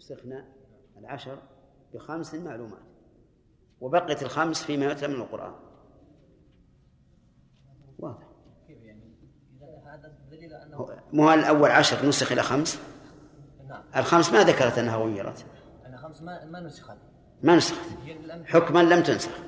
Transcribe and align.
نسخنا 0.00 0.44
العشر 0.98 1.38
بخمس 1.94 2.34
معلومات 2.34 2.82
وبقيت 3.80 4.22
الخمس 4.22 4.64
فيما 4.64 4.86
يتلى 4.86 5.08
من 5.08 5.14
القرآن. 5.14 5.54
واضح. 7.98 8.30
مو 11.12 11.32
الأول 11.32 11.70
عشر 11.70 12.06
نسخ 12.06 12.32
إلى 12.32 12.42
خمس؟ 12.42 12.78
نعم. 13.68 13.82
الخمس 13.96 14.32
ما 14.32 14.44
ذكرت 14.44 14.78
أنها 14.78 14.96
غيرت. 14.96 15.46
الخمس 15.86 16.22
ما 16.22 16.44
ما 16.44 16.60
نسخت. 16.60 16.98
ما 17.42 17.56
نسخت. 17.56 17.80
حكما 18.44 18.82
لم 18.82 19.02
تنسخ. 19.02 19.38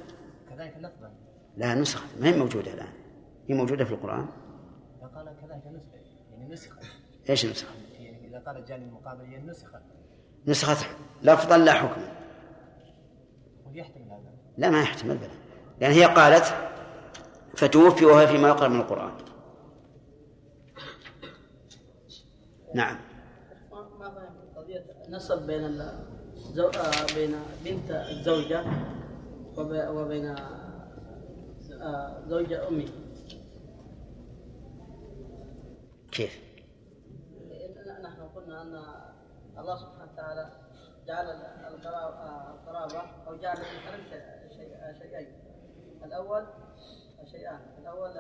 كذلك 0.51 0.77
لفظا. 0.77 1.15
لا 1.57 1.75
نسخت. 1.75 2.19
ما 2.21 2.29
هي 2.29 2.39
موجودة 2.39 2.75
الآن؟ 2.75 2.93
هي 3.49 3.55
موجودة 3.55 3.85
في 3.85 3.93
القرآن؟ 3.93 4.27
قال 5.15 5.37
كذلك 5.41 5.67
نسخ 5.67 5.95
يعني 6.31 6.53
نسخت. 6.53 6.85
إيش 7.31 7.47
نسخت؟ 7.47 7.75
يعني 7.99 8.29
إذا 8.29 8.39
قال 8.39 8.57
الجانب 8.57 8.83
المقابل 8.83 9.25
هي 9.25 9.43
نسخت. 9.43 9.83
نسخت 10.47 10.87
لفظا 11.23 11.57
لا 11.59 11.73
حكما 11.73 12.13
يحتمل 13.75 14.05
هذا. 14.05 14.33
لا 14.59 14.71
ما 14.71 14.83
يحتمل 14.83 15.19
بلا 15.19 15.29
لأن 15.81 15.93
هي 15.93 16.05
قالت 16.05 16.55
فتوفي 17.57 18.05
وهي 18.05 18.27
فيما 18.27 18.49
يقرأ 18.49 18.69
من 18.69 18.81
القرآن. 18.81 19.13
نعم. 22.75 22.99
نسب 25.09 25.47
بين 25.47 25.65
الزو... 25.65 26.69
آه، 26.69 27.15
بين 27.15 27.35
بنت 27.65 27.91
الزوجة 27.91 28.65
وبين 29.57 30.27
آه، 31.83 32.23
زوجة 32.29 32.69
أمي. 32.69 32.89
كيف؟ 36.13 36.41
نحن 38.03 38.23
قلنا 38.23 38.63
أن 38.63 39.12
الله 39.59 39.77
سبحانه 39.77 40.13
وتعالى 40.13 40.51
جعل 41.07 41.27
القرابة 41.75 43.03
أو 43.27 43.37
جعل 43.37 43.57
الحرم 43.57 44.01
شيئين. 44.99 45.33
الأول 46.05 46.47
شيئان. 47.31 47.61
الأول 47.79 48.11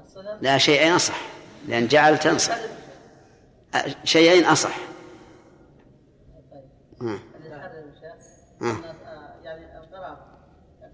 الصهر 0.00 0.38
لا 0.40 0.58
شيئين 0.58 0.92
أصح 0.92 1.16
لأن 1.68 1.86
جعل 1.86 2.18
تنصح. 2.18 2.56
شيئين 4.04 4.44
أصح. 4.44 4.76
طيب. 6.50 7.18
آه. 8.62 8.78
يعني 9.42 9.78
القرابة. 9.78 10.34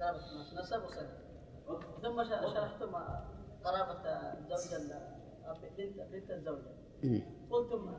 قرابة 0.00 0.20
نسب 0.60 0.82
وصهر 0.84 1.08
ثم 2.02 2.24
شرحتم 2.24 2.94
قرابة 3.64 4.02
الزوجة 4.08 4.76
بنت 5.78 6.00
بنت 6.12 6.30
الزوجة 6.30 6.70
قلتم 7.50 7.92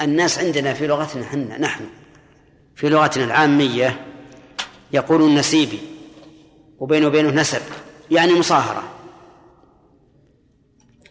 الناس 0.00 0.38
عندنا 0.38 0.74
في 0.74 0.86
لغتنا 0.86 1.24
حنا 1.24 1.58
نحن. 1.58 1.86
في 2.74 2.88
لغتنا 2.88 3.24
العامية 3.24 4.06
يقول 4.92 5.22
النسيبي 5.22 5.78
وبينه 6.78 7.06
وبينه 7.06 7.30
نسب 7.30 7.62
يعني 8.10 8.32
مصاهرة. 8.32 8.82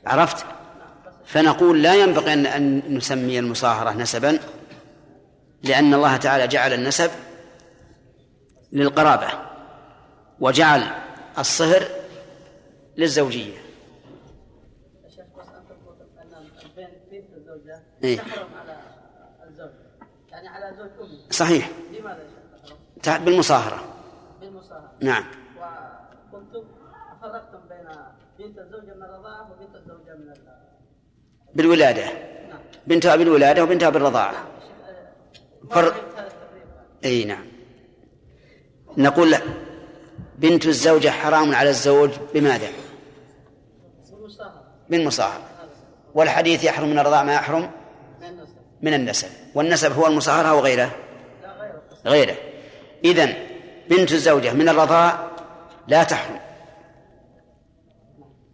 عرفت؟ 0.06 0.46
فنقول 1.26 1.84
لا 1.84 1.96
ينبغي 1.96 2.34
أن 2.34 2.96
نسمي 2.98 3.40
المصاهرة 3.40 3.92
نسبا 3.92 4.40
لأن 5.64 5.94
الله 5.94 6.18
تعالى 6.18 6.48
جعل 6.48 6.74
النسب 6.74 7.12
للقرابة 8.72 9.28
وجعل 10.40 10.84
الصهر 11.40 11.88
للزوجية. 12.98 13.61
إيه؟ 18.04 18.20
على 18.20 19.50
الزوج. 19.50 19.70
يعني 20.32 20.48
على 20.48 20.76
زوج 20.78 20.90
أمه 21.02 21.32
صحيح. 21.32 21.70
لماذا 22.00 22.24
يا 23.08 23.18
بالمصاهرة. 23.18 23.84
بالمصاهرة. 24.42 24.92
نعم. 25.02 25.24
وكنتم 26.34 26.64
فرقتم 27.22 27.60
بين 27.70 27.88
بنت 28.40 28.60
الزوجة 28.60 28.94
من 28.96 29.04
الرضاعة 29.04 29.52
وبنت 29.52 29.76
الزوجة 29.76 30.16
من 30.16 30.34
بالولادة. 31.56 32.06
نعم. 32.50 32.60
بنتها 32.88 33.16
بالولادة 33.16 33.64
وبنتها 33.64 33.90
بالرضاعة 33.90 34.32
نعم. 34.32 34.46
فرق 35.70 35.94
إي 37.06 37.26
نعم. 37.26 37.46
نقول 38.98 39.32
له 39.32 39.42
بنت 40.38 40.66
الزوجة 40.66 41.10
حرام 41.10 41.56
على 41.56 41.70
الزوج 41.70 42.10
بماذا؟ 42.34 42.68
بالمصاهرة. 44.90 45.44
والحديث 46.14 46.64
يحرم 46.64 46.90
من 46.90 47.00
الرضاع 47.00 47.24
ما 47.24 47.34
يحرم؟ 47.34 47.72
من 48.82 48.94
النسب 48.94 49.28
والنسب 49.56 49.92
هو 49.92 50.08
المصاهرة 50.08 50.54
وغيره 50.54 50.92
غيره؟ 52.06 52.36
إذن 53.06 53.34
بنت 53.90 54.12
الزوجة 54.12 54.54
من 54.54 54.70
الرضاع 54.70 55.30
لا 55.88 56.04
تحرم 56.04 56.40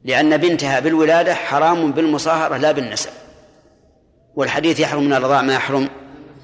لأن 0.03 0.37
بنتها 0.37 0.79
بالولادة 0.79 1.35
حرام 1.35 1.91
بالمصاهرة 1.91 2.57
لا 2.57 2.71
بالنسب 2.71 3.09
والحديث 4.35 4.79
يحرم 4.79 5.03
من 5.03 5.13
الرضاع 5.13 5.41
ما 5.41 5.53
يحرم 5.53 5.89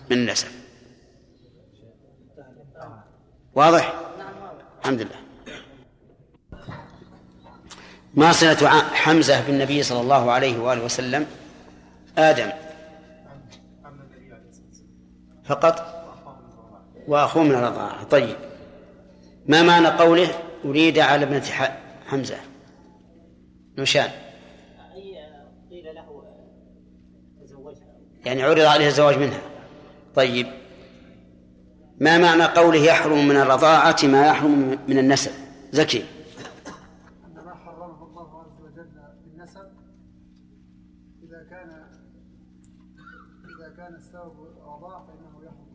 من 0.10 0.18
النسب. 0.18 0.48
واضح؟ 3.56 3.94
الحمد 4.82 5.02
لله. 5.02 5.24
ما 8.14 8.32
صلة 8.32 8.70
حمزة 8.94 9.42
بالنبي 9.42 9.84
صلى 9.84 10.02
الله 10.02 10.32
عليه 10.32 10.60
وآله 10.60 10.86
وسلم؟ 10.86 11.28
آدم. 12.18 12.50
فقط 15.46 16.04
وأخوه 17.08 17.44
من 17.44 17.52
الرضاعة 17.52 18.04
طيب. 18.04 18.36
ما 19.48 19.64
معنى 19.64 19.88
قوله 19.88 20.30
أريد 20.66 21.00
على 21.00 21.26
ابنة 21.26 21.44
حمزة؟ 22.08 22.38
نشان 23.78 24.10
يعني 28.26 28.44
عرض 28.44 28.60
عليه 28.60 28.88
الزواج 28.88 29.18
منها. 29.18 29.42
طيب. 30.16 30.48
ما 32.00 32.18
معنى 32.18 32.44
قوله 32.44 32.80
يحرم 32.80 33.28
من 33.28 33.36
الرضاعة 33.36 33.96
ما 34.04 34.28
يحرم 34.28 34.80
من 34.88 34.98
النسب؟ 34.98 35.32
زكي 35.72 36.06
ما 37.36 37.56
حرمه 37.56 38.04
الله 38.04 38.42
عز 38.42 38.62
وجل 38.62 38.90
بالنسب 39.26 39.68
إذا 41.24 41.44
كان 41.50 41.70
إذا 43.58 43.76
كان 43.78 43.96
السبب 43.96 44.34
الرضاعة 44.58 45.06
فإنه 45.06 45.46
يحرم 45.46 45.74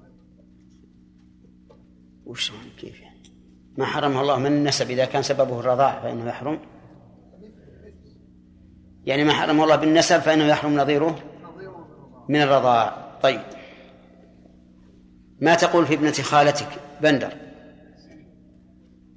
وش 2.28 2.52
كيف 2.78 3.00
يعني؟ 3.00 3.18
ما 3.78 3.86
حرمه 3.86 4.20
الله 4.20 4.38
من 4.38 4.46
النسب 4.46 4.90
إذا 4.90 5.04
كان 5.04 5.22
سببه 5.22 5.60
الرضاع 5.60 6.00
فإنه 6.00 6.28
يحرم. 6.28 6.58
يعني 9.04 9.24
ما 9.24 9.32
حرمه 9.32 9.64
الله 9.64 9.76
بالنسب 9.76 10.18
فإنه 10.18 10.44
يحرم 10.44 10.76
نظيره 10.76 11.18
من 12.28 12.42
الرضاع. 12.42 13.18
طيب. 13.22 13.40
ما 15.40 15.54
تقول 15.54 15.86
في 15.86 15.94
ابنة 15.94 16.12
خالتك 16.12 16.68
بندر؟ 17.02 17.32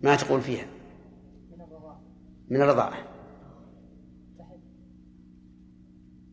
ما 0.01 0.15
تقول 0.15 0.41
فيها؟ 0.41 0.65
من 2.49 2.61
الرضاعة 2.61 3.07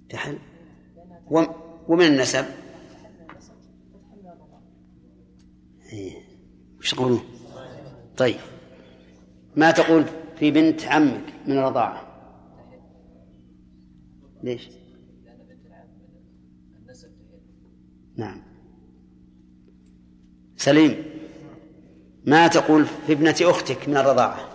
تحل. 0.09 0.39
ومن 1.89 2.07
النسب؟ 2.07 2.45
إيه. 5.93 6.18
وش 6.89 6.95
تقولون 6.95 7.21
طيب 8.17 8.41
ما 9.57 9.71
تقول 9.71 10.05
في 10.39 10.51
بنت 10.51 10.85
عمك 10.85 11.35
من 11.47 11.59
الرضاعة؟ 11.59 12.09
ليش؟ 14.43 14.69
نعم. 18.17 18.43
سليم 20.57 21.05
ما 22.25 22.49
تقول 22.49 22.87
في 22.87 23.13
ابنة 23.13 23.37
أختك 23.41 23.89
من 23.89 23.97
الرضاعة؟ 23.97 24.49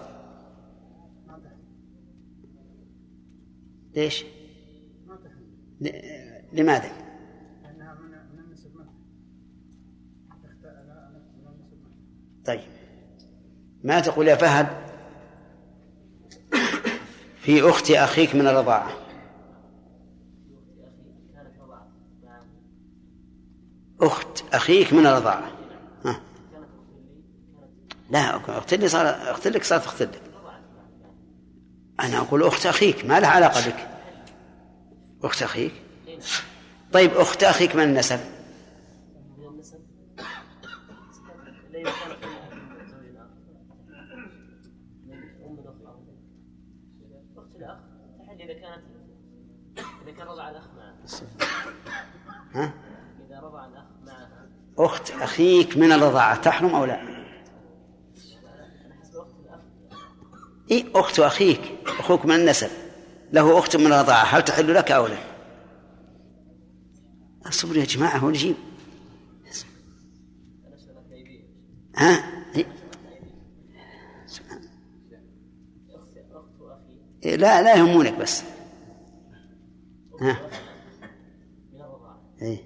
ليش؟ 3.96 4.26
لماذا 6.54 7.04
طيب 12.46 12.60
ما 13.84 14.00
تقول 14.00 14.28
يا 14.28 14.36
فهد؟ 14.36 14.68
في 17.42 17.70
أخت 17.70 17.92
أخيك 17.92 18.36
من 18.36 18.48
الرضاعة. 18.48 18.92
أخت 24.02 24.44
أخيك 24.54 24.94
من 24.94 25.06
الرضاعة. 25.06 25.52
ها. 26.06 26.22
لا 28.10 28.58
أخت 28.58 28.74
لي 28.74 28.88
صار 28.88 29.08
أخت 29.08 29.48
لك 29.48 29.64
صارت 29.64 29.86
أخت 29.86 30.02
لك. 30.02 30.22
أنا 32.00 32.18
أقول 32.18 32.44
أخت 32.44 32.66
أخيك 32.66 33.06
ما 33.06 33.20
لها 33.20 33.30
علاقة 33.30 33.70
بك. 33.70 33.88
أخت 35.24 35.44
أخيك؟ 35.44 35.74
طيب 36.94 37.12
أخت 37.12 37.44
أخيك 37.44 37.76
من 37.76 37.84
النسب؟ 37.84 38.20
ها؟ 52.54 52.74
إذا 53.28 53.40
رضع 53.40 53.68
الأخ 53.68 53.86
معها 54.06 54.50
أخت 54.78 55.12
أخيك 55.12 55.78
من 55.78 55.92
الرضاعة 55.92 56.42
تحرم 56.42 56.76
أو 56.76 56.86
لا؟ 56.86 57.00
حسب 59.02 60.96
أخت 60.96 61.20
أخيك 61.20 61.62
أخوك 61.86 62.26
من 62.26 62.36
النسب. 62.36 62.70
له 63.34 63.60
أخت 63.60 63.76
من 63.76 63.94
الرضاعة 63.94 64.24
هل 64.24 64.46
تحل 64.46 64.74
لك 64.74 64.92
أو 64.92 65.08
لا؟ 65.08 65.18
اصبروا 67.46 67.78
يا 67.78 67.86
جماعة 67.86 68.18
هو 68.18 68.30
نجيب 68.30 68.56
ها؟ 71.96 72.24
إيه. 72.56 72.66
إيه، 77.26 77.36
لا 77.36 77.62
لا 77.62 77.76
يهمونك 77.76 78.14
بس. 78.14 78.44
ها؟ 80.22 80.40
إيه. 82.42 82.58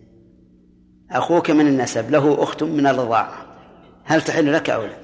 أخوك 1.12 1.52
من 1.52 1.68
النسب 1.68 2.12
له 2.12 2.44
أخت 2.44 2.64
من 2.64 2.88
الرضاعة 2.88 3.58
هل 4.04 4.22
تحل 4.22 4.54
لك 4.54 4.70
أو 4.70 4.86
لا؟ 4.86 4.98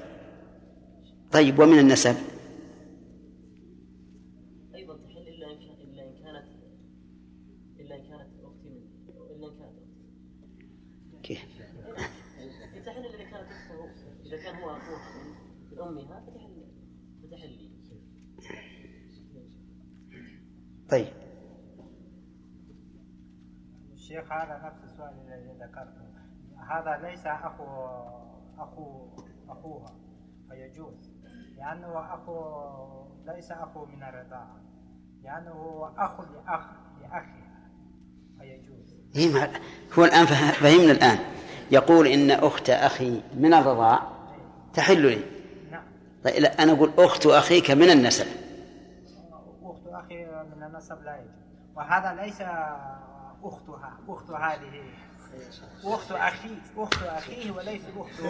طيب 1.32 1.58
ومن 1.58 1.78
النسب؟ 1.78 2.16
أيضا 4.74 4.96
تحل 4.96 5.28
إلا 5.28 5.50
إن 5.50 5.58
كانت 5.58 5.80
إلا 7.80 7.96
إن 7.96 8.02
كانت 8.02 8.28
أختي 8.44 8.68
من 8.68 8.82
إلا 9.30 9.46
إن 9.46 9.58
كانت 9.58 9.74
كيف؟ 11.22 11.38
تحل 12.86 13.04
إذا 13.06 13.24
كانت 13.24 13.48
أخته 13.50 13.88
إذا 14.26 14.36
كان 14.36 14.54
هو 14.54 14.70
أخوها 14.70 15.24
من 15.72 15.78
أمها 15.80 16.24
فتحل 16.26 16.64
طيب. 20.90 21.23
الشيخ 24.18 24.32
هذا 24.32 24.60
نفس 24.66 24.84
السؤال 24.84 25.12
الذي 25.28 25.52
ذكرته. 25.60 26.04
هذا 26.70 27.08
ليس 27.08 27.26
أخو 27.26 27.64
أخو 28.58 29.08
أخوها 29.48 29.92
فيجوز. 30.50 31.10
لأنه 31.56 32.14
أخو 32.14 32.42
ليس 33.26 33.52
أخو 33.52 33.84
من 33.86 34.02
الرضاعة. 34.02 34.56
لأنه 35.22 35.50
هو 35.50 35.86
أخ 35.98 36.20
لأخ 36.20 36.66
لأخها 37.00 37.68
فيجوز. 38.38 38.94
هو 39.98 40.04
الآن 40.04 40.26
فه- 40.26 40.52
فهمنا 40.52 40.92
الآن. 40.92 41.18
يقول 41.70 42.06
إن 42.06 42.30
أخت 42.30 42.70
أخي 42.70 43.22
من 43.34 43.54
الرضاع 43.54 44.02
تحل 44.74 45.02
لي. 45.02 45.24
نعم. 45.70 45.84
طيب 46.24 46.34
لا 46.42 46.62
أنا 46.62 46.72
أقول 46.72 46.92
أخت 46.98 47.26
أخيك 47.26 47.70
من 47.70 47.90
النسب. 47.90 48.26
أخت 49.62 49.86
أخي 49.86 50.26
من 50.56 50.62
النسب 50.62 51.02
لا 51.02 51.16
يجوز. 51.16 51.34
وهذا 51.76 52.22
ليس 52.22 52.42
أختها 53.44 53.98
أخت 54.08 54.30
هذه. 54.30 54.84
أخت 55.84 56.12
أخي 56.12 56.56
أخت 56.76 57.02
أخيه 57.02 57.52
وليس 57.52 57.82
أخت. 57.96 58.20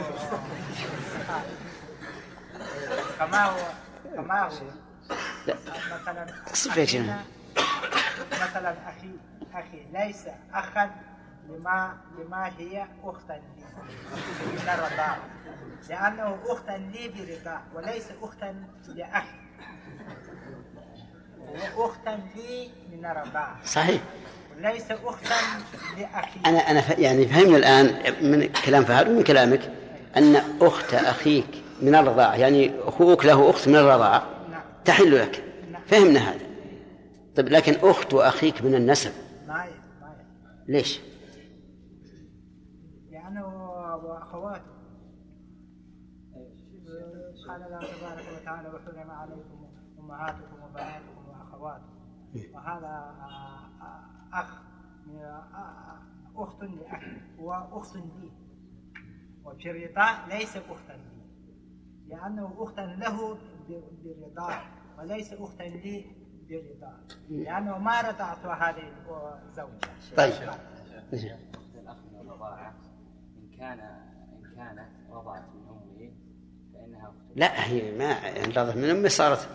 كما 3.19 3.44
هو؟ 3.44 3.58
كما 4.14 4.43
هو؟ 4.43 4.50
لا. 5.46 5.56
مثلا 5.94 6.26
مثلا 8.32 8.88
أخي 8.88 9.11
أخي 9.55 9.87
ليس 9.93 10.25
أخا 10.52 10.90
لما 11.49 11.96
لما 12.19 12.46
هي 12.58 12.87
أختا 13.05 13.32
لي. 13.32 13.64
من 14.52 14.69
الرضاعة 14.69 15.19
لأنه 15.88 16.38
أختا 16.46 16.72
لي 16.72 17.08
برضاع 17.08 17.61
وليس 17.75 18.06
أختا 18.22 18.64
لأخي. 18.88 19.44
هو 21.75 21.87
أختا 21.87 22.11
لي 22.34 22.70
من 22.93 23.06
الرضاعة 23.06 23.64
صحيح. 23.64 24.02
وليس 24.58 24.90
أختا 24.90 25.34
لأخي 25.98 26.40
أنا 26.46 26.58
أنا 26.58 26.80
ف- 26.80 26.98
يعني 26.98 27.26
فهمنا 27.28 27.56
الآن 27.56 27.86
من 28.30 28.48
كلام 28.66 28.84
فهد 28.84 29.08
ومن 29.08 29.22
كلامك 29.22 29.70
أن 30.16 30.36
أخت 30.60 30.94
أخيك 30.94 31.46
من 31.82 31.94
الرضاعة 31.94 32.34
يعني 32.36 32.72
أخوك 32.80 33.24
له 33.26 33.50
أخت 33.50 33.68
من 33.68 33.76
الرضاعة 33.76 34.22
نعم. 34.50 34.62
تحل 34.84 35.18
لك. 35.18 35.44
نعم. 35.72 35.82
فهمنا 35.86 36.20
هذا. 36.20 36.40
طيب 37.36 37.48
لكن 37.48 37.88
أخت 37.88 38.14
أخيك 38.14 38.62
من 38.62 38.74
النسب. 38.74 39.12
ما 39.48 39.64
ي- 39.64 39.68
ما 40.00 40.14
ي- 40.68 40.72
ليش؟ 40.72 41.00
لأنه 43.10 43.46
أخواته 44.22 44.74
قال 47.48 47.62
الله 47.62 47.78
تبارك 47.78 48.24
وتعالى 48.42 48.68
وحرم 48.68 49.10
عليكم 49.10 49.66
أمهاتكم 49.98 50.62
وبناتكم 50.64 51.28
وأخواتكم. 51.28 51.94
وهذا 52.54 53.14
أخ 54.34 54.64
أخت 56.36 56.62
لأخ 56.62 57.02
وأخت 57.38 57.96
لي. 57.96 58.31
وفي 59.44 59.70
الرضاع 59.70 60.26
ليس 60.26 60.56
أختا 60.56 60.92
لي. 60.92 61.14
لأنه 62.08 62.54
أختا 62.58 62.81
له 62.81 63.38
بالرضاع 64.02 64.64
وليس 64.98 65.32
أختا 65.32 65.62
لي 65.62 66.04
بالرضاع 66.48 66.96
لأنه 67.31 67.78
ما 67.78 68.00
رضعت 68.00 68.46
هذه 68.46 68.92
الزوجة. 69.48 70.16
طيب. 70.16 70.32
أخت 71.54 71.75
الأخ 71.75 71.96
من 72.12 72.20
الرضاعة 72.20 72.75
إن 73.38 73.56
كان 73.58 73.80
إن 73.80 74.54
كانت 74.56 74.88
رضعت 75.10 75.42
من 75.54 75.69
أمه 75.69 76.12
فإنها 76.75 77.12
لا 77.37 77.66
هي 77.66 77.98
ما 77.98 78.04
يعني 78.04 78.52
رضعت 78.52 78.76
من 78.76 78.84
أمي 78.90 79.08
صارت 79.08 79.48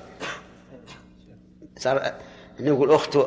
صار 1.77 2.01
نقول 2.59 2.91
أخت 2.91 3.17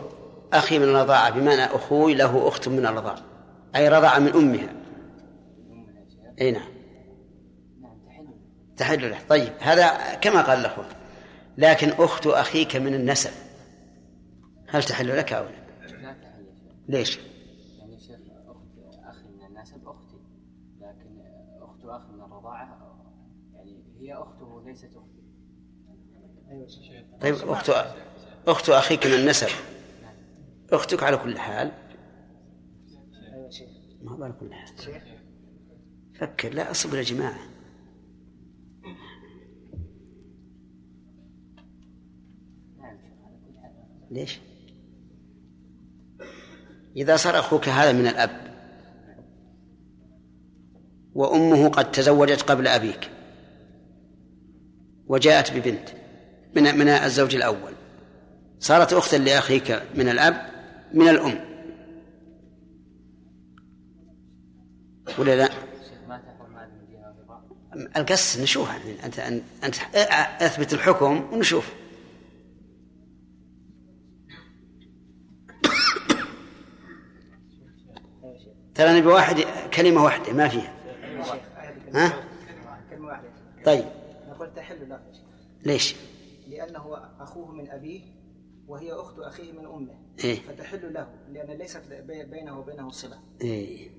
أخي 0.52 0.78
من 0.78 0.84
الرضاعة 0.84 1.31
بمعنى 1.31 1.64
أخوي 1.64 2.14
له 2.14 2.49
أخت 2.49 2.69
من 2.69 2.87
الرضاعة 2.87 3.22
أي 3.76 3.88
رضع 3.88 4.19
من 4.19 4.32
أمها. 4.32 4.72
أي 6.40 6.50
نعم. 6.50 6.69
نعم 7.81 7.99
تحل 8.06 8.26
تحل 8.76 9.10
له 9.10 9.19
طيب 9.28 9.52
هذا 9.60 10.14
كما 10.14 10.43
قال 10.43 10.58
الأخوة. 10.58 10.84
لكن 11.58 11.88
أخت 11.88 12.26
أخيك 12.26 12.76
من 12.76 12.94
النسب. 12.94 13.31
هل 14.69 14.82
تحل 14.82 15.19
لك 15.19 15.32
أو 15.32 15.44
لا؟ 15.44 15.50
لا 16.02 16.12
تحل 16.12 16.46
يا 16.46 16.55
شيخ 16.55 16.72
ليش؟ 16.88 17.19
يعني 17.78 17.94
يا 17.94 17.98
شيخ 17.98 18.20
أخت 18.48 18.96
أخي 19.05 19.28
من 19.28 19.46
النسب 19.46 19.88
أختي. 19.88 20.16
لكن 20.81 21.20
أخت 21.62 21.84
أخ 21.84 22.10
من 22.10 22.20
الرضاعة 22.20 22.79
يعني 23.55 23.84
هي 24.00 24.15
أخته 24.15 24.62
ليست 24.67 24.91
أختي. 24.96 25.22
طيب 27.20 27.34
أخت 27.34 27.72
أخت 28.46 28.69
أخيك 28.70 29.06
من 29.06 29.15
النسب. 29.15 29.48
أختك 30.72 31.02
على 31.02 31.17
كل 31.17 31.38
حال. 31.38 31.72
ما 34.02 34.12
هو 34.12 34.24
على 34.24 34.32
كل 34.41 34.55
حال. 34.55 35.02
فكر 36.20 36.55
لا 36.55 36.70
أصبر 36.70 36.96
يا 36.96 37.02
جماعة. 37.02 37.38
ليش؟ 44.10 44.41
إذا 46.96 47.17
صار 47.17 47.38
أخوك 47.38 47.69
هذا 47.69 47.93
من 47.93 48.06
الأب 48.06 48.52
وأمه 51.14 51.69
قد 51.69 51.91
تزوجت 51.91 52.43
قبل 52.43 52.69
أبيك 52.69 53.10
وجاءت 55.06 55.52
ببنت 55.52 55.88
من 56.56 56.62
من 56.62 56.88
الزوج 56.88 57.36
الأول 57.36 57.72
صارت 58.58 58.93
أختا 58.93 59.17
لأخيك 59.17 59.82
من 59.94 60.08
الأب 60.08 60.52
من 60.94 61.08
الأم 61.08 61.39
ولا 65.19 65.37
لا؟ 65.37 65.49
القص 67.96 68.39
نشوفها 68.39 68.79
يعني 68.79 69.05
أنت 69.05 69.19
أنت 69.65 69.77
أثبت 70.43 70.72
الحكم 70.75 71.32
ونشوف 71.32 71.72
ترى 78.75 78.99
نبي 78.99 79.06
واحد 79.06 79.37
كلمة 79.75 80.05
واحدة 80.05 80.32
ما 80.32 80.49
فيها 80.49 80.72
ها؟ 81.94 82.25
كلمة 82.91 83.06
واحدة 83.08 83.29
طيب 83.65 83.84
نقول 84.29 84.55
تحل 84.55 84.89
له 84.89 85.01
ليش؟ 85.65 85.96
لأنه 86.49 86.96
أخوه 87.20 87.53
من 87.53 87.70
أبيه 87.70 88.01
وهي 88.69 88.93
أخت 88.93 89.19
أخيه 89.19 89.53
من 89.53 89.67
أمه 89.67 90.02
إيه. 90.24 90.41
فتحل 90.43 90.93
له 90.94 91.06
لأن 91.32 91.58
ليست 91.58 91.82
بي- 92.06 92.24
بينه 92.24 92.58
وبينه 92.58 92.91
صلة. 92.91 93.19
إيه. 93.41 93.91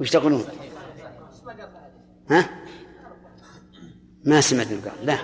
وش 0.00 0.10
تقولون؟ 0.10 0.44
ها؟ 2.30 2.50
ما 4.24 4.40
سمعت 4.40 4.66
قال. 4.66 5.06
لا. 5.06 5.18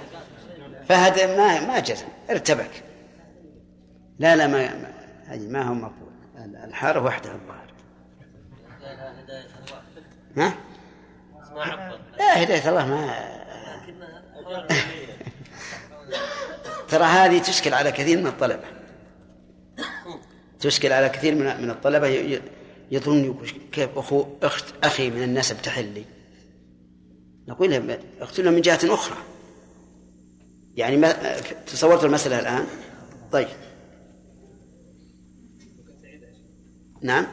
فهد 0.88 1.20
ما 1.38 1.66
ما 1.66 1.78
جزم. 1.80 2.06
ارتبك. 2.30 2.84
لا 4.18 4.36
لا 4.36 4.46
ما 4.46 4.74
ما- 5.48 5.62
هو 5.62 5.74
مقبول. 5.74 6.08
الحارة 6.64 7.00
وحدها 7.04 7.34
الظاهر. 7.34 7.72
ها؟ 10.36 10.54
لا 12.18 12.42
هداية 12.42 12.68
الله 12.68 12.86
ما 12.86 13.28
ترى 16.88 17.04
هذه 17.04 17.38
تشكل 17.42 17.74
على 17.74 17.92
كثير 17.92 18.18
من 18.18 18.26
الطلبة. 18.26 18.77
تشكل 20.60 20.92
على 20.92 21.08
كثير 21.08 21.34
من 21.34 21.62
من 21.62 21.70
الطلبة 21.70 22.40
يظن 22.90 23.36
كيف 23.72 23.98
أخو 23.98 24.26
أخت 24.42 24.64
أخي 24.84 25.10
من 25.10 25.22
النسب 25.22 25.62
تحلي 25.62 26.04
نقول 27.48 27.70
له 27.70 27.98
اقتلنا 28.20 28.50
من 28.50 28.60
جهة 28.60 28.80
أخرى. 28.84 29.16
يعني 30.76 30.96
ما 30.96 31.14
تصورت 31.66 32.04
المسألة 32.04 32.38
الآن؟ 32.38 32.66
طيب. 33.32 33.48
نعم. 37.02 37.26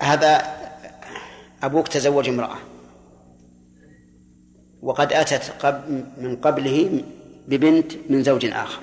هذا 0.00 0.42
أبوك 1.62 1.88
تزوج 1.88 2.28
امرأة. 2.28 2.58
وقد 4.82 5.12
أتت 5.12 5.50
قبل 5.50 6.04
من 6.18 6.36
قبله 6.36 7.04
ببنت 7.48 7.92
من 8.10 8.22
زوج 8.22 8.46
آخر. 8.46 8.82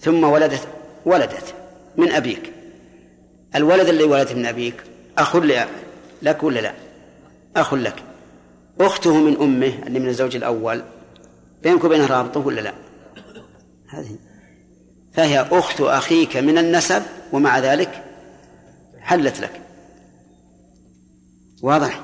ثم 0.00 0.24
ولدت 0.24 0.68
ولدت 1.06 1.54
من 1.96 2.10
أبيك. 2.10 2.52
الولد 3.54 3.88
اللي 3.88 4.04
ولدت 4.04 4.32
من 4.32 4.46
أبيك 4.46 4.74
أخ 5.18 5.36
لك 6.22 6.42
ولا 6.42 6.60
لا؟ 6.60 6.74
أخ 7.56 7.74
لك. 7.74 8.02
أخته 8.80 9.14
من 9.14 9.36
أمه 9.36 9.86
اللي 9.86 9.98
من 9.98 10.08
الزوج 10.08 10.36
الأول. 10.36 10.82
بينك 11.62 11.84
وبينها 11.84 12.06
رابطة 12.06 12.40
ولا 12.40 12.60
لا؟ 12.60 12.74
هذه. 13.88 14.18
فهي 15.12 15.40
أخت 15.40 15.80
أخيك 15.80 16.36
من 16.36 16.58
النسب 16.58 17.02
ومع 17.32 17.58
ذلك 17.58 18.04
حلت 19.00 19.40
لك. 19.40 19.60
واضح؟ 21.62 22.00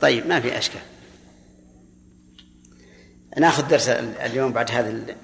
طيب 0.00 0.26
ما 0.26 0.40
في 0.40 0.58
أشكال. 0.58 0.80
ناخذ 3.38 3.68
درس 3.68 3.88
اليوم 3.88 4.52
بعد 4.52 4.70
هذا. 4.70 5.16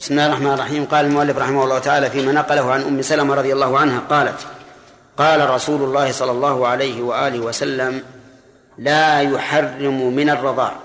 بسم 0.00 0.14
الله 0.14 0.26
الرحمن 0.26 0.52
الرحيم. 0.52 0.84
قال 0.84 1.06
المؤلف 1.06 1.38
رحمه 1.38 1.64
الله 1.64 1.78
تعالى 1.78 2.10
فيما 2.10 2.32
نقله 2.32 2.72
عن 2.72 2.82
أم 2.82 3.02
سلمة 3.02 3.34
رضي 3.34 3.52
الله 3.52 3.78
عنها 3.78 4.00
قالت 4.10 4.46
قال 5.16 5.50
رسول 5.50 5.82
الله 5.82 6.12
صلى 6.12 6.30
الله 6.30 6.66
عليه 6.66 7.02
وآله 7.02 7.40
وسلم 7.40 8.02
لا 8.78 9.20
يحرم 9.20 10.14
من 10.14 10.30
الرضاع 10.30 10.76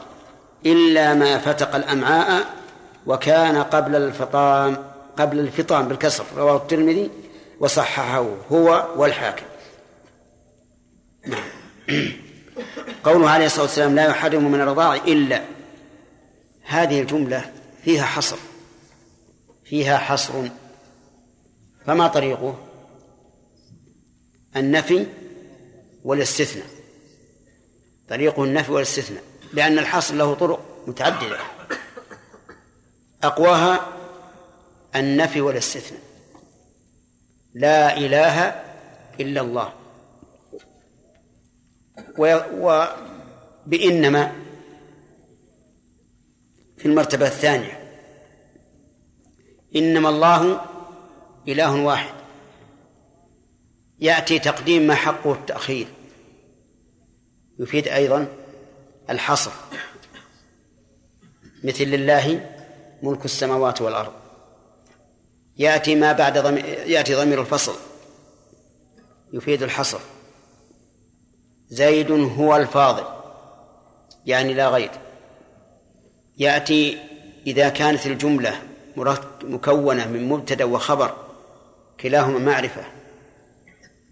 إلا 0.66 1.14
ما 1.14 1.38
فتق 1.38 1.76
الأمعاء 1.76 2.46
وكان 3.08 3.58
قبل 3.58 3.96
الفطام 3.96 4.78
قبل 5.18 5.40
الفطام 5.40 5.88
بالكسر. 5.88 6.26
رواه 6.38 6.58
الترمذي 6.58 7.12
وصححه 7.60 8.26
هو 8.52 8.86
والحاكم. 8.96 9.46
نعم. 11.28 11.44
قوله 13.06 13.30
عليه 13.30 13.46
الصلاة 13.46 13.64
والسلام 13.64 13.96
لا 13.96 14.06
يحرم 14.06 14.52
من 14.52 14.62
الرضاع 14.62 14.96
إلا 14.96 15.42
هذه 16.64 17.02
الجملة 17.02 17.52
فيها 17.84 18.04
حصر. 18.04 18.38
فيها 19.66 19.98
حصر. 19.98 20.50
فما 21.86 22.08
طريقه؟ 22.08 22.68
النفي 24.56 25.08
والاستثناء. 26.04 26.68
طريقه 28.10 28.44
النفي 28.44 28.72
والاستثناء 28.72 29.24
لأن 29.54 29.80
الحصر 29.80 30.16
له 30.16 30.34
طرق 30.34 30.84
متعددة. 30.88 31.38
أقواها 33.24 33.88
النفي 34.96 35.42
والاستثناء. 35.42 36.02
لا 37.54 37.98
إله 37.98 38.48
إلا 39.20 39.42
الله. 39.42 39.74
وبإنما 43.68 44.36
في 46.78 46.86
المرتبة 46.86 47.28
الثانية. 47.28 47.85
إنما 49.76 50.10
الله 50.10 50.62
إله 51.48 51.76
واحد. 51.76 52.14
يأتي 54.00 54.40
تقديم 54.40 54.88
ما 54.88 54.96
حقه 54.96 55.34
التأخير. 55.34 55.88
يفيد 57.60 57.88
أيضا 57.88 58.28
الحصر. 59.10 59.52
مثل 61.64 61.84
لله 61.84 62.56
ملك 63.04 63.26
السماوات 63.26 63.82
والأرض. 63.82 64.14
يأتي 65.58 65.96
ما 65.96 66.12
بعد 66.12 66.38
ضمير 66.38 66.66
يأتي 66.66 67.16
ضمير 67.16 67.42
الفصل. 67.42 67.76
يفيد 69.34 69.64
الحصر. 69.64 70.00
زيد 71.68 72.12
هو 72.12 72.56
الفاضل 72.56 73.06
يعني 74.26 74.54
لا 74.54 74.70
غير. 74.70 74.92
يأتي 76.38 76.98
إذا 77.48 77.70
كانت 77.70 78.08
الجملة 78.08 78.62
مكونة 79.44 80.08
من 80.08 80.30
مبتدأ 80.30 80.66
وخبر 80.66 81.14
كلاهما 82.00 82.40
معرفة 82.40 82.82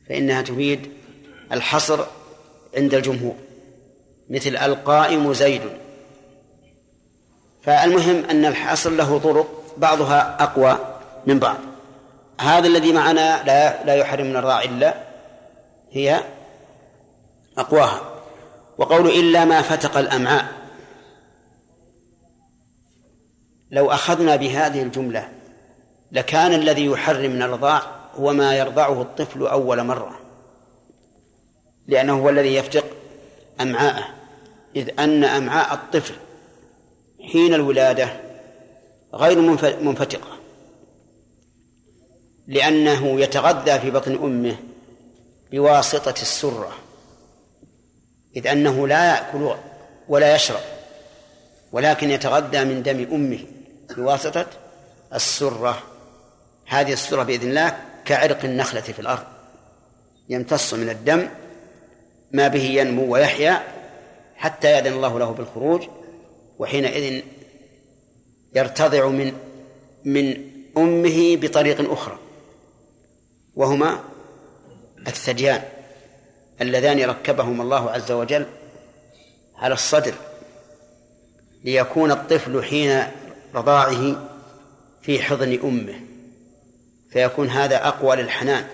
فإنها 0.09 0.41
تفيد 0.41 0.91
الحصر 1.51 1.99
عند 2.77 2.93
الجمهور 2.93 3.35
مثل 4.29 4.57
القائم 4.57 5.33
زيد. 5.33 5.61
فالمهم 7.61 8.25
أن 8.25 8.45
الحصر 8.45 8.89
له 8.89 9.19
طرق 9.19 9.63
بعضها 9.77 10.43
أقوى 10.43 10.77
من 11.25 11.39
بعض. 11.39 11.57
هذا 12.41 12.67
الذي 12.67 12.93
معنا 12.93 13.43
لا 13.43 13.83
لا 13.83 13.95
يحرم 13.95 14.25
من 14.25 14.35
الراع 14.35 14.63
إلا 14.63 14.93
هي 15.91 16.23
أقواها. 17.57 18.01
وقول 18.77 19.07
إلا 19.07 19.45
ما 19.45 19.61
فتق 19.61 19.97
الأمعاء. 19.97 20.62
لو 23.73 23.91
أخذنا 23.91 24.35
بهذه 24.35 24.81
الجملة 24.81 25.29
لكان 26.11 26.53
الذي 26.53 26.85
يحرم 26.85 27.31
من 27.31 27.41
الرضاع 27.41 27.81
هو 28.15 28.33
ما 28.33 28.55
يرضعه 28.55 29.01
الطفل 29.01 29.47
أول 29.47 29.83
مرة 29.83 30.19
لأنه 31.87 32.19
هو 32.19 32.29
الذي 32.29 32.55
يفتق 32.55 32.85
أمعاءه. 33.61 34.05
إذ 34.75 34.89
أن 34.99 35.23
أمعاء 35.23 35.73
الطفل 35.73 36.13
حين 37.31 37.53
الولادة 37.53 38.09
غير 39.13 39.39
منفتقة 39.81 40.37
لأنه 42.47 43.21
يتغذى 43.21 43.79
في 43.79 43.91
بطن 43.91 44.15
أمه 44.15 44.55
بواسطة 45.51 46.21
السرة 46.21 46.71
إذ 48.35 48.47
أنه 48.47 48.87
لا 48.87 49.09
يأكل 49.09 49.55
ولا 50.09 50.35
يشرب 50.35 50.61
ولكن 51.71 52.09
يتغذى 52.09 52.65
من 52.65 52.83
دم 52.83 53.07
أمه. 53.13 53.39
بواسطة 53.95 54.45
السرة. 55.13 55.83
هذه 56.67 56.93
السرة 56.93 57.23
بإذن 57.23 57.49
الله 57.49 57.77
كعرق 58.05 58.45
النخلة 58.45 58.81
في 58.81 58.99
الأرض. 58.99 59.23
يمتص 60.29 60.73
من 60.73 60.89
الدم 60.89 61.29
ما 62.31 62.47
به 62.47 62.63
ينمو 62.63 63.13
ويحيا 63.13 63.63
حتى 64.35 64.71
يأذن 64.71 64.93
الله 64.93 65.19
له 65.19 65.31
بالخروج 65.31 65.87
وحينئذ 66.59 67.23
يرتضع 68.55 69.07
من 69.07 69.33
من 70.05 70.51
أمه 70.77 71.35
بطريق 71.35 71.91
أخرى 71.91 72.17
وهما 73.55 73.99
الثديان 75.07 75.61
اللذان 76.61 77.01
ركبهما 77.01 77.63
الله 77.63 77.91
عز 77.91 78.11
وجل 78.11 78.45
على 79.55 79.73
الصدر. 79.73 80.13
ليكون 81.63 82.11
الطفل 82.11 82.63
حين 82.63 83.03
رضاعه 83.55 84.29
في 85.01 85.21
حضن 85.21 85.59
أمه 85.63 85.99
فيكون 87.11 87.49
هذا 87.49 87.87
أقوى 87.87 88.15
للحنان 88.15 88.65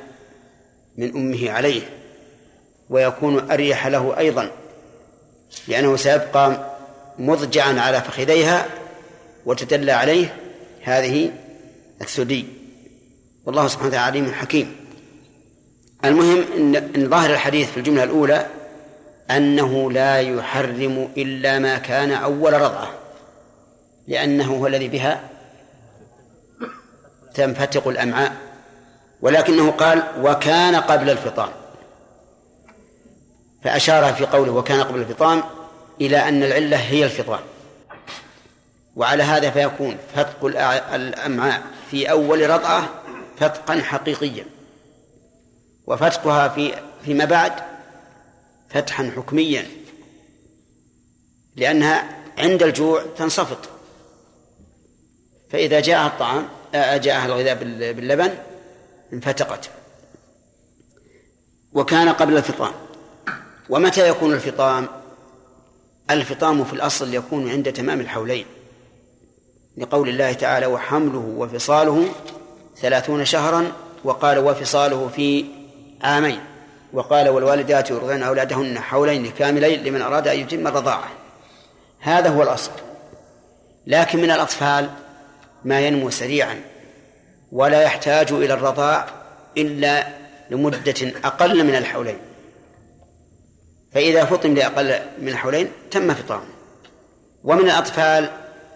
من 0.98 1.16
أمه 1.16 1.52
عليه 1.52 1.82
ويكون 2.90 3.52
أريح 3.52 3.88
له 3.88 4.18
أيضا 4.18 4.52
لأنه 5.68 5.96
سيبقى 5.96 6.76
مضجعا 7.20 7.80
على 7.80 8.02
فخذيها 8.02 8.66
وتدلى 9.46 9.92
عليه 9.92 10.36
هذه 10.84 11.32
الثدي. 12.02 12.46
والله 13.46 13.68
سبحانه 13.68 13.90
وتعالى 13.90 14.20
عليم 14.20 14.34
حكيم. 14.34 14.76
المهم 16.06 16.44
إن 16.96 17.10
ظاهر 17.10 17.34
الحديث 17.34 17.72
في 17.72 17.78
الجملة 17.78 18.04
الأولى 18.04 18.46
أنه 19.32 19.92
لا 19.92 20.20
يحرم 20.20 21.10
إلا 21.18 21.60
ما 21.60 21.78
كان 21.78 22.12
أول 22.12 22.54
رضعة. 22.54 22.99
لأنه 24.10 24.56
هو 24.58 24.68
الذي 24.68 24.88
بها 24.88 25.30
تنفتق 27.34 27.88
الأمعاء 27.88 28.36
ولكنه 29.22 29.72
قال 29.72 30.04
وكان 30.22 30.76
قبل 30.76 31.10
الفطام 31.10 31.50
فأشار 33.64 34.14
في 34.14 34.26
قوله 34.26 34.52
وكان 34.52 34.84
قبل 34.84 35.00
الفطام 35.00 35.44
إلى 36.02 36.18
أن 36.18 36.44
العلة 36.44 36.78
هي 36.78 37.06
الفطام 37.06 37.40
وعلى 38.96 39.24
هذا 39.24 39.50
فيكون 39.50 39.98
فتق 40.16 40.46
الأمعاء 40.94 41.62
في 41.92 42.12
أول 42.12 42.50
رضعة 42.50 42.90
فتقا 43.38 43.82
حقيقيا 43.82 44.46
وفتقها 45.88 46.48
في 46.48 46.74
فيما 47.06 47.26
بعد 47.26 47.54
فتحا 48.70 49.12
حكميا 49.16 49.66
لأنها 51.56 52.20
عند 52.38 52.64
الجوع 52.64 53.04
تنصفط. 53.18 53.79
فإذا 55.52 55.80
جاءها 55.80 56.08
الطعام 56.08 56.48
آه، 56.76 56.98
جاءها 56.98 57.26
الغذاء 57.26 57.56
باللبن 57.94 58.34
انفتقت. 59.14 59.70
وكان 61.74 62.10
قبل 62.10 62.38
الفطام. 62.38 62.72
ومتى 63.70 64.10
يكون 64.10 64.34
الفطام؟ 64.34 64.88
الفطام 66.10 66.64
في 66.64 66.74
الأصل 66.74 67.14
يكون 67.14 67.50
عند 67.50 67.74
تمام 67.74 68.00
الحولين. 68.00 68.46
لقول 69.78 70.10
الله 70.10 70.34
تعالى 70.34 70.66
وحمله 70.66 71.34
وفصاله 71.38 72.06
ثلاثون 72.78 73.26
شهرا 73.26 73.72
وقال 74.04 74.40
وفصاله 74.40 75.10
في 75.16 75.46
عامين 76.02 76.40
وقال 76.94 77.30
والوالدات 77.30 77.92
يرضعن 77.92 78.24
أولادهن 78.24 78.80
حولين 78.80 79.32
كاملين 79.32 79.84
لمن 79.84 80.02
أراد 80.02 80.28
أن 80.28 80.40
يتم 80.40 80.68
الرضاعة 80.68 81.10
هذا 82.00 82.30
هو 82.30 82.44
الأصل. 82.44 82.72
لكن 83.88 84.22
من 84.22 84.32
الأطفال 84.32 84.90
ما 85.66 85.80
ينمو 85.80 86.10
سريعا 86.10 86.62
ولا 87.52 87.82
يحتاج 87.82 88.32
إلى 88.32 88.54
الرضاع 88.54 89.08
إلا 89.58 90.08
لمدة 90.50 91.12
أقل 91.24 91.64
من 91.64 91.76
الحولين. 91.76 92.18
فإذا 93.94 94.26
فطم 94.26 94.54
لأقل 94.54 95.00
من 95.22 95.28
الحولين 95.30 95.68
تم 95.92 96.14
فطامه. 96.14 96.50
ومن 97.44 97.66
الأطفال 97.66 98.30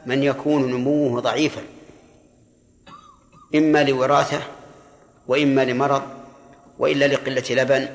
من 0.06 0.24
يكون 0.24 0.72
نموه 0.72 1.22
ضعيفا 1.22 1.62
إما 3.56 3.84
لوراثة 3.84 4.42
وإما 5.28 5.66
لمرض 5.66 6.04
وإلا 6.80 7.06
لقلة 7.08 7.44
لبن 7.50 7.88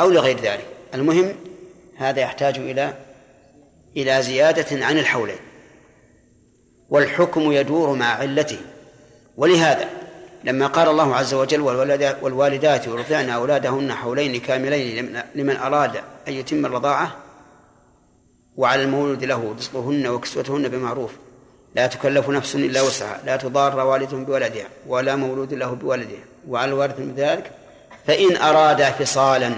أو 0.00 0.10
لغير 0.10 0.40
ذلك. 0.40 0.66
المهم 0.94 1.34
هذا 1.96 2.20
يحتاج 2.20 2.58
إلى 2.58 2.94
إلى 3.96 4.22
زيادة 4.22 4.86
عن 4.86 4.98
الحولين. 4.98 5.51
والحكم 6.92 7.52
يدور 7.52 7.94
مع 7.94 8.06
علته. 8.06 8.58
ولهذا 9.36 9.88
لما 10.44 10.66
قال 10.66 10.88
الله 10.88 11.16
عز 11.16 11.34
وجل 11.34 11.60
والوالدات 12.22 12.86
يرضعن 12.86 13.30
أولادهن 13.30 13.92
حولين 13.92 14.40
كاملين 14.40 15.22
لمن 15.34 15.56
أراد 15.56 15.96
أن 16.28 16.32
يتم 16.32 16.66
الرضاعة 16.66 17.16
وعلى 18.56 18.82
المولود 18.82 19.24
له 19.24 19.54
رزقهن 19.58 20.06
وكسوتهن 20.06 20.68
بمعروف. 20.68 21.12
لا 21.74 21.86
تكلف 21.86 22.28
نفس 22.28 22.54
إلا 22.54 22.82
وسعها. 22.82 23.20
لا 23.26 23.36
تضار 23.36 23.86
والد 23.86 24.14
بولدها 24.14 24.66
ولا 24.86 25.16
مولود 25.16 25.54
له 25.54 25.74
بولده 25.74 26.18
وعلى 26.48 26.72
الوارث 26.72 26.98
من 26.98 27.14
ذلك 27.16 27.50
فإن 28.06 28.36
أراد 28.36 28.82
فصالا 28.82 29.52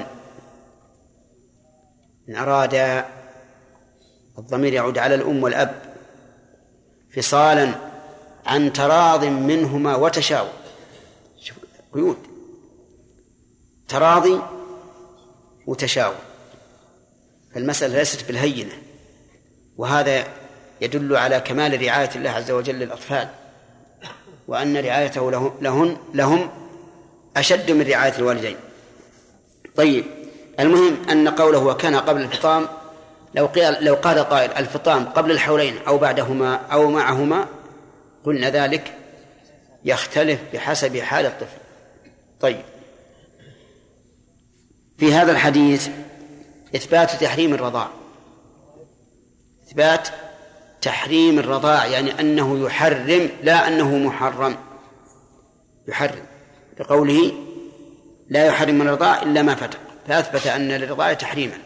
إن 2.29 2.37
أراد 2.37 3.05
الضمير 4.39 4.73
يعود 4.73 4.99
على 4.99 5.15
الأم 5.15 5.43
والأب. 5.43 5.94
فصالا 7.17 7.75
عن 8.47 8.73
تراض 8.73 9.25
منهما 9.25 9.97
وتشاور 9.97 10.51
قيود. 11.95 12.17
تراضي 13.89 14.41
وتشاور 15.67 16.15
فالمسألة 17.55 17.99
ليست 17.99 18.27
بالهينة 18.27 18.73
وهذا 19.77 20.27
يدل 20.81 21.17
على 21.17 21.41
كمال 21.41 21.83
رعاية 21.83 22.11
الله 22.17 22.31
عز 22.31 22.51
وجل 22.51 22.75
للأطفال 22.75 23.29
وأن 24.49 24.77
رعايته 24.77 25.31
لهن 25.61 25.97
لهم 26.15 26.51
أشد 27.37 27.71
من 27.71 27.83
رعاية 27.83 28.19
الوالدين. 28.19 28.57
طيب 29.77 30.05
المهم 30.61 31.09
أن 31.11 31.29
قوله 31.29 31.59
وكان 31.59 31.97
قبل 31.97 32.21
الفطام 32.21 32.69
لو 33.35 33.47
قال 33.47 33.85
لو 33.85 33.95
قال 33.95 34.19
قائل 34.19 34.53
الفطام 34.53 35.05
قبل 35.05 35.31
الحولين 35.31 35.79
أو 35.87 35.99
بعدهما 35.99 36.55
أو 36.55 36.91
معهما 36.91 37.47
قلنا 38.25 38.51
ذلك 38.51 38.93
يختلف 39.85 40.41
بحسب 40.53 40.97
حال 40.97 41.27
الطفل. 41.27 41.59
طيب. 42.41 42.63
في 44.99 45.15
هذا 45.15 45.33
الحديث 45.33 45.89
إثبات 46.77 47.11
تحريم 47.11 47.55
الرضاع. 47.55 47.89
إثبات 49.69 50.09
تحريم 50.83 51.39
الرضاع 51.39 51.87
يعني 51.87 52.21
أنه 52.21 52.67
يحرم 52.67 53.31
لا 53.43 53.69
أنه 53.69 53.99
محرم. 53.99 54.57
يحرم. 55.89 56.27
بقوله 56.79 57.33
لا 58.29 58.47
يحرم 58.47 58.83
الرضاع 58.83 59.23
إلا 59.23 59.43
ما 59.43 59.55
فتق. 59.55 59.79
فأثبت 60.09 60.47
أن 60.47 60.69
للرضاع 60.69 61.13
تحريما. 61.13 61.59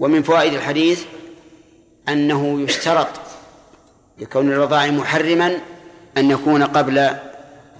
ومن 0.00 0.22
فوائد 0.22 0.52
الحديث 0.52 1.04
أنه 2.08 2.60
يشترط 2.60 3.08
لكون 4.18 4.52
الرضاع 4.52 4.86
محرما 4.86 5.58
أن 6.16 6.30
يكون 6.30 6.62
قبل 6.62 7.10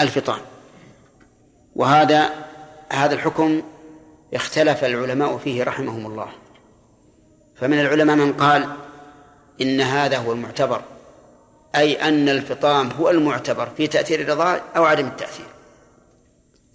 الفطام. 0.00 0.40
وهذا 1.76 2.30
هذا 2.92 3.14
الحكم 3.14 3.62
اختلف 4.34 4.84
العلماء 4.84 5.38
فيه 5.38 5.64
رحمهم 5.64 6.06
الله. 6.06 6.28
فمن 7.54 7.80
العلماء 7.80 8.16
من 8.16 8.32
قال 8.32 8.68
إن 9.60 9.80
هذا 9.80 10.18
هو 10.18 10.32
المعتبر 10.32 10.82
أي 11.76 12.08
أن 12.08 12.28
الفطام 12.28 12.90
هو 12.90 13.10
المعتبر 13.10 13.68
في 13.76 13.86
تأثير 13.86 14.20
الرضاع 14.20 14.60
أو 14.76 14.84
عدم 14.84 15.06
التأثير. 15.06 15.46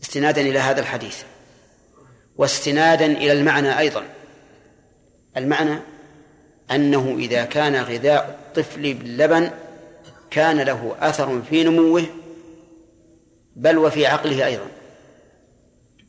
استنادا 0.04 0.42
إلى 0.42 0.60
هذا 0.60 0.80
الحديث. 0.80 1.24
واستنادا 2.38 3.06
إلى 3.06 3.32
المعنى 3.32 3.80
أيضا. 3.80 4.04
المعنى 5.38 5.80
أنه 6.72 7.16
إذا 7.20 7.46
كان 7.46 7.76
غذاء 7.76 8.40
الطفل 8.40 8.94
باللبن 8.94 9.50
كان 10.32 10.60
له 10.62 10.96
أثر 11.00 11.42
في 11.50 11.64
نموه 11.64 12.06
بل 13.56 13.78
وفي 13.78 14.06
عقله 14.06 14.46
أيضا. 14.46 14.68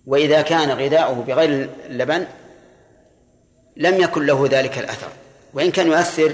وإذا 0.06 0.42
كان 0.42 0.70
غذاؤه 0.70 1.14
بغير 1.14 1.70
اللبن 1.86 2.26
لم 3.76 4.00
يكن 4.00 4.26
له 4.26 4.48
ذلك 4.50 4.78
الأثر. 4.78 5.08
وإن 5.54 5.70
كان 5.70 5.86
يؤثر 5.86 6.32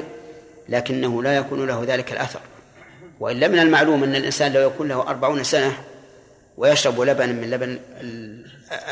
لكنه 0.68 1.22
لا 1.22 1.36
يكون 1.36 1.66
له 1.66 1.84
ذلك 1.86 2.12
الأثر. 2.12 2.40
وإلا 3.20 3.48
من 3.48 3.58
المعلوم 3.58 4.04
أن 4.04 4.14
الإنسان 4.14 4.52
لو 4.52 4.66
يكون 4.66 4.88
له 4.88 5.00
أربعون 5.00 5.44
سنة 5.44 5.72
ويشرب 6.56 7.00
لبنا 7.00 7.32
من 7.32 7.50
لبن 7.50 7.78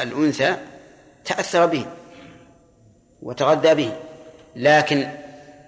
الأنثى 0.02 0.56
تأثر 1.24 1.66
به. 1.66 1.86
وتغذى 3.22 3.74
به 3.74 3.92
لكن 4.56 5.08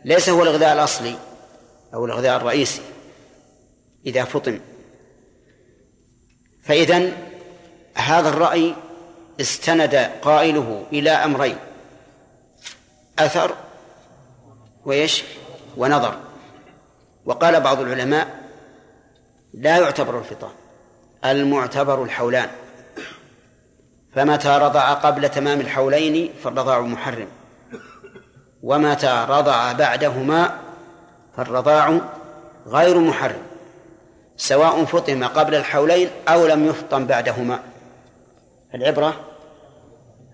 ليس 0.04 0.28
هو 0.28 0.42
الغذاء 0.42 0.72
الأصلي 0.72 1.16
أو 1.94 2.04
الغذاء 2.04 2.36
الرئيسي 2.36 2.82
إذا 4.06 4.24
فطم 4.24 4.60
فإذا 6.62 7.12
هذا 7.94 8.28
الرأي 8.28 8.74
استند 9.40 9.94
قائله 10.22 10.86
إلى 10.92 11.10
أمرين 11.10 11.56
أثر 13.18 13.54
وإيش؟ 14.84 15.22
ونظر. 15.76 16.18
وقال 17.24 17.60
بعض 17.60 17.80
العلماء 17.80 18.28
لا 19.54 19.78
يعتبر 19.78 20.18
الفطام 20.18 20.50
المعتبر 21.24 22.02
الحولان. 22.02 22.48
فمتى 24.14 24.48
رضع 24.48 24.92
قبل 24.92 25.28
تمام 25.28 25.60
الحولين 25.60 26.32
فالرضاع 26.44 26.80
محرم. 26.80 27.28
ومتى 28.64 29.26
رضع 29.28 29.72
بعدهما 29.72 30.58
فالرضاع 31.36 32.00
غير 32.66 32.98
محرم 32.98 33.42
سواء 34.36 34.84
فطم 34.84 35.24
قبل 35.24 35.54
الحولين 35.54 36.08
أو 36.28 36.46
لم 36.46 36.66
يفطم 36.66 37.06
بعدهما. 37.06 37.60
العبرة 38.74 39.20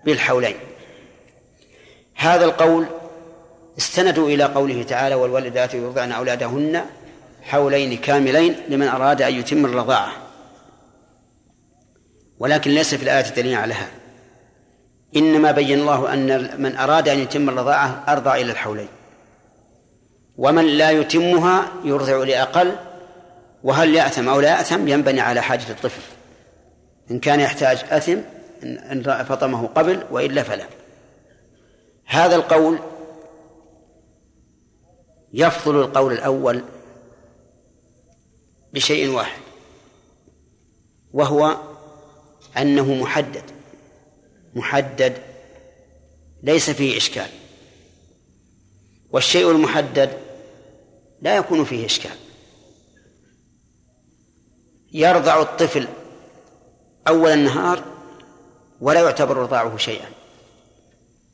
بالحولين. 0.05 0.55
هذا 2.15 2.45
القول 2.45 2.85
استندوا 3.77 4.29
إلى 4.29 4.43
قوله 4.43 4.83
تعالى 4.83 5.15
والوالدات 5.15 5.73
يرضعن 5.73 6.11
أولادهن 6.11 6.85
حولين 7.41 7.97
كاملين 7.97 8.55
لمن 8.69 8.87
أراد 8.87 9.21
أن 9.21 9.33
يتم 9.33 9.65
الرضاعة 9.65 10.11
ولكن 12.39 12.71
ليس 12.71 12.95
في 12.95 13.03
الآية 13.03 13.29
دليل 13.29 13.55
على 13.55 13.73
هذا. 13.73 14.00
إنما 15.15 15.51
بين 15.51 15.79
الله 15.79 16.13
أن 16.13 16.61
من 16.61 16.75
أراد 16.75 17.09
أن 17.09 17.19
يتم 17.19 17.49
الرضاعة 17.49 18.03
أرضع 18.07 18.35
إلى 18.35 18.51
الحولين. 18.51 18.87
ومن 20.37 20.65
لا 20.65 20.91
يتمها 20.91 21.71
يرضع 21.83 22.17
لأقل 22.17 22.75
وهل 23.63 23.95
يأثم 23.95 24.29
أو 24.29 24.39
لا 24.39 24.49
يأثم 24.49 24.87
ينبني 24.87 25.21
على 25.21 25.41
حاجة 25.41 25.69
الطفل. 25.69 26.01
إن 27.11 27.19
كان 27.19 27.39
يحتاج 27.39 27.85
أثم 27.89 28.17
إن 28.63 29.23
فطمه 29.23 29.67
قبل 29.67 30.03
وإلا 30.11 30.43
فلا. 30.43 30.65
هذا 32.05 32.35
القول 32.35 32.79
يفضل 35.33 35.81
القول 35.81 36.13
الأول 36.13 36.63
بشيء 38.73 39.09
واحد 39.09 39.41
وهو 41.13 41.57
أنه 42.57 42.93
محدد. 42.93 43.43
محدد 44.55 45.17
ليس 46.43 46.69
فيه 46.69 46.97
إشكال. 46.97 47.29
والشيء 49.11 49.51
المحدد 49.51 50.17
لا 51.21 51.37
يكون 51.37 51.65
فيه 51.65 51.85
إشكال. 51.85 52.15
يرضع 54.93 55.41
الطفل 55.41 55.87
أول 57.07 57.29
النهار 57.31 57.83
ولا 58.81 59.01
يعتبر 59.01 59.37
رضاعه 59.37 59.77
شيئا. 59.77 60.09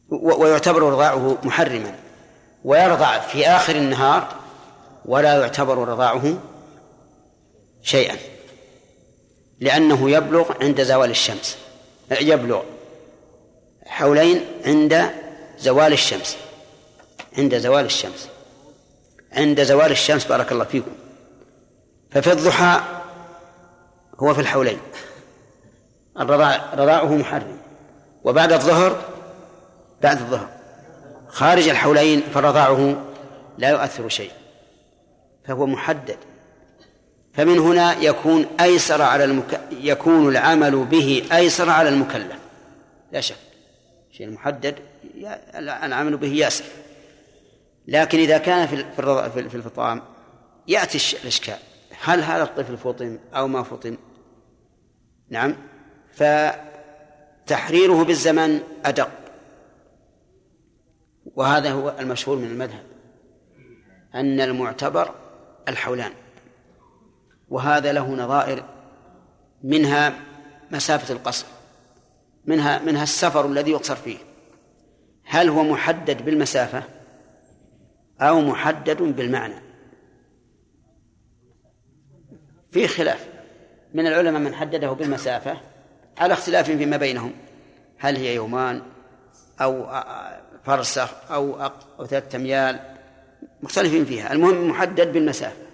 ويعتبر 0.09 0.81
رضاعه 0.81 1.37
محرما. 1.43 1.95
ويرضع 2.63 3.19
في 3.19 3.47
آخر 3.47 3.75
النهار 3.75 4.35
ولا 5.05 5.41
يعتبر 5.41 5.87
رضاعه 5.87 6.37
شيئا. 7.81 8.17
لأنه 9.59 10.11
يبلغ 10.11 10.51
عند 10.61 10.83
زوال 10.83 11.09
الشمس. 11.09 11.57
يبلغ. 12.11 12.63
حولين 13.87 14.45
عند 14.65 15.09
زوال 15.59 15.93
الشمس. 15.93 16.37
عند 17.37 17.57
زوال 17.57 17.85
الشمس. 17.85 18.29
عند 19.31 19.63
زوال 19.63 19.91
الشمس 19.91 20.25
بارك 20.25 20.51
الله 20.51 20.63
فيكم. 20.63 20.91
ففي 22.11 22.31
الضحى 22.31 22.81
هو 24.19 24.33
في 24.33 24.41
الحولين. 24.41 24.79
الرضاع 26.19 26.73
رضاعه 26.73 27.15
محرم. 27.15 27.57
وبعد 28.23 28.51
الظهر 28.51 29.01
بعد 30.01 30.21
الظهر. 30.21 30.49
خارج 31.27 31.67
الحولين 31.67 32.23
فرضاعه 32.33 33.05
لا 33.57 33.69
يؤثر 33.69 34.09
شيء. 34.09 34.31
فهو 35.45 35.65
محدد. 35.65 36.17
فمن 37.33 37.59
هنا 37.59 38.01
يكون 38.01 38.45
أيسر 38.59 39.01
على 39.01 39.23
المك... 39.23 39.61
يكون 39.71 40.29
العمل 40.29 40.85
به 40.85 41.23
أيسر 41.31 41.69
على 41.69 41.89
المكلف. 41.89 42.35
لا 43.11 43.21
شك. 43.21 43.46
شيء 44.17 44.29
محدد 44.29 44.79
العمل 45.55 46.17
به 46.17 46.27
ياسر. 46.27 46.65
لكن 47.87 48.17
إذا 48.19 48.37
كان 48.37 48.67
في 48.67 48.85
في 49.49 49.55
الفطام 49.55 50.01
يأتي 50.67 51.17
الإشكال. 51.23 51.57
هل 52.01 52.19
هذا 52.19 52.43
الطفل 52.43 52.77
فطم 52.77 53.17
أو 53.33 53.47
ما 53.47 53.63
فطم؟ 53.63 53.97
نعم. 55.29 55.55
فتحريره 57.45 58.03
بالزمن 58.03 58.61
أدق. 58.85 59.09
وهذا 61.35 61.71
هو 61.71 61.95
المشهور 61.99 62.37
من 62.37 62.47
المذهب. 62.47 62.83
أن 64.15 64.41
المعتبر 64.41 65.15
الحولان. 65.67 66.11
وهذا 67.49 67.93
له 67.93 68.09
نظائر 68.09 68.63
منها 69.63 70.13
مسافة 70.71 71.13
القصر. 71.13 71.56
منها 72.47 72.79
منها 72.79 73.03
السفر 73.03 73.45
الذي 73.45 73.71
يقصر 73.71 73.95
فيه. 73.95 74.17
هل 75.25 75.49
هو 75.49 75.63
محدد 75.63 76.25
بالمسافة؟ 76.25 76.83
أو 78.21 78.41
محدد 78.41 79.01
بالمعنى؟ 79.01 79.61
في 82.71 82.87
خلاف. 82.87 83.27
من 83.93 84.07
العلماء 84.07 84.41
من 84.41 84.55
حدده 84.55 84.91
بالمسافة 84.91 85.57
على 86.17 86.33
اختلاف 86.33 86.65
فيما 86.65 86.97
بينهم. 86.97 87.33
هل 87.97 88.15
هي 88.15 88.35
يومان 88.35 88.81
أو 89.61 89.87
فرسخ 90.63 91.31
أو 91.31 91.71
أو 91.99 92.05
ثلاثة 92.05 92.35
أميال؟ 92.37 92.79
مختلفين 93.63 94.05
فيها. 94.05 94.33
المهم 94.33 94.69
محدد 94.69 95.13
بالمسافة. 95.13 95.67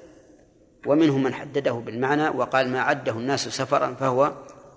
ومنهم 0.85 1.23
من 1.23 1.33
حدده 1.33 1.71
بالمعنى 1.71 2.29
وقال 2.29 2.69
ما 2.69 2.81
عده 2.81 3.11
الناس 3.11 3.47
سفرا 3.47 3.93
فهو 3.99 4.33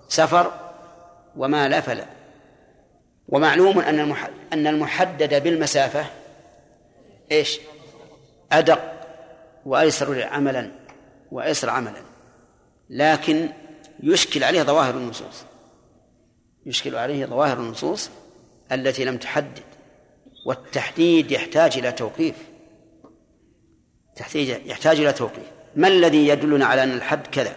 سفر 0.09 0.66
وما 1.37 1.69
لا 1.69 1.81
فلا. 1.81 2.05
ومعلوم 3.27 3.79
أن 3.79 4.15
أن 4.53 4.67
المحدد 4.67 5.43
بالمسافة 5.43 6.05
إيش؟ 7.31 7.59
أدق 8.51 8.93
وأيسر 9.65 10.23
عملا 10.23 10.71
وأيسر 11.31 11.69
عملا. 11.69 12.01
لكن 12.89 13.49
يشكل 14.03 14.43
عليه 14.43 14.63
ظواهر 14.63 14.93
النصوص. 14.93 15.43
يشكل 16.65 16.95
عليه 16.95 17.25
ظواهر 17.25 17.59
النصوص 17.59 18.09
التي 18.71 19.05
لم 19.05 19.17
تحدد. 19.17 19.63
والتحديد 20.45 21.31
يحتاج 21.31 21.77
إلى 21.77 21.91
توقيف. 21.91 22.35
تحتاج 24.15 24.47
يحتاج 24.65 24.99
إلى 24.99 25.13
توقيف. 25.13 25.51
ما 25.75 25.87
الذي 25.87 26.27
يدلنا 26.27 26.65
على 26.65 26.83
أن 26.83 26.91
الحد 26.91 27.27
كذا؟ 27.27 27.55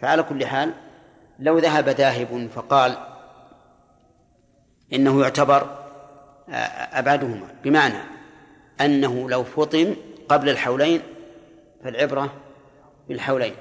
فعلى 0.00 0.22
كل 0.22 0.46
حال 0.46 0.72
لو 1.38 1.58
ذهب 1.58 1.88
ذاهب 1.88 2.48
فقال 2.54 2.96
إنه 4.92 5.22
يعتبر 5.22 5.84
أبعدهما 6.92 7.46
بمعنى 7.64 7.98
أنه 8.80 9.30
لو 9.30 9.44
فطم 9.44 9.96
قبل 10.28 10.48
الحولين 10.48 11.02
فالعبرة 11.84 12.32
بالحولين 13.08 13.54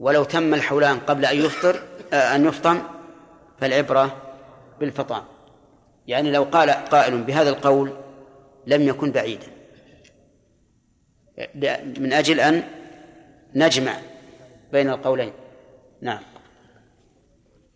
ولو 0.00 0.24
تم 0.24 0.54
الحولان 0.54 0.98
قبل 0.98 1.24
أن 1.24 1.36
يفطر 1.36 1.82
أن 2.12 2.44
يفطم 2.44 2.82
فالعبرة 3.60 4.16
بالفطام. 4.80 5.22
يعني 6.06 6.30
لو 6.30 6.42
قال 6.42 6.70
قائل 6.70 7.22
بهذا 7.22 7.50
القول 7.50 7.92
لم 8.66 8.82
يكن 8.82 9.10
بعيدا. 9.10 9.46
من 11.98 12.12
أجل 12.12 12.40
أن 12.40 12.62
نجمع 13.54 13.96
بين 14.72 14.90
القولين. 14.90 15.32
نعم. 16.00 16.22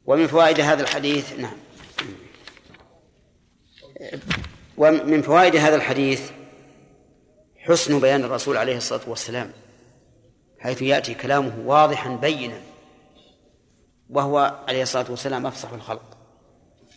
ومن 0.09 0.27
فوائد 0.27 0.61
هذا 0.61 0.83
الحديث 0.83 1.39
نعم. 1.39 1.57
ومن 4.77 5.23
فوائد 5.23 5.57
هذا 5.57 5.77
الحديث 5.77 6.31
حسن 7.57 8.01
بيان 8.01 8.25
الرسول 8.25 8.57
عليه 8.57 8.77
الصلاة 8.77 9.01
والسلام 9.07 9.53
حيث 10.59 10.83
يأتي 10.83 11.15
كلامه 11.15 11.53
واضحا 11.65 12.17
بينا 12.17 12.61
وهو 14.11 14.65
عليه 14.69 14.83
الصلاة 14.83 15.11
والسلام 15.11 15.47
أفصح 15.47 15.73
الخلق 15.73 16.19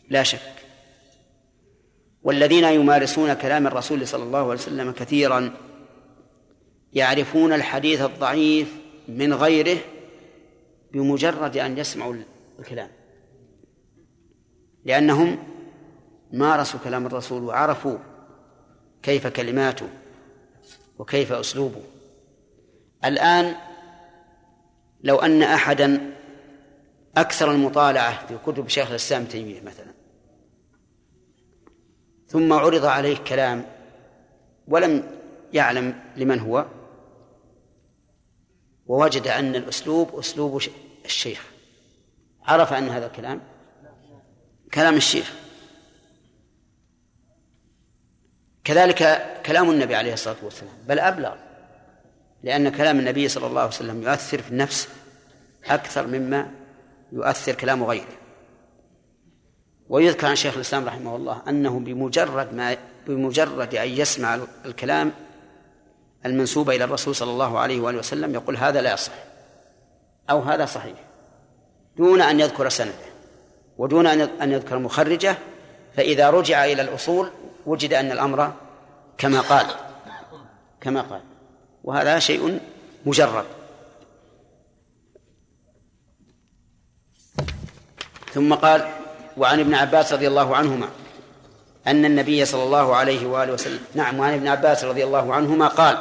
لا 0.10 0.24
شك. 0.24 0.54
والذين 2.24 2.63
يمارسون 2.63 3.34
كلام 3.34 3.67
الرسول 3.67 4.08
صلى 4.08 4.24
الله 4.24 4.39
عليه 4.39 4.50
وسلم 4.50 4.91
كثيرا 4.91 5.54
يعرفون 6.93 7.54
الحديث 7.54 8.02
الضعيف 8.02 8.74
من 9.08 9.34
غيره 9.34 9.78
بمجرد 10.91 11.58
أن 11.58 11.78
يسمعوا 11.78 12.15
الكلام. 12.60 13.00
لأنهم 14.85 15.37
مارسوا 16.31 16.79
كلام 16.83 17.05
الرسول 17.05 17.43
وعرفوا 17.43 17.97
كيف 19.03 19.27
كلماته 19.27 19.89
وكيف 20.99 21.31
أسلوبه. 21.31 21.81
الآن 23.05 23.55
لو 25.03 25.17
أن 25.17 25.43
أحدا 25.43 26.11
أكثر 27.17 27.51
المطالعة 27.51 28.27
في 28.27 28.37
كتب 28.37 28.67
شيخ 28.67 28.89
الإسلام 28.89 29.25
تيمية 29.25 29.61
مثلا 29.61 29.91
ثم 32.27 32.53
عرض 32.53 32.85
عليه 32.85 33.17
كلام 33.17 33.65
ولم 34.67 35.03
يعلم 35.53 35.99
لمن 36.17 36.39
هو 36.39 36.65
ووجد 38.87 39.27
أن 39.27 39.55
الأسلوب 39.55 40.15
أسلوب 40.15 40.61
الشيخ 41.05 41.51
عرف 42.43 42.73
أن 42.73 42.89
هذا 42.89 43.05
الكلام 43.05 43.41
كلام 44.73 44.95
الشيخ. 44.95 45.31
كذلك 48.63 49.27
كلام 49.45 49.69
النبي 49.69 49.95
عليه 49.95 50.13
الصلاة 50.13 50.36
والسلام 50.43 50.73
بل 50.88 50.99
أبلغ 50.99 51.36
لأن 52.43 52.69
كلام 52.69 52.99
النبي 52.99 53.27
صلى 53.27 53.47
الله 53.47 53.62
عليه 53.62 53.69
وسلم 53.69 54.03
يؤثر 54.03 54.41
في 54.41 54.49
النفس 54.49 54.88
أكثر 55.65 56.07
مما 56.07 56.51
يؤثر 57.12 57.53
كلام 57.55 57.84
غيره. 57.84 58.17
ويذكر 59.89 60.27
عن 60.27 60.36
شيخ 60.36 60.55
الإسلام 60.55 60.86
رحمه 60.86 61.15
الله 61.15 61.41
أنه 61.47 61.79
بمجرد 61.79 62.53
ما 62.53 62.77
بمجرد 63.07 63.75
أن 63.75 63.89
يسمع 63.89 64.39
الكلام 64.65 65.12
المنسوب 66.25 66.69
إلى 66.69 66.84
الرسول 66.84 67.15
صلى 67.15 67.31
الله 67.31 67.60
عليه 67.60 67.79
وآله 67.79 67.97
وسلم 67.97 68.34
يقول 68.34 68.57
هذا 68.57 68.81
لا 68.81 68.93
يصح 68.93 69.13
أو 70.29 70.39
هذا 70.39 70.65
صحيح 70.65 70.95
دون 71.97 72.21
أن 72.21 72.39
يذكر 72.39 72.69
سنده. 72.69 73.11
ودون 73.77 74.07
أن 74.07 74.51
يذكر 74.51 74.79
مخرجه 74.79 75.36
فإذا 75.95 76.29
رجع 76.29 76.65
إلى 76.65 76.81
الأصول 76.81 77.29
وجد 77.65 77.93
أن 77.93 78.12
الأمر 78.12 78.53
كما 79.17 79.41
قال 79.41 79.65
كما 80.81 81.01
قال. 81.01 81.21
وهذا 81.84 82.19
شيء 82.19 82.60
مجرد 83.05 83.45
ثم 88.34 88.53
قال 88.53 88.88
وعن 89.38 89.60
ابن 89.60 89.73
عباس 89.73 90.13
رضي 90.13 90.27
الله 90.27 90.55
عنهما 90.55 90.88
أن 91.88 92.05
النبي 92.05 92.45
صلى 92.45 92.63
الله 92.63 92.95
عليه 92.95 93.27
وآله 93.27 93.53
وسلم 93.53 93.79
نعم 93.95 94.19
وعن 94.19 94.34
ابن 94.34 94.47
عباس 94.47 94.84
رضي 94.84 95.03
الله 95.03 95.34
عنهما 95.34 95.67
قال 95.67 95.97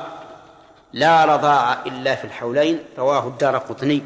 لا 0.93 1.25
رضاع 1.25 1.83
إلا 1.87 2.15
في 2.15 2.25
الحولين 2.25 2.79
رواه 2.99 3.29
الدار 3.29 3.59
قطني. 3.59 4.03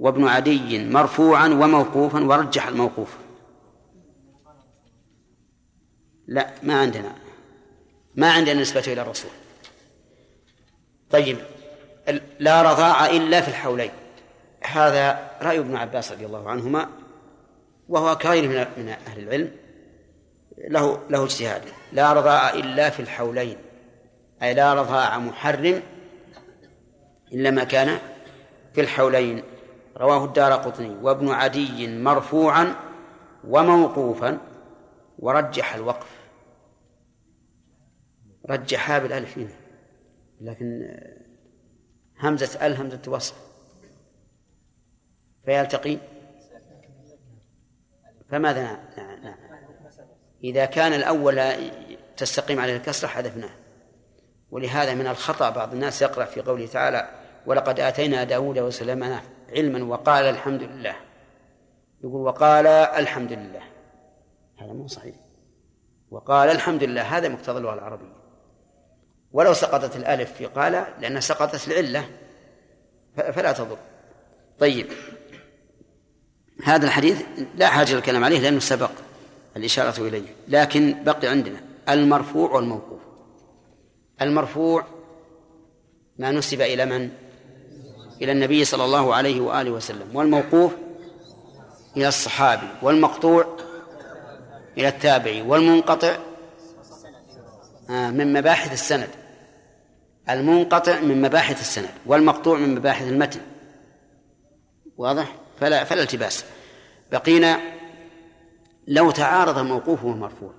وابن 0.00 0.28
عدي 0.28 0.84
مرفوعا 0.84 1.48
وموقوفا 1.48 2.24
ورجح 2.24 2.68
الموقوف. 2.68 3.16
لا 6.26 6.50
ما 6.62 6.80
عندنا 6.80 7.14
ما 8.14 8.32
عندنا 8.32 8.60
نسبة 8.60 8.92
إلى 8.92 9.02
الرسول. 9.02 9.30
طيب 11.10 11.38
لا 12.40 12.62
رضاع 12.62 13.06
إلا 13.06 13.40
في 13.40 13.48
الحولين. 13.48 13.90
هذا 14.64 15.30
رأي 15.42 15.58
ابن 15.58 15.76
عباس 15.76 16.12
رضي 16.12 16.26
الله 16.26 16.50
عنهما 16.50 16.88
وهو 17.88 18.18
كغير 18.18 18.48
من 18.48 18.84
من 18.84 18.88
أهل 18.88 19.22
العلم. 19.22 19.50
له 20.58 21.02
له 21.10 21.24
اجتهاد. 21.24 21.62
لا 21.92 22.12
رضاع 22.12 22.50
إلا 22.50 22.90
في 22.90 23.00
الحولين. 23.00 23.56
أي 24.42 24.54
لا 24.54 24.74
رضاع 24.74 25.18
محرم 25.18 25.82
إلا 27.32 27.50
ما 27.50 27.64
كان 27.64 27.98
في 28.74 28.80
الحولين. 28.80 29.42
رواه 30.00 30.24
الدار 30.24 30.52
قطني. 30.52 30.96
وابن 31.02 31.28
عدي 31.28 31.98
مرفوعا 31.98 32.74
وموقوفا. 33.44 34.38
ورجح 35.18 35.74
الوقف. 35.74 36.20
رجحها 38.48 38.98
بالألف 38.98 39.38
هنا. 39.38 39.56
لكن 40.40 40.96
همزة 42.20 42.66
ال 42.66 42.76
همزة 42.76 43.02
وصل 43.08 43.34
فيلتقي. 45.44 45.98
فماذا 48.28 48.62
نعم 48.96 49.22
نعم 49.22 49.34
إذا 50.44 50.64
كان 50.64 50.92
الأول 50.92 51.52
تستقيم 52.16 52.60
عليه 52.60 52.76
الكسرة 52.76 53.08
حذفناه. 53.08 53.50
ولهذا 54.50 54.94
من 54.94 55.06
الخطأ 55.06 55.50
بعض 55.50 55.72
الناس 55.72 56.02
يقرأ 56.02 56.24
في 56.24 56.40
قوله 56.40 56.66
تعالى 56.66 57.10
ولقد 57.46 57.80
آتينا 57.80 58.24
داود 58.24 58.58
وسليمان 58.58 59.20
علما 59.50 59.84
وقال 59.84 60.24
الحمد 60.24 60.62
لله. 60.62 60.96
يقول 62.04 62.20
وقال 62.26 62.66
الحمد 62.66 63.32
لله. 63.32 63.62
هذا 64.58 64.72
مو 64.72 64.86
صحيح. 64.86 65.14
وقال 66.10 66.48
الحمد 66.48 66.84
لله 66.84 67.02
هذا 67.02 67.28
مقتضى 67.28 67.58
اللغة 67.58 67.74
العربية. 67.74 68.20
ولو 69.32 69.52
سقطت 69.52 69.96
الألف 69.96 70.32
في 70.32 70.46
قال 70.46 70.72
لأنها 71.00 71.20
سقطت 71.20 71.68
العلة 71.68 72.08
فلا 73.16 73.52
تضر. 73.52 73.78
طيب. 74.58 74.86
هذا 76.64 76.86
الحديث 76.86 77.22
لا 77.56 77.66
حاجة 77.66 77.94
للكلام 77.94 78.24
عليه 78.24 78.38
لأنه 78.40 78.58
سبق 78.58 78.90
الإشارة 79.56 80.08
إليه. 80.08 80.34
لكن 80.48 81.04
بقي 81.04 81.28
عندنا 81.28 81.60
المرفوع 81.88 82.50
والموقوف. 82.50 83.00
المرفوع 84.22 84.84
ما 86.18 86.30
نسب 86.30 86.60
إلى 86.60 86.86
من؟ 86.86 87.10
إلى 88.22 88.32
النبي 88.32 88.64
صلى 88.64 88.84
الله 88.84 89.14
عليه 89.14 89.40
وآله 89.40 89.70
وسلم 89.70 90.16
والموقوف 90.16 90.72
إلى 91.96 92.08
الصحابي 92.08 92.68
والمقطوع 92.82 93.56
إلى 94.78 94.88
التابعي 94.88 95.42
والمنقطع 95.42 96.16
آه، 97.90 98.10
من 98.10 98.32
مباحث 98.32 98.72
السند. 98.72 99.08
المنقطع 100.30 101.00
من 101.00 101.22
مباحث 101.22 101.60
السند 101.60 101.90
والمقطوع 102.06 102.58
من 102.58 102.74
مباحث 102.74 103.08
المتن. 103.08 103.40
واضح؟ 104.96 105.36
فلا 105.60 105.84
فلا 105.84 106.02
التباس. 106.02 106.44
بقينا 107.12 107.60
لو 108.88 109.10
تعارض 109.10 109.58
الموقوف 109.58 110.04
والمرفوع 110.04 110.54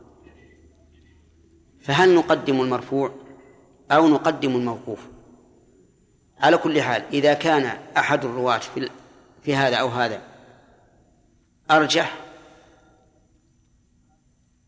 فهل 1.81 2.15
نقدم 2.15 2.61
المرفوع 2.61 3.11
أو 3.91 4.07
نقدم 4.07 4.55
الموقوف؟ 4.55 4.99
على 6.41 6.57
كل 6.57 6.81
حال 6.81 7.03
إذا 7.13 7.33
كان 7.33 7.77
أحد 7.97 8.25
الرواة 8.25 8.57
في 8.57 8.89
في 9.43 9.55
هذا 9.55 9.75
أو 9.75 9.87
هذا 9.87 10.21
أرجح؟ 11.71 12.15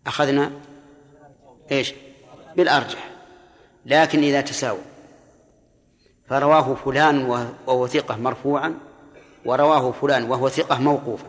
أخذنا؟ 0.08 0.52
إيش؟ 1.72 1.94
بالأرجح. 2.56 3.10
لكن 3.86 4.20
إذا 4.20 4.42
تساوى 4.42 4.80
فرواه 6.28 6.76
فلان 6.76 7.26
وهو 7.26 7.88
ثقة 7.88 8.16
مرفوعا 8.18 8.78
ورواه 9.46 9.92
فلان 9.92 10.32
وهو 10.32 10.50
ثقة 10.50 10.80
موقوفا. 10.80 11.28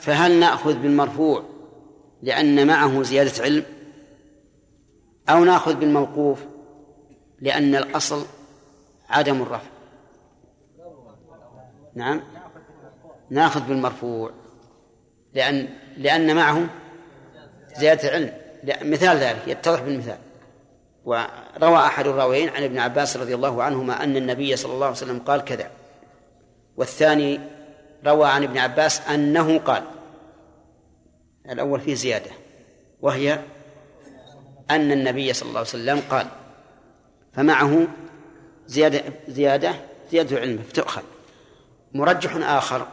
فهل 0.00 0.40
نأخذ 0.40 0.74
بالمرفوع 0.74 1.42
لأن 2.22 2.66
معه 2.66 3.02
زيادة 3.02 3.42
علم؟ 3.42 3.75
أو 5.28 5.44
نأخذ 5.44 5.74
بالموقوف 5.74 6.44
لأن 7.40 7.74
الأصل 7.74 8.26
عدم 9.08 9.42
الرفع. 9.42 9.68
نعم. 11.94 12.22
نأخذ 13.30 13.60
بالمرفوع. 13.60 14.30
لأن 15.34 15.68
لأن 15.96 16.36
معه 16.36 16.66
زيادة 17.76 18.08
علم 18.08 18.32
مثال 18.82 19.16
ذلك 19.16 19.42
يتضح 19.46 19.80
بالمثال. 19.80 20.18
وروى 21.04 21.76
أحد 21.76 22.06
الراويين 22.06 22.48
عن 22.48 22.62
ابن 22.62 22.78
عباس 22.78 23.16
رضي 23.16 23.34
الله 23.34 23.62
عنهما 23.62 24.04
أن 24.04 24.16
النبي 24.16 24.56
صلى 24.56 24.72
الله 24.72 24.86
عليه 24.86 24.96
وسلم 24.96 25.18
قال 25.18 25.44
كذا. 25.44 25.70
والثاني 26.76 27.40
روى 28.06 28.28
عن 28.28 28.42
ابن 28.42 28.58
عباس 28.58 29.08
أنه 29.08 29.58
قال 29.58 29.82
الأول 31.50 31.80
فيه 31.80 31.94
زيادة 31.94 32.30
وهي 33.00 33.38
أن 34.70 34.92
النبي 34.92 35.32
صلى 35.32 35.48
الله 35.48 35.58
عليه 35.58 35.68
وسلم 35.68 36.02
قال 36.10 36.26
فمعه 37.32 37.86
زيادة 38.66 39.02
زيادة 39.28 39.74
زيادة 40.10 40.38
علم 40.38 40.62
فتؤخذ. 40.62 41.02
مرجح 41.94 42.36
آخر 42.36 42.88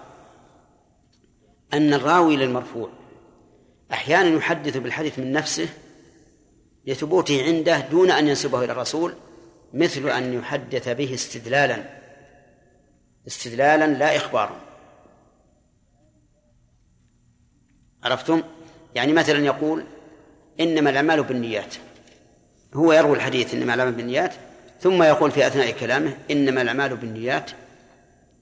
أن 1.74 1.94
الراوي 1.94 2.36
للمرفوع 2.38 2.90
أحيانا 3.92 4.30
يحدث 4.38 4.78
بالحديث 4.78 5.20
من 5.20 5.32
نفسه 5.32 5.70
لثبوته 6.86 7.44
عنده 7.44 7.80
دون 7.80 8.12
أن 8.12 8.28
ينسبه 8.28 8.64
إلى 8.64 8.72
الرسول 8.72 9.16
مثل 9.74 10.10
أن 10.10 10.34
يحدث 10.34 10.90
به 10.90 11.14
استدلالا. 11.14 12.00
استدلالا 13.28 13.88
لا 13.88 14.16
إخبارا 14.16 14.60
عرفتم؟ 18.04 18.44
يعني 18.96 19.14
مثلا 19.14 19.40
يقول 19.46 19.84
إنما 20.60 20.90
الأعمال 20.90 21.24
بالنيات. 21.24 21.76
هو 22.74 22.94
يروي 22.94 23.16
الحديث 23.16 23.54
إنما 23.54 23.74
الأعمال 23.74 23.96
بالنيات 23.96 24.34
ثم 24.82 25.04
يقول 25.04 25.32
في 25.32 25.48
أثناء 25.48 25.72
كلامه 25.72 26.18
إنما 26.32 26.62
الأعمال 26.62 26.96
بالنيات. 26.96 27.52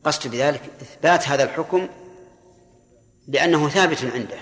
قصد 0.03 0.31
بذلك 0.31 0.61
إثبات 0.81 1.27
هذا 1.27 1.43
الحكم 1.43 1.87
لأنه 3.27 3.69
ثابت 3.69 4.03
عنده. 4.03 4.37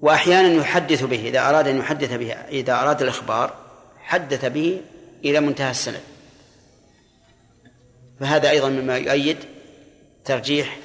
وأحيانا 0.00 0.48
يحدث 0.48 1.04
به 1.04 1.28
إذا 1.28 1.48
أراد 1.48 1.68
أن 1.68 1.78
يحدث 1.78 2.12
به 2.12 2.32
إذا 2.32 2.72
أراد 2.72 3.02
الإخبار 3.02 3.56
حدث 3.98 4.44
به 4.44 4.80
إلى 5.24 5.40
منتهى 5.40 5.70
السند. 5.70 6.00
فهذا 8.20 8.50
أيضا 8.50 8.68
مما 8.68 8.96
يؤيد 8.96 9.38
ترجيح 10.24 10.78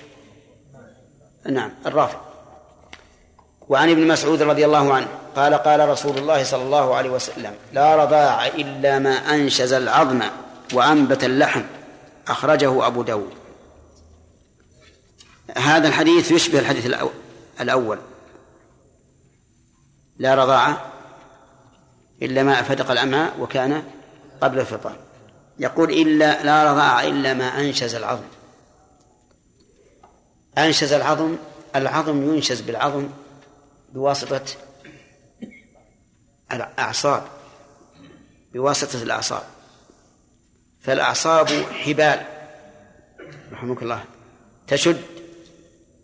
نعم 1.49 1.71
الرافع. 1.85 2.28
وعن 3.69 3.89
ابن 3.89 4.07
مسعود 4.07 4.41
رضي 4.41 4.65
الله 4.65 4.93
عنه 4.93 5.07
قال 5.35 5.53
قال 5.53 5.89
رسول 5.89 6.17
الله 6.17 6.43
صلى 6.43 6.63
الله 6.63 6.95
عليه 6.95 7.09
وسلم 7.09 7.53
لا 7.73 7.95
رضاع 7.95 8.47
إلا 8.47 8.99
ما 8.99 9.09
أنشز 9.09 9.73
العظم 9.73 10.21
وأنبت 10.73 11.23
اللحم. 11.23 11.61
أخرجه 12.27 12.87
أبو 12.87 13.01
داود. 13.01 13.33
هذا 15.57 15.87
الحديث 15.87 16.31
يشبه 16.31 16.59
الحديث 16.59 16.85
الأول. 17.61 17.97
لا 20.17 20.35
رضاعة 20.35 20.85
إلا 22.21 22.43
ما 22.43 22.59
أفدق 22.59 22.91
الأمعاء 22.91 23.33
وكان 23.39 23.83
قبل 24.41 24.59
الفطار 24.59 24.95
يقول 25.59 25.91
إلا 25.91 26.43
لا 26.43 26.71
رضاعة 26.71 27.01
إلا 27.01 27.33
ما 27.33 27.59
أنشز 27.59 27.95
العظم. 27.95 28.27
أنشز 30.57 30.93
العظم 30.93 31.35
العظم 31.75 32.33
ينشز 32.33 32.61
بالعظم 32.61 33.09
بواسطة 33.93 34.45
الأعصاب 36.51 37.23
بواسطة 38.53 39.03
الأعصاب. 39.03 39.43
فالأعصاب 40.81 41.47
حبال. 41.49 42.25
رحمك 43.51 43.81
الله. 43.81 44.03
تشد 44.67 45.01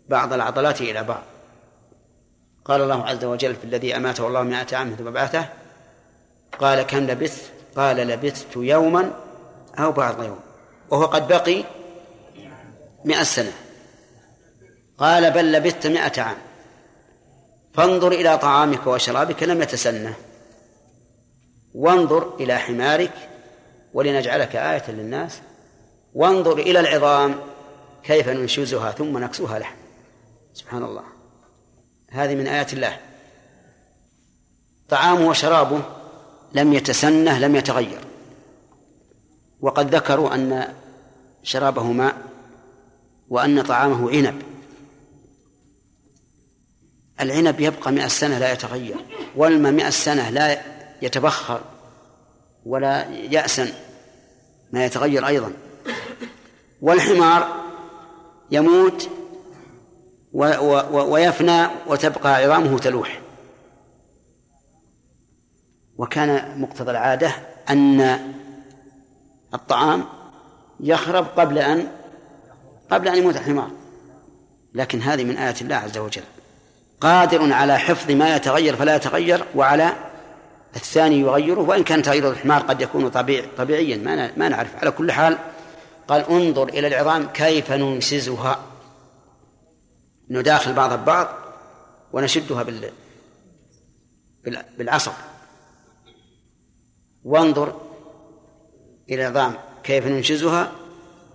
بعض 0.08 0.32
العضلات 0.32 0.80
إلى 0.80 1.04
بعض. 1.04 1.22
قال 2.64 2.80
الله 2.80 3.06
عز 3.06 3.24
وجل 3.24 3.54
في 3.54 3.64
الذي 3.64 3.96
أماته 3.96 4.26
الله 4.26 4.42
مائة 4.42 4.76
عام 4.76 4.94
ثم 4.94 5.10
بعثه 5.10 5.48
قال 6.58 6.82
كم 6.82 6.98
لبثت؟ 6.98 7.52
قال 7.76 7.96
لبثت 7.96 8.56
يوما 8.56 9.20
أو 9.78 9.92
بعض 9.92 10.22
يوم. 10.22 10.40
وهو 10.90 11.04
قد 11.04 11.28
بقي 11.28 11.64
مئة 13.04 13.22
سنة. 13.22 13.52
قال 14.98 15.30
بل 15.30 15.52
لبثت 15.52 15.86
مئة 15.86 16.22
عام. 16.22 16.36
فانظر 17.76 18.12
إلى 18.12 18.38
طعامك 18.38 18.86
وشرابك 18.86 19.42
لم 19.42 19.62
يتسنه. 19.62 20.14
وانظر 21.74 22.34
إلى 22.40 22.58
حمارك 22.58 23.12
ولنجعلك 23.94 24.56
آية 24.56 24.90
للناس. 24.90 25.40
وانظر 26.14 26.58
إلى 26.58 26.80
العظام 26.80 27.34
كيف 28.02 28.28
ننشزها 28.28 28.90
ثم 28.92 29.18
نكسوها 29.18 29.58
لحم. 29.58 29.76
سبحان 30.54 30.82
الله 30.82 31.02
هذه 32.10 32.34
من 32.34 32.46
آيات 32.46 32.72
الله. 32.72 32.98
طعامه 34.88 35.28
وشرابه 35.28 35.82
لم 36.52 36.72
يتسنه 36.72 37.38
لم 37.38 37.56
يتغير. 37.56 38.00
وقد 39.60 39.94
ذكروا 39.94 40.34
أن 40.34 40.74
شرابه 41.42 41.82
ماء 41.82 42.16
وأن 43.28 43.62
طعامه 43.62 44.10
عنب. 44.10 44.42
العنب 47.20 47.60
يبقى 47.60 47.92
مئة 47.92 48.08
سنة 48.08 48.38
لا 48.38 48.52
يتغير 48.52 48.96
والماء 49.36 49.72
مئة 49.72 49.90
سنة 49.90 50.30
لا 50.30 50.60
يتبخر 51.02 51.60
ولا 52.66 53.04
يأسن 53.10 53.68
ما 54.72 54.84
يتغير 54.84 55.26
أيضا. 55.26 55.52
والحمار 56.80 57.64
يموت 58.50 59.08
و 60.32 60.44
و 60.44 61.12
ويفنى 61.12 61.66
وتبقى 61.86 62.34
عظامه 62.34 62.78
تلوح. 62.78 63.20
وكان 65.96 66.60
مقتضى 66.60 66.90
العادة 66.90 67.32
أن 67.70 68.18
الطعام 69.54 70.04
يخرب 70.80 71.24
قبل 71.24 71.58
أن 71.58 71.88
قبل 72.90 73.08
أن 73.08 73.18
يموت 73.18 73.36
الحمار. 73.36 73.70
لكن 74.74 75.00
هذه 75.00 75.24
من 75.24 75.36
آيات 75.36 75.62
الله 75.62 75.76
عز 75.76 75.98
وجل. 75.98 76.22
قادر 77.00 77.52
على 77.52 77.78
حفظ 77.78 78.10
ما 78.10 78.36
يتغير 78.36 78.76
فلا 78.76 78.96
يتغير 78.96 79.44
وعلى 79.54 79.92
الثاني 80.76 81.20
يغيره 81.20 81.60
وإن 81.60 81.84
كان 81.84 82.02
تغيير 82.02 82.30
الحمار 82.30 82.62
قد 82.62 82.80
يكون 82.80 83.08
طبيعي 83.08 83.48
طبيعيا. 83.56 83.96
ما 83.96 84.30
ما 84.36 84.48
نعرف. 84.48 84.76
على 84.76 84.90
كل 84.90 85.12
حال 85.12 85.38
قال 86.08 86.30
انظر 86.30 86.68
إلى 86.68 86.86
العظام 86.86 87.26
كيف 87.26 87.72
ننسزها 87.72 88.60
نداخل 90.30 90.72
بعضها 90.72 90.96
ببعض 90.96 91.28
ونشدها 92.12 92.62
بال 92.62 92.90
بالعصب. 94.78 95.12
وانظر 97.24 97.80
إلى 99.10 99.26
العظام 99.26 99.54
كيف 99.82 100.06
ننشزها 100.06 100.72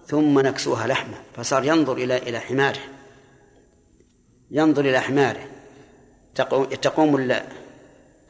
ثم 0.06 0.40
نكسوها 0.40 0.88
لحما. 0.88 1.18
فصار 1.36 1.66
ينظر 1.66 1.94
إلى 1.94 2.18
إلى 2.18 2.40
حماره. 2.40 2.80
ينظر 4.52 4.86
إلى 4.86 5.00
حماره 5.00 5.48
تقوم 6.82 7.32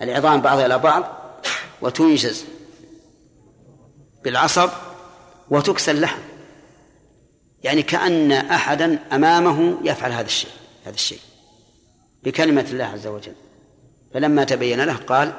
العظام 0.02 0.42
بعضها 0.42 0.66
إلى 0.66 0.80
بعض 0.80 1.04
وتنجز 1.82 2.46
بالعصب 4.24 4.70
وتكسى 5.50 5.92
اللحم. 5.92 6.20
يعني 7.64 7.84
كأن 7.84 8.32
أحدا 8.32 9.00
أمامه 9.12 9.78
يفعل 9.84 10.12
هذا 10.12 10.26
الشيء 10.26 10.52
هذا 10.86 10.96
الشيء 10.96 11.20
بكلمة 12.24 12.66
الله 12.72 12.86
عز 12.86 13.08
وجل. 13.08 13.34
فلما 14.14 14.44
تبين 14.44 14.82
له 14.82 14.96
قال 14.96 15.34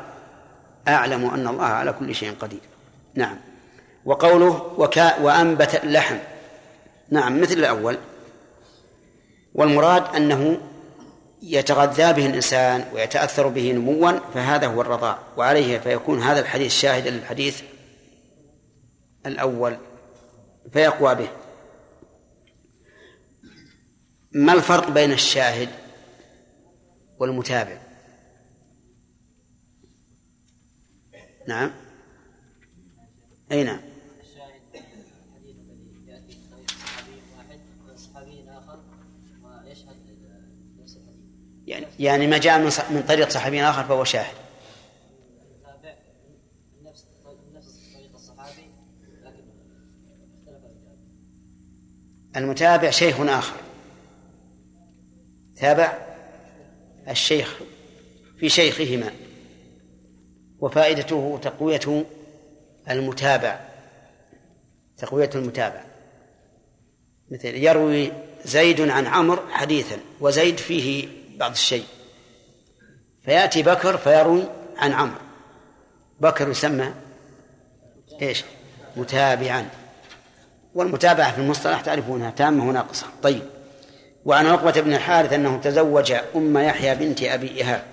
أعلم 0.88 1.25
أن 1.25 1.49
الله 1.49 1.64
على 1.64 1.92
كل 1.92 2.14
شيء 2.14 2.35
قدير. 2.40 2.61
نعم. 3.14 3.37
وقوله 4.05 4.75
وكا 4.79 5.21
وأنبت 5.21 5.85
اللحم. 5.85 6.16
نعم 7.11 7.40
مثل 7.40 7.55
الأول. 7.55 7.99
والمراد 9.55 10.16
أنه 10.16 10.61
يتغذى 11.42 12.12
به 12.12 12.26
الإنسان 12.26 12.85
ويتأثر 12.94 13.48
به 13.48 13.72
نموا 13.72 14.12
فهذا 14.35 14.66
هو 14.66 14.81
الرضاع 14.81 15.18
وعليه 15.37 15.78
فيكون 15.78 16.22
هذا 16.22 16.40
الحديث 16.40 16.72
شاهدا 16.72 17.11
للحديث 17.11 17.62
الأول. 19.26 19.78
فيقوى 20.72 21.14
به. 21.14 21.28
ما 24.33 24.52
الفرق 24.52 24.90
بين 24.90 25.12
الشاهد 25.12 25.68
والمتابع؟ 27.18 27.78
نعم. 31.48 31.70
أي 33.52 33.64
نعم 33.64 33.81
الشاهد 34.20 34.62
الحديث 34.74 35.57
الذي 35.57 36.07
ياتي 36.07 36.38
من 36.50 36.66
صحابي 36.66 37.16
واحد 37.37 37.61
صحابي 37.96 38.44
اخر 38.48 38.81
ويشهد 39.42 39.96
نفس 40.81 40.96
الحديث 40.96 41.62
يعني 41.73 41.87
يعني 41.99 42.27
ما 42.27 42.39
جاء 42.39 42.59
من 42.59 42.71
من 42.91 43.05
طريق 43.09 43.29
صحابي 43.29 43.63
آخر 43.63 43.85
فهو 43.85 44.05
شاهد. 44.05 44.35
المتابع 52.37 52.91
شيخ 52.91 53.21
آخر. 53.21 53.57
تابع 55.57 55.99
الشيخ 57.09 57.61
في 58.39 58.49
شيخهما. 58.49 59.13
وفائدته 60.61 61.39
تقوية 61.43 62.07
المتابع. 62.91 63.61
تقوية 64.97 65.31
المتابع. 65.35 65.85
مثل 67.31 67.55
يروي 67.55 68.13
زيد 68.45 68.81
عن 68.81 69.07
عمرو 69.07 69.43
حديثا 69.49 69.99
وزيد 70.21 70.59
فيه 70.59 71.09
بعض 71.42 71.50
الشيء. 71.50 71.85
فيأتي 73.24 73.62
بكر 73.62 73.96
فيروي 73.96 74.44
عن 74.76 74.92
عمرو. 74.92 75.20
بكر 76.20 76.48
يسمى 76.48 76.94
إيش؟ 78.22 78.44
متابعا. 78.96 79.68
والمتابعة 80.74 81.33
في 81.33 81.38
المصطلح 81.38 81.81
تعرفونها 81.81 82.31
تامة 82.31 82.68
وناقصة. 82.68 83.07
طيب. 83.22 83.42
وعن 84.24 84.46
عقبة 84.46 84.81
بن 84.81 84.94
الحارث 84.94 85.33
أنه 85.33 85.61
تزوج 85.61 86.12
أم 86.37 86.59
يحيى 86.59 86.94
بنت 86.94 87.22
أبي 87.22 87.48
إيهاب 87.48 87.85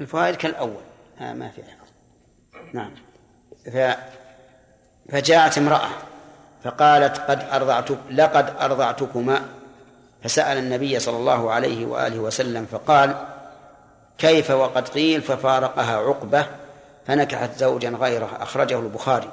الفوائد 0.00 0.34
كالأول. 0.34 0.82
آه 1.20 1.32
ما 1.32 1.48
في 1.48 1.62
نعم. 2.74 2.94
ف... 3.72 3.96
فجاءت 5.12 5.58
امرأة 5.58 5.90
فقالت 6.64 7.18
قد 7.18 7.40
أرضعتك 7.40 7.98
لقد 8.10 8.56
أرضعتكما. 8.60 9.57
فسأل 10.22 10.58
النبي 10.58 10.98
صلى 10.98 11.16
الله 11.16 11.50
عليه 11.50 11.86
وآله 11.86 12.18
وسلم 12.18 12.66
فقال 12.66 13.26
كيف 14.18 14.50
وقد 14.50 14.88
قيل 14.88 15.22
ففارقها 15.22 15.96
عقبة 15.96 16.46
فنكحت 17.06 17.58
زوجا 17.58 17.90
غيره؟ 17.90 18.30
أخرجه 18.40 18.78
البخاري. 18.78 19.32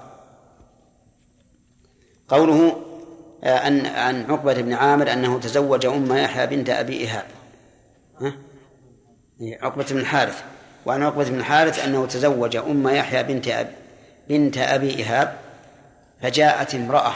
قوله 2.28 2.82
عن 3.44 3.86
عن 3.86 4.32
عقبة 4.32 4.54
بن 4.54 4.74
عامر 4.74 5.14
أنه 5.14 5.40
تزوج 5.40 5.86
أم 5.86 6.14
يحيى 6.14 6.48
بنت 6.48 6.70
أبي 6.70 6.94
إيهاب 6.94 7.26
ها؟ 8.22 8.34
عقبة 9.62 9.86
بن 9.92 9.98
الحارث. 9.98 10.44
وعن 10.86 11.04
عقبة 11.04 11.30
بن 11.30 11.38
الحارث 11.38 11.86
أنه 11.86 12.06
تزوج 12.06 12.56
أم 12.56 12.88
يحيى 12.88 13.24
بنت 13.24 13.48
أبي 13.48 13.72
بنت 14.30 14.58
أبي 14.58 14.90
إيهاب 14.90 15.38
فجاءت 16.22 16.76
امرأة 16.76 17.14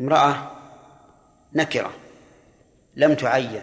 امرأة 0.00 0.34
نكرة. 1.54 1.90
لم 2.98 3.14
تعين 3.14 3.62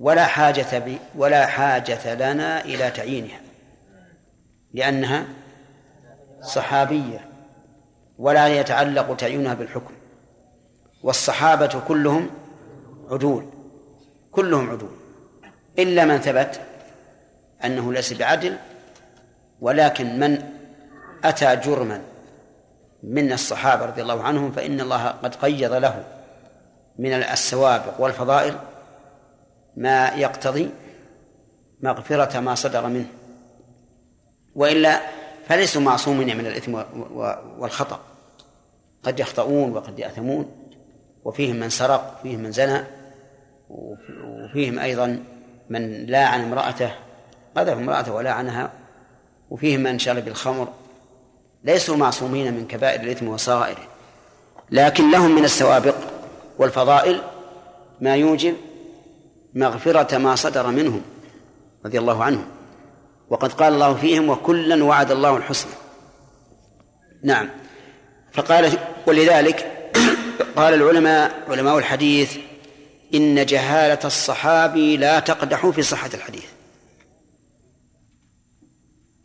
ولا 0.00 0.24
حاجة 0.26 0.98
ولا 1.16 1.46
حاجة 1.46 2.14
لنا 2.14 2.64
إلى 2.64 2.90
تعيينها 2.90 3.40
لأنها 4.74 5.24
صحابية 6.40 7.28
ولا 8.18 8.48
يتعلق 8.48 9.16
تعيينها 9.16 9.54
بالحكم 9.54 9.94
والصحابة 11.02 11.80
كلهم 11.88 12.30
عدول 13.10 13.46
كلهم 14.32 14.70
عدول 14.70 14.96
إلا 15.78 16.04
من 16.04 16.18
ثبت 16.18 16.60
أنه 17.64 17.92
ليس 17.92 18.12
بعدل 18.12 18.56
ولكن 19.60 20.18
من 20.18 20.42
أتى 21.24 21.56
جرما 21.56 22.02
من 23.02 23.32
الصحابة 23.32 23.86
رضي 23.86 24.02
الله 24.02 24.22
عنهم 24.22 24.52
فإن 24.52 24.80
الله 24.80 25.06
قد 25.06 25.34
قيض 25.34 25.72
له. 25.72 26.19
من 27.00 27.12
السوابق 27.12 28.00
والفضائل 28.00 28.54
ما 29.76 30.08
يقتضي 30.08 30.70
مغفرة 31.82 32.40
ما 32.40 32.54
صدر 32.54 32.86
منه. 32.86 33.06
وإلا 34.54 35.00
فليسوا 35.48 35.82
معصومين 35.82 36.38
من 36.38 36.46
الإثم 36.46 36.74
والخطأ. 37.58 38.00
قد 39.02 39.20
يخطئون 39.20 39.76
وقد 39.76 39.98
يأثمون 39.98 40.52
وفيهم 41.24 41.56
من 41.56 41.70
سرق 41.70 42.18
وفيهم 42.18 42.40
من 42.40 42.52
زنى 42.52 42.84
وفيهم 43.70 44.78
أيضا 44.78 45.24
من 45.70 46.06
لاعن 46.06 46.40
امرأته 46.40 46.94
قذف 47.56 47.72
امرأته 47.72 48.12
ولعنها 48.12 48.70
وفيهم 49.50 49.80
من 49.80 49.98
شرب 49.98 50.28
الخمر. 50.28 50.68
ليسوا 51.64 51.96
معصومين 51.96 52.54
من 52.54 52.66
كبائر 52.66 53.00
الإثم 53.00 53.28
وصغائره. 53.28 53.88
لكن 54.70 55.10
لهم 55.10 55.30
من 55.30 55.44
السوابق 55.44 55.94
والفضائل 56.60 57.22
ما 58.00 58.16
يوجب 58.16 58.54
مغفرة 59.54 60.18
ما 60.18 60.36
صدر 60.36 60.66
منهم 60.66 61.02
رضي 61.86 61.98
الله 61.98 62.24
عنهم. 62.24 62.46
وقد 63.30 63.52
قال 63.52 63.72
الله 63.72 63.94
فيهم 63.94 64.28
وكلا 64.28 64.84
وعد 64.84 65.10
الله 65.10 65.36
الحسنى. 65.36 65.72
نعم. 67.22 67.48
فقال 68.32 68.72
ولذلك 69.06 69.90
قال 70.56 70.74
العلماء 70.74 71.44
علماء 71.48 71.78
الحديث 71.78 72.36
إن 73.14 73.46
جهالة 73.46 74.00
الصحابي 74.04 74.96
لا 74.96 75.20
تقدح 75.20 75.66
في 75.66 75.82
صحة 75.82 76.10
الحديث. 76.14 76.46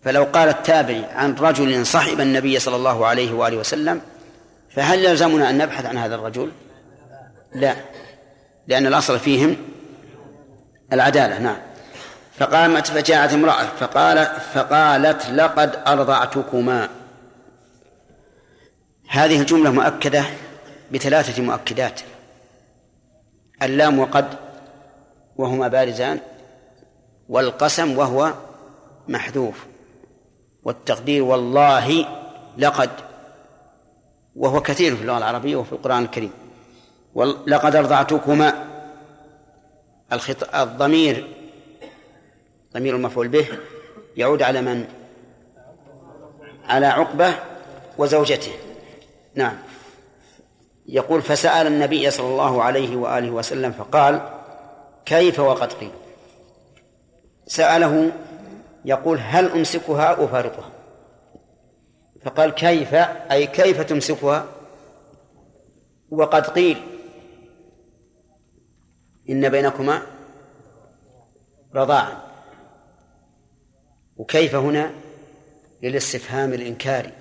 فلو 0.02 0.24
قال 0.24 0.50
التابعي 0.50 1.06
عن 1.06 1.34
رجل 1.34 1.86
صحب 1.86 2.22
النبي 2.22 2.60
صلى 2.60 2.76
الله 2.76 3.06
عليه 3.06 3.34
وآله 3.34 3.58
وسلم 3.58 4.02
فهل 4.70 5.06
يلزمنا 5.06 5.50
أن 5.50 5.58
نبحث 5.58 5.86
عن 5.86 5.98
هذا 5.98 6.16
الرجل؟ 6.16 6.52
لا. 7.56 7.76
لأن 8.68 8.88
الأصل 8.88 9.20
فيهم 9.20 9.58
العدالة 10.94 11.40
نعم. 11.40 11.58
فقامت 12.38 12.88
فجاءت 12.88 13.34
امرأة 13.34 13.64
فقال 13.80 14.26
فقالت 14.54 15.30
لقد 15.30 15.76
أرضعتكما. 15.88 16.90
هذه 19.10 19.42
الجملة 19.42 19.72
مؤكدة 19.72 20.26
بثلاثة 20.92 21.44
مؤكدات. 21.44 22.02
اللام 23.64 24.00
وقد 24.00 24.26
وهما 25.36 25.68
بارزان 25.68 26.20
والقسم 27.30 27.98
وهو 27.98 28.34
محذوف. 29.08 29.66
والتقدير 30.64 31.24
والله 31.24 32.06
لقد 32.58 32.90
وهو 34.36 34.62
كثير 34.62 34.96
في 34.96 35.02
اللغة 35.02 35.18
العربية 35.18 35.56
وفي 35.56 35.72
القرآن 35.72 36.04
الكريم. 36.04 36.45
لقد 37.48 37.76
أرضعتكما 37.76 38.66
الخط... 40.14 40.56
الضمير 40.56 41.28
ضمير 42.74 42.96
المفعول 42.96 43.28
به 43.28 43.48
يعود 44.18 44.42
على 44.42 44.62
من؟ 44.62 44.86
على 46.66 46.86
عقبة 46.86 47.34
وزوجته. 47.98 48.52
نعم. 49.36 49.58
يقول 50.88 51.22
فسأل 51.22 51.68
النبي 51.68 52.12
صلى 52.12 52.28
الله 52.28 52.64
عليه 52.64 52.96
وآله 52.96 53.32
وسلم 53.32 53.72
فقال 53.72 54.30
كيف 55.06 55.40
وقد 55.40 55.74
قيل؟ 55.74 55.92
سأله 57.48 58.12
يقول 58.86 59.20
هل 59.22 59.52
أمسكها 59.52 60.04
أو 60.04 60.26
أفارقها 60.26 60.70
فقال 62.26 62.52
كيف؟ 62.52 62.94
أي 63.32 63.48
كيف 63.48 63.82
تمسكها؟ 63.82 64.46
وقد 66.10 66.48
قيل 66.48 66.95
إن 69.30 69.50
بينكما 69.50 70.02
رضاعا. 71.76 72.18
وكيف 74.18 74.56
هنا؟ 74.56 74.92
للاستفهام 75.84 76.54
الإنكاري. 76.54 77.12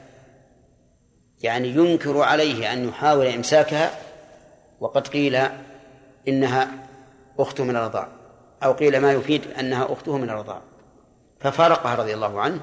يعني 1.41 1.69
ينكر 1.69 2.21
عليه 2.21 2.73
أن 2.73 2.89
يحاول 2.89 3.27
إمساكها 3.27 3.91
وقد 4.81 5.09
قيل 5.09 5.49
إنها 6.29 6.69
أخت 7.39 7.61
من 7.61 7.77
الرضاع 7.77 8.09
أو 8.63 8.73
قيل 8.73 9.01
ما 9.01 9.13
يفيد 9.13 9.51
أنها 9.59 9.93
أخته 9.93 10.19
من 10.19 10.31
الرضاع. 10.31 10.61
ففارقها 11.41 11.95
رضي 11.95 12.15
الله 12.15 12.41
عنه 12.41 12.61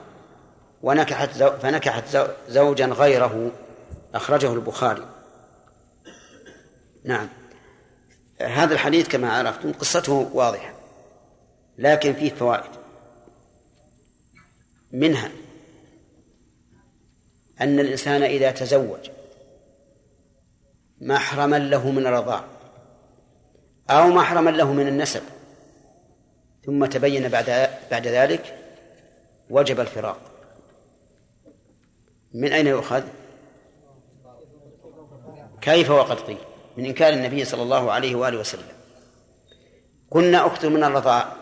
ونكحت 0.81 1.33
زو 1.33 1.51
فنكحت 1.51 2.17
زوجا 2.47 2.85
غيره 2.85 3.51
أخرجه 4.15 4.53
البخاري. 4.53 5.05
نعم. 7.03 7.27
هذا 8.41 8.73
الحديث 8.73 9.07
كما 9.07 9.33
عرفتم 9.33 9.73
قصته 9.73 10.29
واضحة 10.33 10.73
لكن 11.77 12.13
فيه 12.13 12.29
فوائد. 12.29 12.71
منها 14.91 15.31
أن 17.61 17.79
الإنسان 17.79 18.23
إذا 18.23 18.51
تزوج 18.51 19.09
محرما 21.01 21.55
له 21.59 21.91
من 21.91 22.07
الرضاع 22.07 22.43
أو 23.89 24.07
محرما 24.07 24.49
له 24.49 24.73
من 24.73 24.87
النسب 24.87 25.21
ثم 26.65 26.85
تبين 26.85 27.29
بعد 27.29 27.69
بعد 27.91 28.07
ذلك 28.07 28.57
وجب 29.49 29.79
الفراق. 29.79 30.19
من 32.33 32.53
أين 32.53 32.67
يؤخذ؟ 32.67 33.03
كيف 35.61 35.89
وقد 35.89 36.19
قيل؟ 36.19 36.50
من 36.77 36.85
إنكار 36.85 37.13
النبي 37.13 37.45
صلى 37.45 37.63
الله 37.63 37.91
عليه 37.91 38.15
وآله 38.15 38.39
وسلم. 38.39 38.67
كنا 40.09 40.47
أخت 40.47 40.65
من 40.65 40.83
الرضاع 40.83 41.35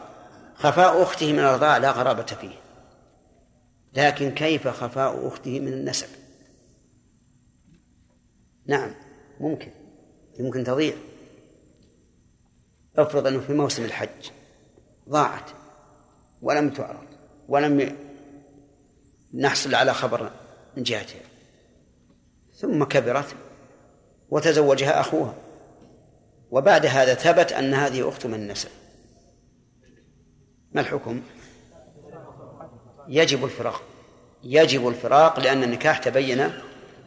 خفاء 0.55 1.03
أخته 1.03 1.33
من 1.33 1.39
الرضاع 1.39 1.77
لا 1.77 1.91
غرابة 1.91 2.23
فيه. 2.23 2.55
لكن 3.93 4.31
كيف 4.31 4.67
خفاء 4.67 5.27
أخته 5.27 5.59
من 5.59 5.73
النسب؟ 5.73 6.07
نعم 8.65 8.95
ممكن 9.39 9.71
يمكن 10.39 10.63
تضيع. 10.63 10.95
افرض 12.97 13.27
أنه 13.27 13.39
في 13.39 13.53
موسم 13.53 13.85
الحج 13.85 14.29
ضاعت 15.09 15.49
ولم 16.41 16.69
تعرض 16.69 17.07
ولم 17.47 17.97
نحصل 19.33 19.75
على 19.75 19.93
خبر 19.93 20.31
من 20.77 20.83
جهتها 20.83 21.21
ثم 22.55 22.83
كبرت 22.83 23.35
وتزوجها 24.31 24.99
أخوها. 24.99 25.33
وبعد 26.51 26.85
هذا 26.85 27.13
ثبت 27.13 27.51
أن 27.51 27.73
هذه 27.73 28.09
أخت 28.09 28.25
من 28.25 28.33
النسب 28.33 28.69
ما 30.71 30.81
الحكم؟ 30.81 31.21
يجب 33.07 33.45
الفراق. 33.45 33.81
يجب 34.43 34.87
الفراق 34.87 35.39
لأن 35.39 35.63
النكاح 35.63 35.97
تبين 35.97 36.51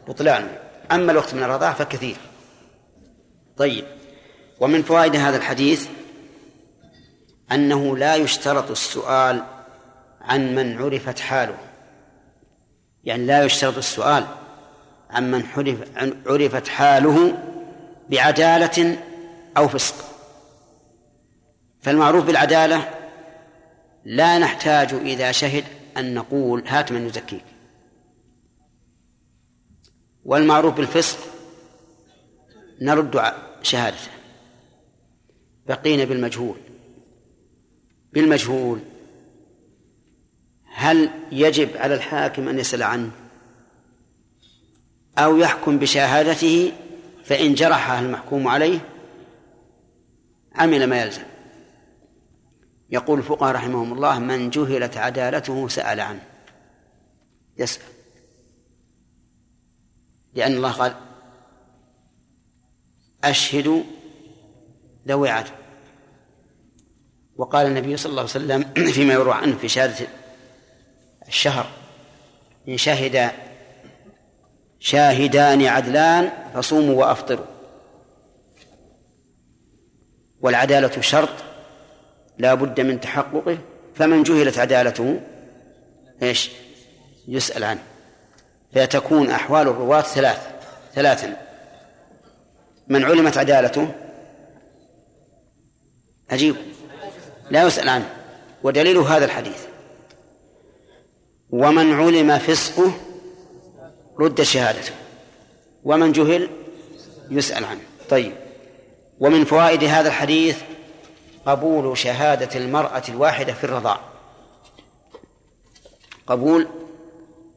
بطلانه. 0.07 0.59
أما 0.91 1.11
الوقت 1.11 1.33
من 1.33 1.43
الرضاعة 1.43 1.73
فكثير. 1.73 2.15
طيب 3.57 3.85
ومن 4.59 4.81
فوائد 4.81 5.15
هذا 5.15 5.37
الحديث 5.37 5.87
أنه 7.51 7.97
لا 7.97 8.15
يشترط 8.15 8.71
السؤال 8.71 9.43
عن 10.21 10.55
من 10.55 10.77
عرفت 10.77 11.19
حاله. 11.19 11.57
يعني 13.03 13.25
لا 13.25 13.43
يشترط 13.43 13.77
السؤال 13.77 14.25
عن 15.13 15.31
من 15.31 15.43
عرفت 16.27 16.67
حاله 16.67 17.37
بعدالة 18.09 18.97
أو 19.57 19.67
فسق. 19.67 19.95
فالمعروف 21.81 22.25
بالعدالة 22.25 22.89
لا 24.05 24.37
نحتاج 24.37 24.93
إذا 24.93 25.31
شهد 25.31 25.63
أن 25.97 26.13
نقول 26.13 26.63
هات 26.67 26.91
من 26.91 27.07
يزكيك. 27.07 27.43
والمعروف 30.25 30.73
بالفسق 30.73 31.17
نرد 32.81 33.21
شهادته. 33.61 34.11
بقينا 35.67 36.03
بالمجهول. 36.03 36.57
بالمجهول. 38.13 38.79
هل 40.65 41.09
يجب 41.31 41.77
على 41.77 41.95
الحاكم 41.95 42.47
أن 42.47 42.59
يسأل 42.59 42.83
عنه؟ 42.83 43.11
أو 45.17 45.37
يحكم 45.37 45.79
بشهادته 45.79 46.71
فإن 47.23 47.53
جرحها 47.53 47.99
المحكوم 47.99 48.47
عليه 48.47 48.79
عمل 50.55 50.87
ما 50.87 51.01
يلزم. 51.01 51.23
يقول 52.89 53.19
الفقهاء 53.19 53.55
رحمهم 53.55 53.93
الله 53.93 54.19
من 54.19 54.49
جهلت 54.49 54.97
عدالته 54.97 55.67
سأل 55.67 55.99
عنه. 55.99 56.23
يسأل. 57.57 57.83
لأن 60.33 60.53
الله 60.53 60.71
قال 60.71 60.95
أشهدوا 63.23 63.83
ذوي 65.07 65.29
عدل. 65.29 65.51
وقال 67.37 67.67
النبي 67.67 67.97
صلى 67.97 68.09
الله 68.09 68.21
عليه 68.21 68.31
وسلم 68.31 68.73
فيما 68.95 69.13
يروى 69.13 69.33
عنه 69.33 69.57
في 69.57 69.67
شهادة 69.67 70.07
الشهر 71.27 71.67
إن 72.67 72.77
شهد 72.77 73.31
شاهدان 74.83 75.65
عدلان 75.65 76.29
فصوموا 76.53 76.95
وأفطروا. 76.95 77.45
والعدالة 80.41 81.01
شرط 81.01 81.29
لا 82.37 82.53
بد 82.53 82.81
من 82.81 82.99
تحققه. 82.99 83.57
فمن 83.95 84.23
جهلت 84.23 84.57
عدالته 84.57 85.19
إيش؟ 86.23 86.51
يسأل 87.27 87.63
عنه. 87.63 87.83
فتكون 88.75 89.29
أحوال 89.29 89.67
الرواة 89.67 90.01
ثلاث 90.01 90.47
ثلاثا. 90.93 91.37
من 92.87 93.03
علمت 93.03 93.37
عدالته 93.37 93.91
عجيب 96.31 96.55
لا 97.51 97.63
يسأل 97.63 97.89
عنه. 97.89 98.09
ودليل 98.63 98.97
هذا 98.97 99.25
الحديث. 99.25 99.65
ومن 101.49 101.93
علم 101.93 102.37
فسقه 102.37 102.93
رد 104.19 104.41
شهادته. 104.41 104.93
ومن 105.83 106.11
جهل 106.11 106.49
يسأل 107.29 107.65
عنه. 107.65 107.81
طيب. 108.09 108.33
ومن 109.19 109.45
فوائد 109.45 109.83
هذا 109.83 110.07
الحديث 110.07 110.61
قبول 111.45 111.97
شهادة 111.97 112.59
المرأة 112.59 113.03
الواحدة 113.09 113.53
في 113.53 113.63
الرضاع. 113.63 113.99
قبول 116.27 116.67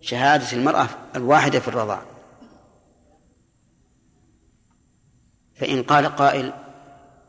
شهادة 0.01 0.53
المرأة 0.53 0.89
الواحدة 1.17 1.61
في 1.61 1.69
الرضاع. 1.69 2.03
فإن 5.55 5.83
قال 5.83 6.17
قائل 6.17 6.53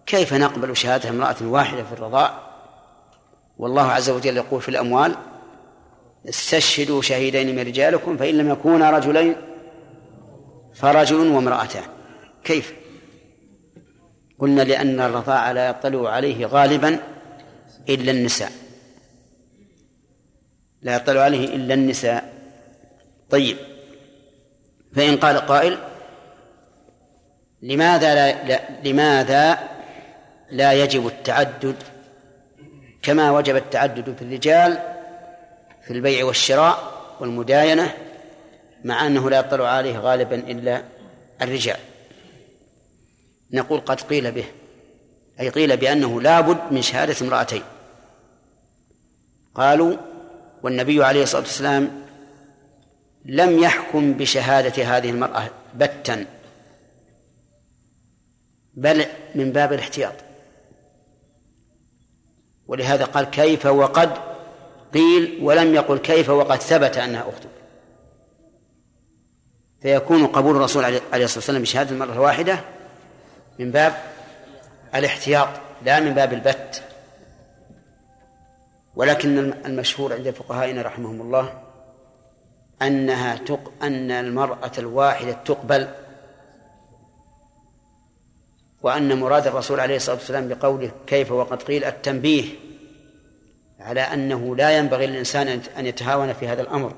كيف 0.06 0.34
نقبل 0.34 0.78
شهادة 0.78 1.10
امرأة 1.10 1.36
واحدة 1.42 1.84
في 1.84 1.94
الرضاع؟ 1.94 2.48
والله 3.58 3.92
عز 3.92 4.10
وجل 4.10 4.38
يقول 4.38 4.62
في 4.62 4.70
الأموال 4.70 5.16
استشهدوا 6.30 7.02
شهيدين 7.02 7.56
من 7.56 7.60
رجالكم 7.60 8.18
فإن 8.18 8.38
لم 8.38 8.50
يكونا 8.50 8.92
رجلين 8.92 9.36
فرجل 10.74 11.28
وامرأتان. 11.28 11.84
كيف؟ 12.44 12.74
قلنا 14.40 14.62
لأن 14.62 15.00
الرضاع 15.00 15.52
لا 15.52 15.70
يطلع 15.70 16.10
عليه 16.10 16.46
غالبا 16.46 17.00
إلا 17.90 18.12
النساء. 18.12 18.52
لا 20.82 20.96
يطلع 20.96 21.22
عليه 21.22 21.56
إلا 21.56 21.74
النساء. 21.74 22.34
طيب. 23.30 23.58
فإن 24.96 25.18
قال 25.18 25.38
قائل 25.38 25.78
لماذا 27.62 28.16
لا, 28.16 28.44
لا 28.44 28.60
لماذا 28.84 29.60
لا 30.52 30.74
يجب 30.74 31.08
التعدد 31.08 31.76
كما 33.02 33.32
وجب 33.32 33.56
التعدد 33.56 34.16
في 34.16 34.22
الرجال 34.22 34.97
في 35.88 35.94
البيع 35.94 36.26
والشراء 36.26 36.94
والمداينة 37.20 37.94
مع 38.84 39.08
أنه 39.08 39.30
لا 39.30 39.40
يطلع 39.40 39.68
عليه 39.68 40.00
غالبا 40.00 40.36
إلا 40.36 40.84
الرجال. 41.42 41.78
نقول 43.52 43.80
قد 43.80 44.02
قيل 44.02 44.32
به 44.32 44.46
أي 45.40 45.50
قيل 45.50 45.78
بأنه 45.78 46.22
لا 46.22 46.42
بد 46.42 46.72
من 46.72 46.82
شهادة 46.82 47.16
امرأتين. 47.26 47.64
قالوا 49.56 49.98
والنبي 50.64 51.04
عليه 51.04 51.24
الصلاة 51.24 51.42
والسلام 51.42 52.06
لم 53.26 53.60
يحكم 53.60 54.14
بشهادة 54.14 54.84
هذه 54.84 55.10
المرأة 55.10 55.50
بتا 55.76 56.26
بل 58.74 59.06
من 59.36 59.52
باب 59.52 59.74
الاحتياط. 59.74 60.14
ولهذا 62.68 63.06
قال 63.06 63.26
كيف 63.26 63.66
وقد 63.66 64.27
قيل 64.98 65.40
ولم 65.42 65.76
يقل 65.76 65.98
كيف 65.98 66.30
وقد 66.30 66.62
ثبت 66.62 66.98
أنها 66.98 67.22
أخته 67.22 67.50
فيكون 69.82 70.28
قبول 70.28 70.56
الرسول 70.56 70.84
عليه 70.86 70.98
الصلاة 70.98 71.38
والسلام 71.38 71.62
بشهادة 71.62 71.92
المرة 71.92 72.14
الواحدة 72.14 72.60
من 73.60 73.72
باب 73.72 73.94
الاحتياط 74.96 75.50
لا 75.86 76.00
من 76.00 76.14
باب 76.14 76.34
البت. 76.34 76.84
ولكن 78.96 79.54
المشهور 79.66 80.14
عند 80.14 80.30
فقهائنا 80.30 80.82
رحمهم 80.82 81.22
الله 81.22 81.62
أنها 82.82 83.36
تق 83.36 83.72
أن 83.82 84.12
المرأة 84.12 84.72
الواحدة 84.78 85.32
تقبل. 85.32 85.88
وأن 88.82 89.20
مراد 89.20 89.48
الرسول 89.48 89.80
عليه 89.80 89.96
الصلاة 89.96 90.16
والسلام 90.16 90.48
بقوله 90.48 90.92
كيف 91.08 91.32
وقد 91.32 91.64
قيل 91.64 91.84
التنبيه. 91.84 92.67
على 93.88 94.02
أنه 94.02 94.56
لا 94.56 94.78
ينبغي 94.78 95.08
للإنسان 95.08 95.62
أن 95.78 95.86
يتهاون 95.86 96.34
في 96.34 96.48
هذا 96.48 96.62
الأمر 96.62 96.94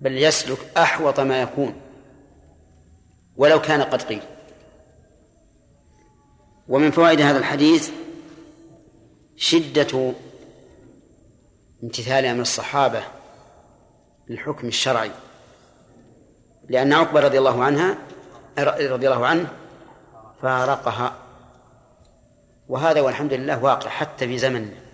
بل 0.00 0.18
يسلك 0.18 0.58
أحوط 0.76 1.20
ما 1.20 1.42
يكون 1.42 1.74
ولو 3.36 3.60
كان 3.60 3.82
قد 3.82 4.02
قيل. 4.02 4.22
ومن 6.68 6.90
فوائد 6.90 7.20
هذا 7.20 7.38
الحديث 7.38 7.90
شدة 9.36 10.12
امتثال 11.82 12.24
أمر 12.24 12.42
الصحابة 12.42 13.02
للحكم 14.28 14.68
الشرعي 14.68 15.10
لأن 16.68 16.92
عقبة 16.92 17.20
رضي 17.20 17.38
الله 17.38 17.64
عنها 17.64 17.98
رضي 18.58 19.06
الله 19.08 19.26
عنه 19.26 19.48
فارقها. 20.42 21.16
وهذا 22.68 23.00
والحمد 23.00 23.32
لله 23.32 23.64
واقع 23.64 23.90
حتى 23.90 24.26
في 24.26 24.38
زمننا. 24.38 24.85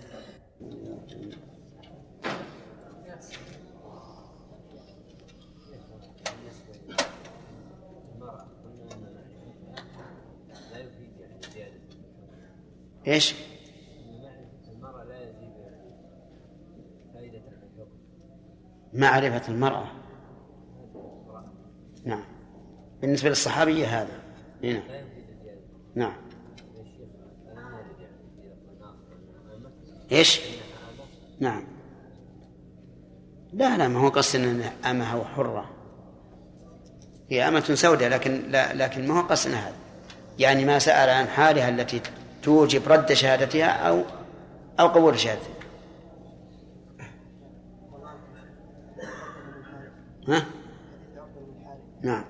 إيش؟ 13.07 13.35
معرفة 18.93 19.47
المرأة. 19.47 19.87
نعم. 22.05 22.23
بالنسبة 23.01 23.29
للصحابية 23.29 23.85
هذا. 23.85 24.19
هنا 24.63 24.83
نعم. 25.95 26.13
إيش؟ 30.11 30.41
نعم. 31.39 31.63
لا 33.53 33.77
لا 33.77 33.87
ما 33.87 33.99
هو 33.99 34.09
قصد 34.09 34.39
إن 34.39 34.61
امها 34.61 35.15
وحره 35.15 35.69
هي 37.29 37.47
أمة 37.47 37.59
سوداء 37.59 38.09
لكن 38.09 38.41
لا 38.49 38.73
لكن 38.73 39.07
ما 39.07 39.19
هو 39.19 39.27
قصد 39.27 39.51
هذا. 39.51 39.75
يعني 40.39 40.65
ما 40.65 40.79
سأل 40.79 41.09
عن 41.09 41.27
حالها 41.27 41.69
التي 41.69 42.01
توجب 42.43 42.91
رد 42.91 43.13
شهادتها 43.13 43.65
أو 43.65 44.03
أو 44.79 44.87
قبول 44.87 45.19
شهادتها. 45.19 45.53
ها؟ 50.27 50.45
نعم. 52.01 52.23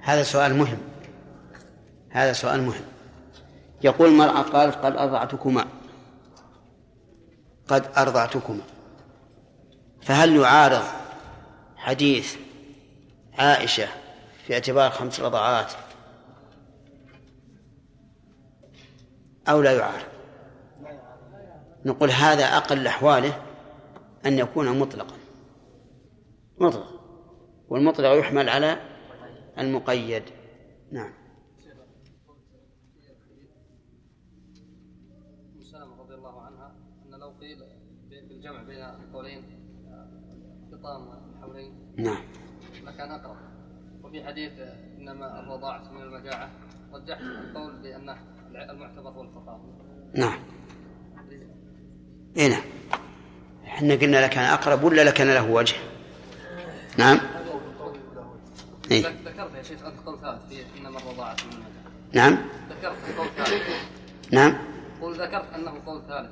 هذا 0.00 0.22
سؤال 0.22 0.54
مهم. 0.54 0.78
هذا 2.10 2.32
سؤال 2.32 2.62
مهم. 2.62 2.82
يقول 3.84 4.08
المرأة 4.08 4.42
قالت 4.42 4.74
قد 4.74 4.96
أرضعتكما. 4.96 5.64
قد 7.68 7.84
أرضعتكما. 7.96 8.60
فهل 10.02 10.36
يعارض 10.36 10.84
حديث 11.76 12.36
عائشة 13.38 13.88
في 14.46 14.54
اعتبار 14.54 14.90
خمس 14.90 15.20
رضعات 15.20 15.72
أو 19.48 19.62
لا 19.62 19.72
يعارض؟ 19.72 20.10
نقول 21.84 22.10
هذا 22.10 22.44
أقل 22.44 22.86
أحواله 22.86 23.42
أن 24.26 24.38
يكون 24.38 24.78
مطلقا. 24.78 25.16
مطلق. 26.58 27.00
والمطلق 27.68 28.08
يحمل 28.08 28.48
على 28.48 28.78
المقيد. 29.58 30.22
نعم 30.92 31.12
سلمة 35.62 36.00
رضي 36.00 36.14
الله 36.14 36.42
عنها 36.42 36.74
أن 37.06 37.20
لو 37.20 37.30
قيل 37.40 37.64
بالجمع 38.10 38.62
بين 38.62 38.84
القولين 38.84 39.60
الحولين 40.96 41.72
نعم. 41.96 42.22
لكان 42.86 43.10
أقرب 43.10 43.36
وفي 44.02 44.24
حديث 44.24 44.52
إنما 44.98 45.40
الرضاعة 45.40 45.92
من 45.92 46.02
المجاعة. 46.02 46.50
رجحت 46.92 47.20
القول 47.20 47.72
بأنه 47.82 48.16
المعتبر 48.54 49.10
هو 49.10 49.22
الفطام 49.22 49.60
نعم. 50.14 50.38
اي 52.36 52.48
نعم. 52.48 52.62
إحنا 53.64 53.94
قلنا 53.94 54.26
لكان 54.26 54.44
أقرب 54.44 54.84
ولا 54.84 55.04
لكان 55.04 55.34
له 55.34 55.50
وجه؟ 55.50 55.76
نعم. 56.98 57.20
إيه؟ 58.90 59.06
ذكرت 59.06 59.54
يا 59.54 59.62
شيخ 59.62 59.84
أنت 59.84 60.00
قول 60.06 60.18
ثالث 60.20 60.48
في 60.48 60.78
إنما 60.78 60.98
الرضاعة 60.98 61.36
من 61.46 61.52
المجاعة. 61.52 61.92
نعم. 62.12 62.38
ذكرت 62.70 63.18
قول 63.18 63.28
ثالث 63.36 63.62
نعم. 64.32 64.58
قل 65.02 65.14
ذكرت 65.14 65.54
أنه 65.54 65.72
قول 65.86 66.02
ثالث 66.08 66.30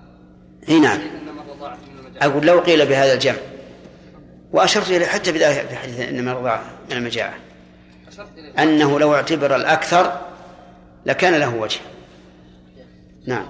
اي 0.68 0.80
نعم. 0.80 1.00
إنما 1.00 1.42
الرضاعة 1.42 1.76
من 1.76 1.98
المجاعة. 1.98 2.30
أقول 2.30 2.46
لو 2.46 2.60
قيل 2.60 2.86
بهذا 2.86 3.14
الجمع. 3.14 3.38
وأشرت 4.52 4.90
اليه 4.90 5.06
حتى 5.06 5.32
في 5.66 5.76
حديث 5.76 6.00
إنما 6.00 6.32
الرضاعه 6.32 6.64
من 6.90 6.96
إليه 6.96 7.38
أنه 8.58 8.98
لو 8.98 9.14
اعتبر 9.14 9.56
الأكثر 9.56 10.20
لكان 11.06 11.34
له 11.34 11.54
وجه. 11.54 11.80
نعم. 13.26 13.46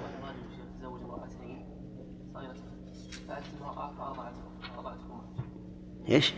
إيش؟ 6.11 6.32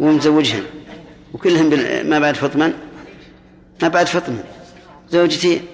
ومزوجهم 0.00 0.62
وكلهم 1.34 1.70
ما 2.08 2.18
بعد 2.18 2.34
فطما 2.34 2.72
ما 3.82 3.88
بعد 3.88 4.06
فطما 4.06 4.44
زوجتين. 5.10 5.66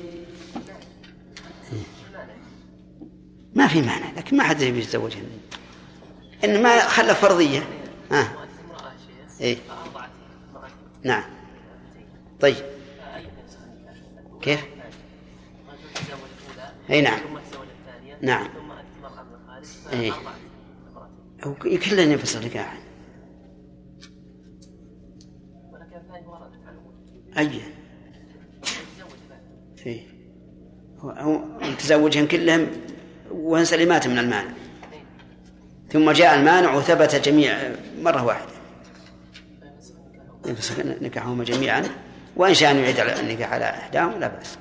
ما 3.59 3.67
في 3.67 3.83
معنى 3.83 4.17
لكن 4.17 4.37
ما 4.37 4.43
حد 4.45 4.61
يبي 4.63 4.79
يتزوجهن 4.79 5.29
إنما 6.45 6.81
خلى 6.81 7.15
فرضية. 7.15 7.59
ها. 8.11 8.23
شيخ 8.25 9.41
إيه. 9.41 9.57
نعم. 11.03 11.25
طيب؟ 12.41 12.57
كيف؟ 14.43 14.65
أي 16.91 17.01
نعم. 17.01 17.21
نعم. 18.23 18.49
أو 21.45 21.55
كلنا 21.55 22.03
ينفصل 22.03 22.45
أي 27.39 27.47
تزوج 27.47 29.19
بعد 29.31 29.87
إيه. 29.87 30.07
هو- 30.99 31.39
متزوجهن 31.61 32.27
كلهم؟ 32.27 32.67
وهن 33.31 33.65
سليمات 33.65 34.09
من 34.09 34.19
المانع. 34.19 34.51
ثم 35.91 36.11
جاء 36.11 36.39
المانع 36.39 36.75
وثبت 36.75 37.15
جميع 37.15 37.59
مرة 38.03 38.25
واحدة. 38.25 38.53
ينفسخ 40.47 40.79
نكاحهما 40.79 41.45
جميعا. 41.45 41.83
وإن 42.37 42.55
شاء 42.55 42.71
أن 42.71 42.77
يعيد 42.77 43.01
النكاح 43.01 43.53
على 43.53 43.65
إحداهم 43.65 44.21
لا 44.21 44.29
بأس. 44.29 44.59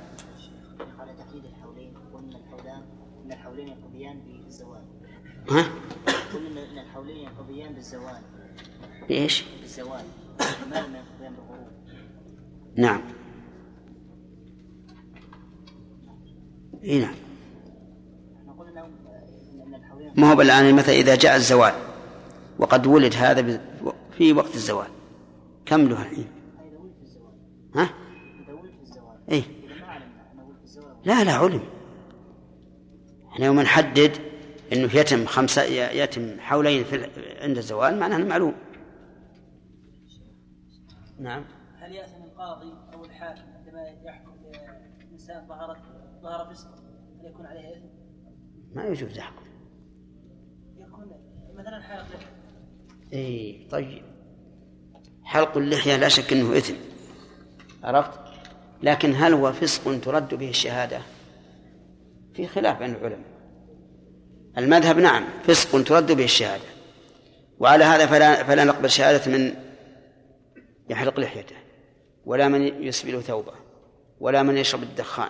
ها؟ 5.49 5.65
قلنا 6.33 6.71
ان 6.71 6.77
الحولين 6.77 7.17
ينقضيان 7.17 7.73
بالزواج 7.73 8.21
إيش؟ 9.09 9.43
بالزواج 9.61 10.03
ما 10.71 11.03
نعم. 12.75 13.01
إي 16.83 16.99
نعم 16.99 17.15
إحنا 18.35 18.53
قلنا 18.53 18.85
ان 19.65 19.75
الحولين 19.75 20.06
ما 20.17 20.33
هو 20.33 20.41
الآن 20.41 20.75
مثلا 20.75 20.95
إذا 20.95 21.15
جاء 21.15 21.35
الزوال 21.35 21.73
وقد 22.59 22.87
ولد 22.87 23.15
هذا 23.15 23.61
في 24.17 24.33
وقت 24.33 24.55
الزوال. 24.55 24.87
كم 25.65 25.87
له؟ 25.87 26.01
الحين؟ 26.01 26.27
ها؟ 27.75 27.89
إيه. 29.31 29.43
لا 31.05 31.23
لا 31.23 31.31
علم. 31.31 31.63
إحنا 33.31 33.45
يوم 33.45 33.59
نحدد 33.59 34.11
إنه 34.73 34.95
يتم 34.95 35.25
خمسة 35.25 35.63
يتم 35.63 36.39
حولين 36.39 36.83
في 36.83 37.09
عند 37.41 37.57
الزوال 37.57 37.99
معناه 37.99 38.17
معلوم. 38.17 38.53
نعم. 41.19 41.43
هل 41.79 41.91
يأثم 41.91 42.23
القاضي 42.23 42.73
أو 42.93 43.05
الحاكم 43.05 43.41
عندما 43.57 43.81
يحكم 44.05 44.31
بإنسان 45.09 45.47
ظهرت 45.47 45.81
ظهر 46.23 46.53
فسق 46.53 46.69
هل 47.19 47.25
يكون 47.25 47.45
عليه 47.45 47.77
إثم؟ 47.77 47.85
ما 48.75 48.85
يجوز 48.85 49.17
يحكم. 49.17 49.46
مثلا 51.57 51.79
لحية 51.79 52.03
اي 53.13 53.67
طيب. 53.71 54.03
حلق 55.23 55.57
اللحية 55.57 55.95
لا 55.95 56.07
شك 56.07 56.33
إنه 56.33 56.57
إثم. 56.57 56.75
عرفت؟ 57.83 58.19
لكن 58.83 59.15
هل 59.15 59.33
هو 59.33 59.53
فسق 59.53 59.99
ترد 59.99 60.33
به 60.33 60.49
الشهادة؟ 60.49 61.01
في 62.33 62.47
خلاف 62.47 62.79
بين 62.79 62.95
العلماء. 62.95 63.37
المذهب 64.57 64.99
نعم 64.99 65.25
فسق 65.43 65.83
ترد 65.83 66.11
به 66.11 66.23
الشهادة. 66.23 66.63
وعلى 67.59 67.83
هذا 67.83 68.05
فلا 68.05 68.43
فلا 68.43 68.63
نقبل 68.63 68.89
شهادة 68.89 69.31
من 69.31 69.53
يحلق 70.89 71.19
لحيته. 71.19 71.55
ولا 72.25 72.47
من 72.47 72.83
يسبل 72.83 73.23
ثوبه. 73.23 73.53
ولا 74.19 74.43
من 74.43 74.57
يشرب 74.57 74.83
الدخان. 74.83 75.29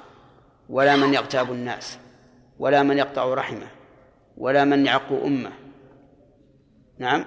ولا 0.70 0.96
من 0.96 1.14
يغتاب 1.14 1.52
الناس. 1.52 1.98
ولا 2.60 2.84
من 2.84 2.98
يقطع 2.98 3.34
رحمه. 3.34 3.68
ولا 4.38 4.66
من 4.66 4.86
يعق 4.86 5.12
أمه. 5.12 5.67
نعم. 7.00 7.26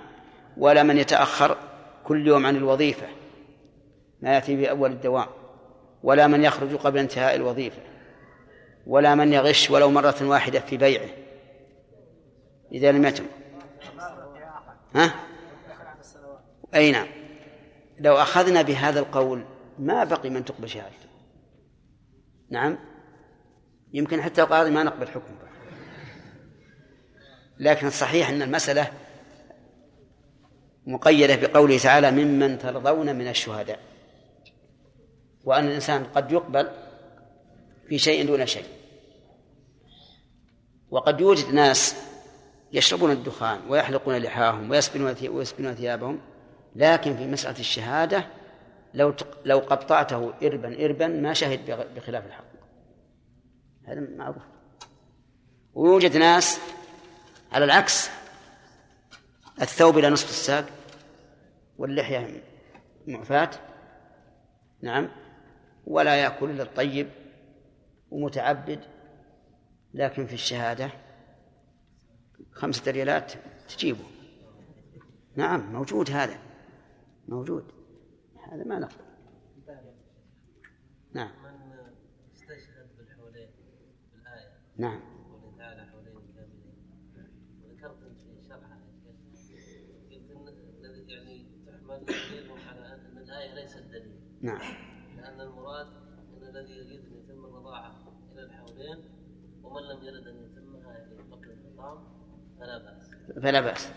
ولا 0.56 0.82
من 0.82 0.98
يتأخر 0.98 1.56
كل 2.04 2.26
يوم 2.26 2.46
عن 2.46 2.56
الوظيفة 2.56 3.06
ما 4.20 4.34
يأتي 4.34 4.56
في 4.56 4.70
أول 4.70 4.92
الدوام. 4.92 5.26
ولا 6.02 6.26
من 6.26 6.44
يخرج 6.44 6.74
قبل 6.74 6.98
انتهاء 6.98 7.34
الوظيفة. 7.34 7.82
ولا 8.86 9.14
من 9.14 9.32
يغش 9.32 9.70
ولو 9.70 9.90
مرة 9.90 10.16
واحدة 10.22 10.60
في 10.60 10.76
بيعه. 10.76 11.08
إذا 12.72 12.92
لم 12.92 13.04
يتم. 13.06 13.24
ها؟ 14.94 15.14
أي 16.74 16.92
نعم. 16.92 17.06
لو 17.98 18.16
أخذنا 18.16 18.62
بهذا 18.62 19.00
القول 19.00 19.44
ما 19.78 20.04
بقي 20.04 20.30
من 20.30 20.44
تقبل 20.44 20.68
شهادته. 20.68 21.08
نعم. 22.50 22.78
يمكن 23.92 24.22
حتى 24.22 24.42
القاضي 24.42 24.70
ما 24.70 24.82
نقبل 24.82 25.08
حكمه. 25.08 25.40
لكن 27.58 27.86
الصحيح 27.86 28.28
أن 28.28 28.42
المسألة 28.42 28.92
مقيدة 30.86 31.36
بقوله 31.36 31.78
تعالى 31.78 32.10
ممن 32.10 32.58
ترضون 32.58 33.16
من 33.16 33.28
الشهداء. 33.28 33.78
وأن 35.44 35.66
الإنسان 35.66 36.04
قد 36.04 36.32
يقبل 36.32 36.68
في 37.88 37.98
شيء 37.98 38.26
دون 38.26 38.46
شيء. 38.46 38.64
وقد 40.90 41.20
يوجد 41.20 41.54
ناس 41.54 41.94
يشربون 42.72 43.10
الدخان 43.10 43.60
ويحلقون 43.68 44.16
لحاهم 44.16 44.70
ويسبلون 44.70 45.74
ثيابهم 45.74 46.20
لكن 46.76 47.16
في 47.16 47.26
مسألة 47.26 47.58
الشهادة 47.58 48.26
لو 48.94 49.14
لو 49.44 49.58
قطعته 49.58 50.32
إربا 50.42 50.84
إربا 50.84 51.06
ما 51.06 51.32
شهد 51.32 51.86
بخلاف 51.96 52.26
الحق. 52.26 52.44
هذا 53.84 54.00
معروف. 54.16 54.42
ويوجد 55.74 56.16
ناس 56.16 56.60
على 57.52 57.64
العكس 57.64 58.10
الثوب 59.61 59.98
إلى 59.98 60.11
نصف 60.11 60.30
الساق 60.30 60.66
واللحية 61.78 62.42
معفاة 63.06 63.50
نعم 64.82 65.08
ولا 65.86 66.16
يأكل 66.22 66.50
إلا 66.50 66.62
الطيب 66.62 67.08
ومتعبد 68.11 68.80
لكن 69.94 70.26
في 70.26 70.34
الشهادة 70.34 70.90
خمسة 72.52 72.90
ريالات 72.90 73.32
تجيبه. 73.68 74.04
نعم 75.36 75.72
موجود 75.72 76.11
هذا 76.11 76.38
موجود. 77.28 77.64
هذا 78.52 78.64
ما 78.64 78.78
نقبل 78.78 79.04
نعم. 81.12 81.30
من 81.44 81.94
استشهد 82.34 82.88
بالحولين 82.98 83.50
بالآية. 84.12 84.50
نعم 84.76 85.00
قوله 85.30 85.56
تعالى 85.58 85.86
حولين 85.90 86.14
كاملين 86.34 86.74
وذكرت 87.64 88.02
انت 88.02 88.20
في 88.20 88.48
شرحها 88.48 88.78
يا 89.06 89.36
شيخ 89.36 89.74
قلت 90.11 90.30
ان 90.30 90.84
الذي 90.84 91.12
يعني 91.12 91.46
تحمل 91.66 92.04
دليل 92.04 92.50
على 92.68 92.94
ان 92.94 93.18
الايه 93.18 93.54
ليست 93.54 93.78
دليل 93.78 94.30
نعم. 94.41 94.61
لأن 95.16 95.41
المراد 95.41 95.86
أن 95.86 96.49
الذي 96.49 96.72
يريد 96.72 97.01
أن 97.01 97.16
يتم 97.24 97.45
الرضاعة 97.45 97.95
إلى 98.32 98.43
الحولين 98.43 99.05
ومن 99.62 99.82
لم 99.82 100.05
يرد 100.05 100.26
أن 100.26 100.45
يتمها 100.45 100.93
يعني 100.93 101.14
قبل 101.32 101.51
الفطام 101.51 101.99
فلا 102.61 102.78
بأس. 102.78 103.11
فلا 103.43 103.61
بأس. 103.61 103.88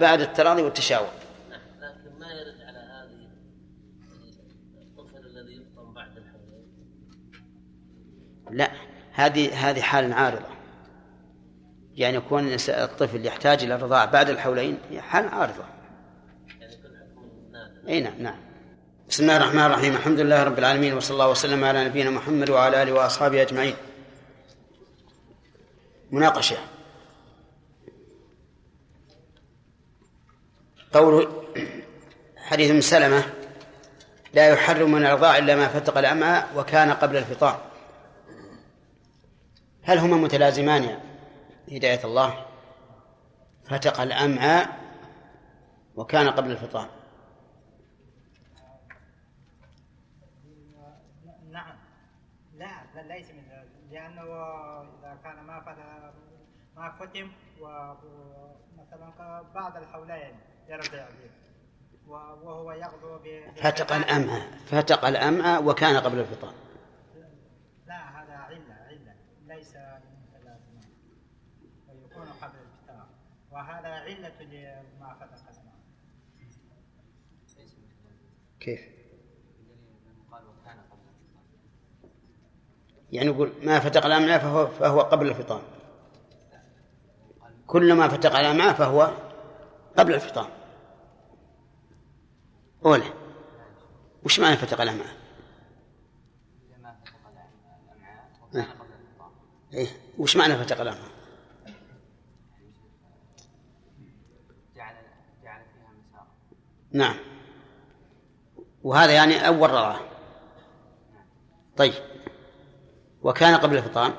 بعد 0.00 0.20
التراضي 0.20 0.62
والتشاور. 0.62 1.08
نعم 1.50 1.60
لكن 1.80 2.18
ما 2.18 2.32
يرد 2.32 2.60
على 2.60 2.78
هذه 2.78 3.28
الطفل 4.82 5.26
الذي 5.26 5.56
يفطم 5.56 5.94
بعد 5.94 6.16
الحولين؟ 6.16 6.64
لا 8.50 8.72
هذه 9.12 9.70
هذه 9.70 9.80
حال 9.80 10.12
عارضة. 10.12 10.48
يعني 11.94 12.16
يكون 12.16 12.48
الطفل 12.68 13.26
يحتاج 13.26 13.62
إلى 13.62 13.74
الرضاعة 13.74 14.10
بعد 14.10 14.30
الحولين 14.30 14.78
حال 14.98 15.28
عارضة. 15.28 15.64
يعني 16.60 16.74
يكون 16.74 16.90
حكم 16.96 17.88
أي 17.88 18.00
نعم 18.00 18.22
نعم. 18.22 18.51
بسم 19.12 19.22
الله 19.22 19.36
الرحمن 19.36 19.66
الرحيم. 19.66 19.96
الحمد 19.96 20.20
لله 20.20 20.42
رب 20.42 20.58
العالمين 20.58 20.94
وصلى 20.94 21.14
الله 21.14 21.30
وسلم 21.30 21.64
على 21.64 21.84
نبينا 21.84 22.10
محمد 22.10 22.50
وعلى 22.50 22.82
آله 22.82 22.92
وأصحابه 22.92 23.42
أجمعين. 23.42 23.76
مناقشة. 26.10 26.56
قول 30.92 31.44
حديث 32.36 32.70
ابن 32.70 32.80
سلمة 32.80 33.24
لا 34.34 34.48
يحرم 34.48 34.92
من 34.92 35.06
الرضاع 35.06 35.38
إلا 35.38 35.56
ما 35.56 35.68
فتق 35.68 35.98
الأمعاء 35.98 36.48
وكان 36.56 36.92
قبل 36.92 37.16
الفطام. 37.16 37.58
هل 39.82 39.98
هما 39.98 40.16
متلازمان 40.16 40.84
يا 40.84 41.00
هداية 41.78 42.04
الله؟ 42.04 42.46
فتق 43.64 44.00
الأمعاء 44.00 44.78
وكان 45.96 46.30
قبل 46.30 46.50
الفطام 46.50 46.88
نعم 51.52 51.76
لا 52.56 52.84
لا 52.94 53.14
ليس 53.14 53.26
من 53.30 53.42
ذلك 53.50 53.68
لأنه 54.22 54.82
إذا 54.98 55.20
كان 55.24 55.44
ما 55.44 55.60
فتح 55.60 56.12
ما 56.76 56.90
فتم 56.90 57.32
ومثلا 57.60 59.42
بعد 59.54 59.76
الحولين 59.76 60.40
يرجع 60.68 61.08
به. 61.10 61.30
وهو 62.06 62.72
يغدو 62.72 63.18
فتق 63.62 63.92
الأمعاء 63.92 64.50
فتق 64.66 65.04
الأمعاء 65.04 65.64
وكان 65.64 65.96
قبل 65.96 66.18
الفطام. 66.18 66.54
لا 67.86 68.22
هذا 68.22 68.32
علة 68.32 68.74
علة 68.74 69.14
ليس 69.46 69.76
من 69.76 70.26
ثلاث 70.32 70.60
ويكون 71.88 72.26
قبل 72.26 72.58
الفطار 72.58 73.06
وهذا 73.50 73.88
علة 73.88 74.42
لما 74.42 75.14
فتق 75.14 75.50
الأمعاء 75.50 75.82
كيف؟ 78.60 78.91
يعني 83.12 83.30
يقول 83.30 83.52
ما 83.62 83.80
فتق 83.80 84.06
الأمعاء 84.06 84.38
فهو, 84.38 84.66
فهو 84.66 85.00
قبل 85.00 85.28
الفطام. 85.28 85.60
كل 87.66 87.92
ما 87.94 88.08
فتق 88.08 88.36
الأمعاء 88.36 88.74
فهو 88.74 89.12
قبل 89.98 90.14
الفطام. 90.14 90.46
أولى 92.84 93.04
وش 94.24 94.40
معنى 94.40 94.56
فتق 94.56 94.80
الأمعاء؟ 94.80 95.16
إيه 99.74 99.88
وش 100.18 100.36
معنى 100.36 100.56
فتق 100.56 100.80
الأمعاء؟ 100.80 101.12
نعم. 106.92 107.16
وهذا 108.82 109.12
يعني 109.12 109.46
أول 109.46 109.70
رضاعة 109.70 110.00
طيب. 111.76 112.11
وكان 113.22 113.54
قبل 113.54 113.76
الفطام. 113.76 114.14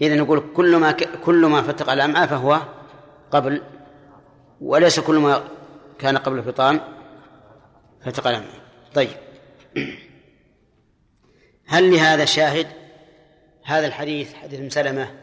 إذا 0.00 0.14
نقول 0.14 0.52
كل 0.56 0.76
ما 0.76 0.92
ك... 0.92 1.20
كل 1.20 1.46
ما 1.46 1.62
فتق 1.62 1.92
الأمعاء 1.92 2.26
فهو 2.26 2.62
قبل 3.30 3.62
وليس 4.60 5.00
كل 5.00 5.18
ما 5.18 5.44
كان 5.98 6.18
قبل 6.18 6.38
الفطام 6.38 6.80
فتق 8.04 8.26
الأمعاء. 8.26 8.60
طيب. 8.94 9.16
هل 11.66 11.90
لهذا 11.90 12.24
شاهد؟ 12.24 12.66
هذا 13.64 13.86
الحديث 13.86 14.34
حديث 14.34 14.60
مسلمة 14.60 15.14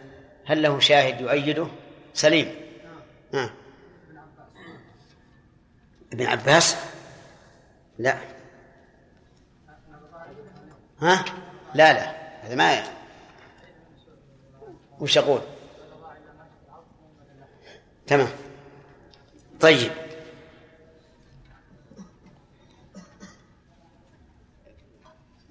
هل 0.45 0.61
له 0.61 0.79
شاهد 0.79 1.21
يؤيده؟ 1.21 1.67
سليم. 2.13 2.47
آه. 3.33 3.49
ابن 6.13 6.25
عباس؟ 6.25 6.75
لا. 7.99 8.17
ها؟ 10.99 11.25
لا 11.73 11.93
لا 11.93 12.15
هذا 12.45 12.55
ما. 12.55 12.83
وش 14.99 15.17
أقول؟ 15.17 15.41
تمام. 18.07 18.27
طيب. 19.59 19.91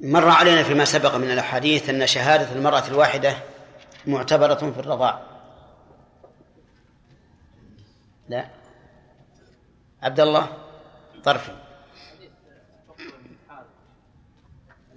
مر 0.00 0.28
علينا 0.28 0.62
فيما 0.62 0.84
سبق 0.84 1.14
من 1.16 1.30
الأحاديث 1.30 1.88
أن 1.90 2.06
شهادة 2.06 2.52
المرأة 2.52 2.86
الواحدة 2.88 3.36
معتبرة 4.06 4.54
في 4.54 4.80
الرضاع. 4.80 5.22
لا. 8.28 8.48
عبد 10.02 10.20
الله 10.20 10.48
طرفي. 11.24 11.52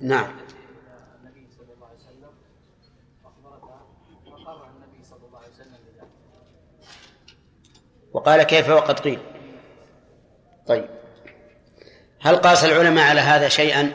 نعم 0.02 0.32
النبي 1.20 1.48
صلى 1.58 1.74
الله 1.74 1.88
عليه 1.88 1.98
وسلم 1.98 2.32
أخبرتها 3.26 3.82
فقرها 4.26 4.70
النبي 4.70 5.04
صلى 5.04 5.26
الله 5.28 5.40
عليه 5.40 5.50
وسلم 5.50 5.78
بذلك 5.86 6.10
وقال 8.16 8.44
كيف 8.44 8.70
وقد 8.70 9.00
قيل. 9.00 9.20
طيب. 10.68 10.86
هل 12.22 12.36
قاس 12.36 12.64
العلماء 12.64 13.10
على 13.10 13.22
هذا 13.22 13.50
شيئا؟ 13.50 13.94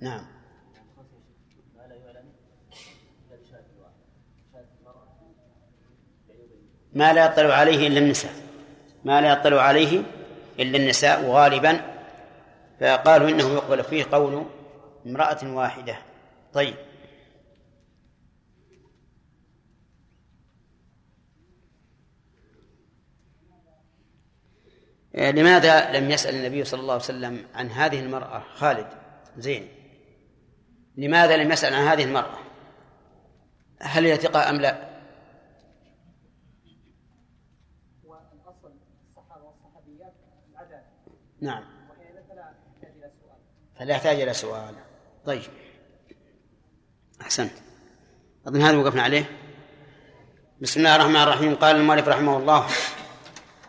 نعم. 0.00 0.26
ما 6.92 7.12
لا 7.12 7.24
يطلع 7.24 7.54
عليه 7.54 7.88
إلا 7.88 7.98
النساء. 7.98 8.32
ما 9.04 9.20
لا 9.20 9.32
يطلع 9.32 9.62
عليه 9.62 10.02
إلا 10.60 10.78
النساء 10.78 11.24
غالبا 11.24 11.80
فقالوا 12.80 13.28
إنه 13.28 13.54
يقبل 13.54 13.84
فيه 13.84 14.04
قول 14.12 14.46
امرأة 15.06 15.38
واحدة. 15.44 15.98
طيب. 16.52 16.74
لماذا 25.14 25.98
لم 25.98 26.10
يسأل 26.10 26.34
النبي 26.34 26.64
صلى 26.64 26.80
الله 26.80 26.92
عليه 26.92 27.04
وسلم 27.04 27.46
عن 27.54 27.70
هذه 27.70 28.00
المرأة 28.00 28.42
خالد؟ 28.54 28.86
زين. 29.36 29.68
لماذا 30.96 31.36
لم 31.36 31.52
يسأل 31.52 31.74
عن 31.74 31.82
هذه 31.82 32.04
المرأة؟ 32.04 32.38
هل 33.80 34.06
هي 34.06 34.16
ثقة 34.16 34.50
أم 34.50 34.56
لا؟ 34.56 34.92
نعم. 41.40 41.64
فلا 43.78 43.90
يحتاج 43.90 44.20
إلى 44.20 44.32
سؤال. 44.32 44.74
طيب. 45.24 45.42
أحسنت. 47.20 47.52
أظن 48.46 48.60
هذا 48.60 48.76
وقفنا 48.76 49.02
عليه. 49.02 49.24
بسم 50.60 50.80
الله 50.80 50.96
الرحمن 50.96 51.16
الرحيم. 51.16 51.54
قال 51.54 51.76
المؤلف 51.76 52.08
رحمه 52.08 52.36
الله 52.36 52.66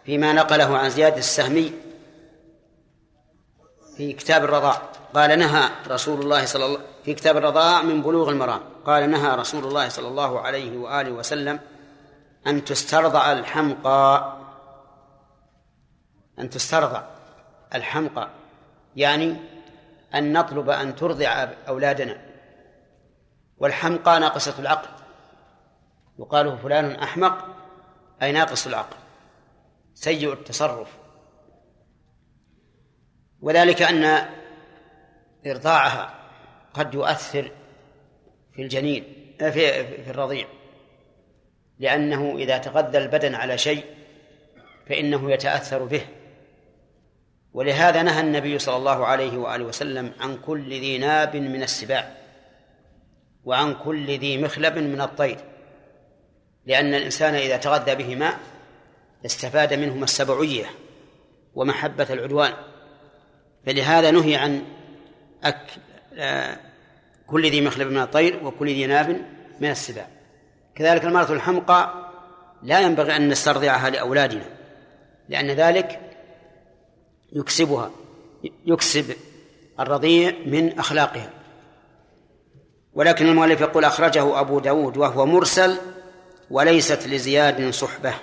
فيما 0.05 0.33
نقله 0.33 0.77
عن 0.77 0.89
زياد 0.89 1.17
السهمي 1.17 1.73
في 3.97 4.13
كتاب 4.13 4.43
الرضاع 4.43 4.81
قال 5.13 5.39
نهى 5.39 5.69
رسول 5.87 6.21
الله 6.21 6.45
صلى 6.45 6.65
الله 6.65 6.79
في 7.03 7.13
كتاب 7.13 7.37
الرضاع 7.37 7.81
من 7.81 8.01
بلوغ 8.01 8.29
المرام. 8.29 8.59
قال 8.85 9.09
نهى 9.09 9.35
رسول 9.35 9.63
الله 9.65 9.89
صلى 9.89 10.07
الله 10.07 10.41
عليه 10.41 10.77
وآله 10.77 11.11
وسلم 11.11 11.59
أن 12.47 12.65
تسترضع 12.65 13.31
الحمقى 13.31 14.37
أن 16.39 16.49
تسترضع 16.49 17.03
الحمقى. 17.75 18.29
يعني 18.95 19.35
أن 20.15 20.33
نطلب 20.33 20.69
أن 20.69 20.95
ترضع 20.95 21.47
أولادنا. 21.67 22.17
والحمقى 23.57 24.19
ناقصة 24.19 24.59
العقل. 24.59 24.89
يقال 26.19 26.57
فلان 26.57 26.91
أحمق 26.95 27.45
أي 28.21 28.31
ناقص 28.31 28.67
العقل. 28.67 28.95
سيء 30.03 30.33
التصرف. 30.33 30.87
وذلك 33.41 33.81
أن 33.81 34.25
إرضاعها 35.47 36.13
قد 36.73 36.93
يؤثر 36.93 37.51
في 38.55 38.61
الجنين 38.61 39.03
في 39.39 39.51
في 40.03 40.09
الرضيع. 40.09 40.47
لأنه 41.79 42.35
إذا 42.37 42.57
تغذى 42.57 42.97
البدن 42.97 43.35
على 43.35 43.57
شيء 43.57 43.83
فإنه 44.89 45.31
يتأثر 45.31 45.83
به. 45.83 46.05
ولهذا 47.53 48.03
نهى 48.03 48.21
النبي 48.21 48.59
صلى 48.59 48.75
الله 48.75 49.05
عليه 49.05 49.37
وآله 49.37 49.65
وسلم 49.65 50.13
عن 50.19 50.37
كل 50.37 50.69
ذي 50.69 50.97
ناب 50.97 51.35
من 51.35 51.63
السباع 51.63 52.15
وعن 53.43 53.73
كل 53.73 54.05
ذي 54.19 54.37
مخلب 54.37 54.77
من 54.77 55.01
الطير. 55.01 55.37
لأن 56.65 56.93
الإنسان 56.93 57.35
إذا 57.35 57.57
تغذى 57.57 57.95
بهما 57.95 58.37
استفاد 59.25 59.73
منهما 59.73 60.03
السبعية 60.03 60.65
ومحبة 61.55 62.07
العدوان. 62.09 62.53
فلهذا 63.65 64.11
نهي 64.11 64.35
عن 64.35 64.63
أكل 65.43 65.81
كل 67.27 67.51
ذي 67.51 67.61
مخلب 67.61 67.91
من 67.91 68.01
الطير 68.01 68.45
وكل 68.45 68.67
ذي 68.67 68.85
ناب 68.85 69.21
من 69.59 69.69
السباع. 69.69 70.07
كذلك 70.75 71.05
المرأة 71.05 71.33
الحمقى 71.33 72.09
لا 72.63 72.79
ينبغي 72.79 73.15
أن 73.15 73.29
نسترضعها 73.29 73.89
لأولادنا 73.89 74.45
لأن 75.29 75.51
ذلك 75.51 75.99
يكسبها 77.33 77.91
يكسب 78.65 79.15
الرضيع 79.79 80.33
من 80.45 80.79
أخلاقها. 80.79 81.29
ولكن 82.93 83.27
المؤلف 83.27 83.61
يقول 83.61 83.85
أخرجه 83.85 84.39
أبو 84.39 84.59
داود 84.59 84.97
وهو 84.97 85.25
مرسل 85.25 85.77
وليست 86.51 87.07
لزياد 87.07 87.69
صحبة. 87.69 88.13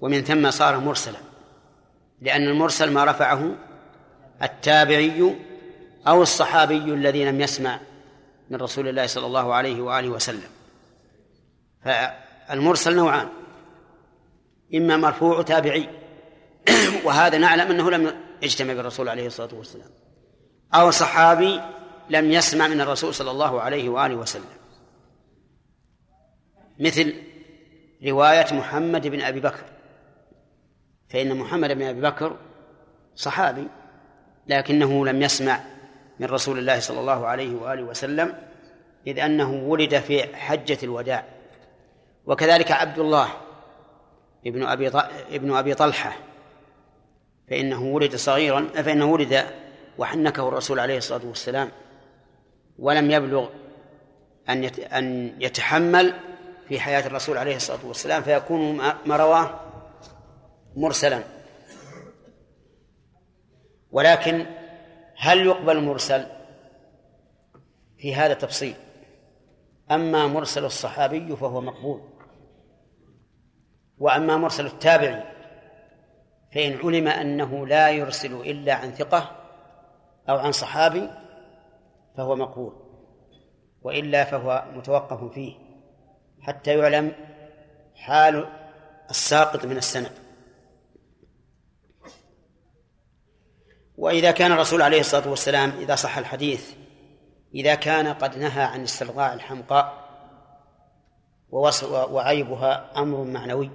ومن 0.00 0.22
ثم 0.22 0.50
صار 0.50 0.80
مرسلا 0.80 1.18
لأن 2.20 2.42
المرسل 2.42 2.92
ما 2.92 3.04
رفعه 3.04 3.54
التابعي 4.42 5.36
أو 6.08 6.22
الصحابي 6.22 6.84
الذي 6.84 7.24
لم 7.24 7.40
يسمع 7.40 7.80
من 8.50 8.56
رسول 8.56 8.88
الله 8.88 9.06
صلى 9.06 9.26
الله 9.26 9.54
عليه 9.54 9.80
وآله 9.80 10.08
وسلم. 10.08 10.50
فالمرسل 11.84 12.96
نوعان 12.96 13.28
إما 14.74 14.96
مرفوع 14.96 15.42
تابعي 15.42 15.88
وهذا 17.04 17.38
نعلم 17.38 17.70
أنه 17.70 17.90
لم 17.90 18.14
يجتمع 18.42 18.72
بالرسول 18.72 19.08
عليه 19.08 19.26
الصلاة 19.26 19.54
والسلام 19.54 19.90
أو 20.74 20.90
صحابي 20.90 21.60
لم 22.10 22.32
يسمع 22.32 22.68
من 22.68 22.80
الرسول 22.80 23.14
صلى 23.14 23.30
الله 23.30 23.60
عليه 23.60 23.88
وآله 23.88 24.14
وسلم. 24.14 24.44
مثل 26.78 27.14
رواية 28.06 28.54
محمد 28.54 29.06
بن 29.06 29.20
أبي 29.20 29.40
بكر 29.40 29.64
فإن 31.08 31.36
محمد 31.36 31.72
بن 31.72 31.82
أبي 31.82 32.00
بكر 32.00 32.36
صحابي 33.14 33.68
لكنه 34.46 35.06
لم 35.06 35.22
يسمع 35.22 35.60
من 36.20 36.26
رسول 36.26 36.58
الله 36.58 36.80
صلى 36.80 37.00
الله 37.00 37.26
عليه 37.26 37.54
وآله 37.54 37.82
وسلم 37.82 38.34
إذ 39.06 39.18
أنه 39.18 39.52
ولد 39.52 39.98
في 39.98 40.36
حجة 40.36 40.78
الوداع. 40.82 41.24
وكذلك 42.26 42.72
عبد 42.72 42.98
الله 42.98 43.28
ابن 44.46 44.66
أبي 44.66 44.88
ابن 45.30 45.54
أبي 45.54 45.74
طلحة 45.74 46.12
فإنه 47.50 47.82
ولد 47.82 48.16
صغيرا 48.16 48.68
فإنه 48.74 49.04
ولد 49.04 49.46
وحنكه 49.98 50.48
الرسول 50.48 50.80
عليه 50.80 50.98
الصلاة 50.98 51.26
والسلام. 51.26 51.70
ولم 52.78 53.10
يبلغ 53.10 53.48
أن 54.48 54.64
أن 54.92 55.36
يتحمل 55.40 56.14
في 56.68 56.80
حياة 56.80 57.06
الرسول 57.06 57.38
عليه 57.38 57.56
الصلاة 57.56 57.86
والسلام 57.86 58.22
فيكون 58.22 58.76
ما 59.06 59.16
رواه 59.16 59.60
مرسلا. 60.76 61.22
ولكن 63.90 64.46
هل 65.16 65.46
يقبل 65.46 65.76
المرسل 65.76 66.26
في 67.98 68.14
هذا 68.14 68.34
تفصيل. 68.34 68.74
أما 69.90 70.26
مرسل 70.26 70.64
الصحابي 70.64 71.36
فهو 71.36 71.60
مقبول. 71.60 72.00
وأما 73.98 74.36
مرسل 74.36 74.66
التابعي 74.66 75.22
فإن 76.54 76.78
علم 76.78 77.08
أنه 77.08 77.66
لا 77.66 77.90
يرسل 77.90 78.34
إلا 78.34 78.74
عن 78.74 78.90
ثقة 78.90 79.30
أو 80.28 80.36
عن 80.38 80.52
صحابي 80.52 81.10
فهو 82.16 82.36
مقبول. 82.36 82.72
وإلا 83.82 84.24
فهو 84.24 84.64
متوقف 84.74 85.32
فيه. 85.34 85.54
حتى 86.40 86.78
يعلم 86.78 87.12
حال 87.94 88.48
الساقط 89.10 89.64
من 89.64 89.76
السند. 89.76 90.25
وإذا 93.96 94.30
كان 94.30 94.52
الرسول 94.52 94.82
عليه 94.82 95.00
الصلاة 95.00 95.28
والسلام 95.28 95.70
إذا 95.70 95.94
صح 95.94 96.18
الحديث 96.18 96.74
إذا 97.54 97.74
كان 97.74 98.06
قد 98.06 98.38
نهى 98.38 98.62
عن 98.62 98.82
استرضاع 98.82 99.34
الحمقاء 99.34 100.06
وعيبها 102.10 102.92
أمر 102.96 103.24
معنوي 103.24 103.70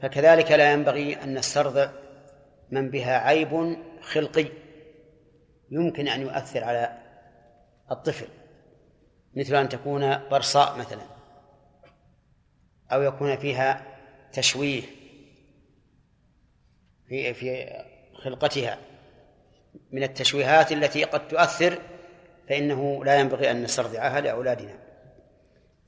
فكذلك 0.00 0.50
لا 0.50 0.72
ينبغي 0.72 1.22
أن 1.22 1.38
نسترضع 1.38 1.90
من 2.70 2.90
بها 2.90 3.18
عيب 3.18 3.76
خلقي 4.02 4.46
يمكن 5.70 6.08
أن 6.08 6.20
يؤثر 6.20 6.64
على 6.64 6.98
الطفل 7.90 8.28
مثل 9.36 9.54
أن 9.54 9.68
تكون 9.68 10.28
برصاء 10.28 10.78
مثلا 10.78 11.02
أو 12.92 13.02
يكون 13.02 13.36
فيها 13.36 13.86
تشويه 14.32 14.82
في 17.08 17.34
في 17.34 17.66
خلقتها. 18.14 18.78
من 19.92 20.02
التشويهات 20.02 20.72
التي 20.72 21.04
قد 21.04 21.28
تؤثر 21.28 21.78
فإنه 22.48 23.04
لا 23.04 23.18
ينبغي 23.20 23.50
أن 23.50 23.62
نسترضعها 23.62 24.20
لأولادنا. 24.20 24.78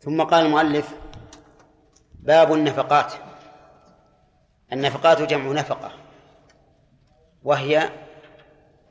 ثم 0.01 0.23
قال 0.23 0.47
المؤلف 0.47 0.95
باب 2.15 2.53
النفقات. 2.53 3.13
النفقات 4.73 5.23
جمع 5.23 5.53
نفقة 5.53 5.93
وهي 7.43 7.91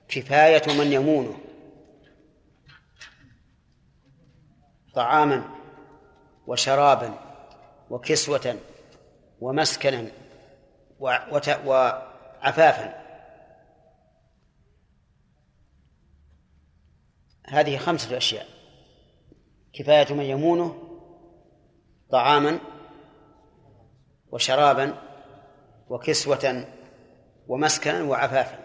كفاية 0.08 0.74
من 0.80 0.94
يمونه 0.94 1.38
طعاما 4.94 5.44
وشرابا 6.48 7.14
وكسوة 7.90 8.58
ومسكنا 9.42 10.08
وعفافا. 11.66 13.05
هذه 17.48 17.78
خمسة 17.78 18.18
أشياء. 18.18 18.46
كفاية 19.74 20.14
من 20.14 20.24
يمونه 20.24 20.76
طعاما 22.10 22.60
وشرابا 24.32 24.96
وكسوة 25.90 26.66
ومسكنا 27.48 28.04
وعفافا. 28.04 28.60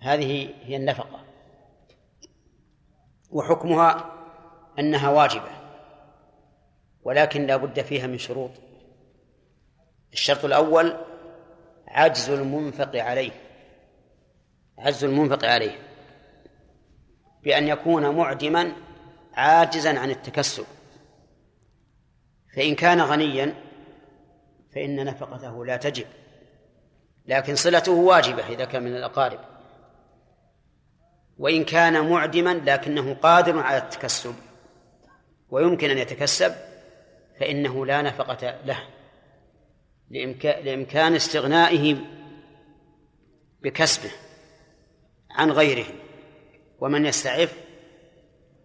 هذه 0.00 0.54
هي 0.62 0.76
النفقة. 0.76 1.24
وحكمها 3.30 4.12
أنها 4.78 5.10
واجبة 5.10 5.50
ولكن 7.02 7.46
لا 7.46 7.56
بد 7.56 7.80
فيها 7.80 8.06
من 8.06 8.18
شروط. 8.18 8.50
الشرط 10.12 10.44
الأول 10.44 10.96
عجز 11.88 12.30
المنفق 12.30 12.96
عليه 12.96 13.32
عجز 14.78 15.04
المنفق 15.04 15.44
عليه. 15.44 15.85
بأن 17.46 17.68
يكون 17.68 18.16
معدما 18.16 18.72
عاجزا 19.34 19.98
عن 19.98 20.10
التكسب. 20.10 20.64
فإن 22.56 22.74
كان 22.74 23.00
غنيا 23.00 23.54
فإن 24.74 25.04
نفقته 25.04 25.64
لا 25.64 25.76
تجب 25.76 26.06
لكن 27.26 27.54
صلته 27.54 27.92
واجبة 27.92 28.48
إذا 28.48 28.64
كان 28.64 28.82
من 28.82 28.96
الأقارب. 28.96 29.40
وإن 31.38 31.64
كان 31.64 32.10
معدما 32.10 32.54
لكنه 32.54 33.14
قادر 33.14 33.58
على 33.58 33.78
التكسب 33.78 34.34
ويمكن 35.48 35.90
أن 35.90 35.98
يتكسب 35.98 36.54
فإنه 37.40 37.86
لا 37.86 38.02
نفقة 38.02 38.60
له 38.64 38.78
لإمكان 40.64 41.14
استغنائه 41.14 41.96
بكسبه 43.62 44.10
عن 45.30 45.50
غيره. 45.50 45.86
ومن 46.80 47.06
يستعف 47.06 47.64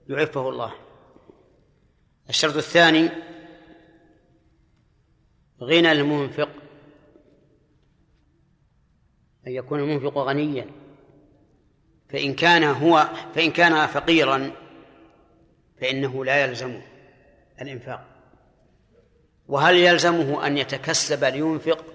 يعفه 0.10 0.50
الله. 0.50 0.74
الشرط 2.30 2.56
الثاني 2.56 3.10
غنى 5.62 5.92
المنفق 5.92 6.50
أن 9.48 9.52
يكون 9.52 9.80
المنفق 9.80 10.18
غنيا. 10.18 10.68
فإن 12.10 12.34
كان 12.34 12.64
هو 12.64 13.10
فإن 13.36 13.52
كان 13.52 13.88
فقيرا 13.88 14.52
فإنه 15.82 16.26
لا 16.26 16.46
يلزمه 16.46 16.82
الإنفاق. 17.62 18.08
وهل 19.48 19.76
يلزمه 19.76 20.48
أن 20.48 20.58
يتكسب 20.58 21.24
لينفق؟ 21.24 21.86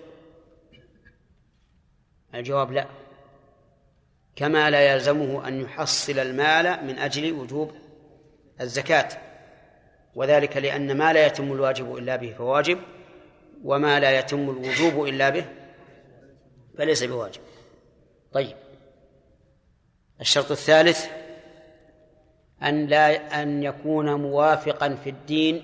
الجواب 2.35 2.73
لا. 2.73 3.06
كما 4.37 4.71
لا 4.71 4.93
يلزمه 4.93 5.49
أن 5.49 5.61
يحصل 5.61 6.19
المال 6.19 6.87
من 6.87 6.99
أجل 6.99 7.33
وجوب 7.33 7.73
الزكاة 8.61 9.09
وذلك 10.15 10.57
لأن 10.57 10.97
ما 10.97 11.13
لا 11.13 11.27
يتم 11.27 11.53
الواجب 11.53 11.97
إلا 11.97 12.17
به 12.17 12.35
فواجب 12.39 12.79
وما 13.65 14.01
لا 14.01 14.19
يتم 14.19 14.51
الوجوب 14.51 15.05
إلا 15.05 15.31
به 15.31 15.45
فليس 16.79 17.05
بواجب. 17.05 17.41
طيب. 18.33 18.57
الشرط 20.21 20.51
الثالث 20.51 21.07
أن 22.63 22.87
لا 22.87 23.43
أن 23.43 23.63
يكون 23.63 24.15
موافقا 24.15 24.95
في 24.95 25.11
الدين 25.11 25.63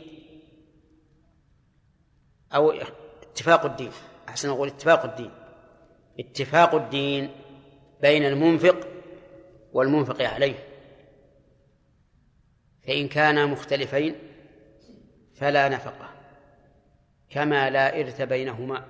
أو 2.54 2.74
اتفاق 3.22 3.64
الدين. 3.64 3.90
أحسن 4.28 4.48
أقول 4.48 4.68
اتفاق 4.68 5.04
الدين. 5.04 5.30
اتفاق 6.20 6.74
الدين 6.74 7.30
بين 8.02 8.26
المنفق 8.26 8.88
والمنفق 9.72 10.22
عليه. 10.22 10.68
فإن 12.86 13.08
كانا 13.08 13.46
مختلفين 13.46 14.14
فلا 15.34 15.68
نفقة 15.68 16.08
كما 17.30 17.70
لا 17.70 18.00
إرث 18.00 18.22
بينهما. 18.22 18.86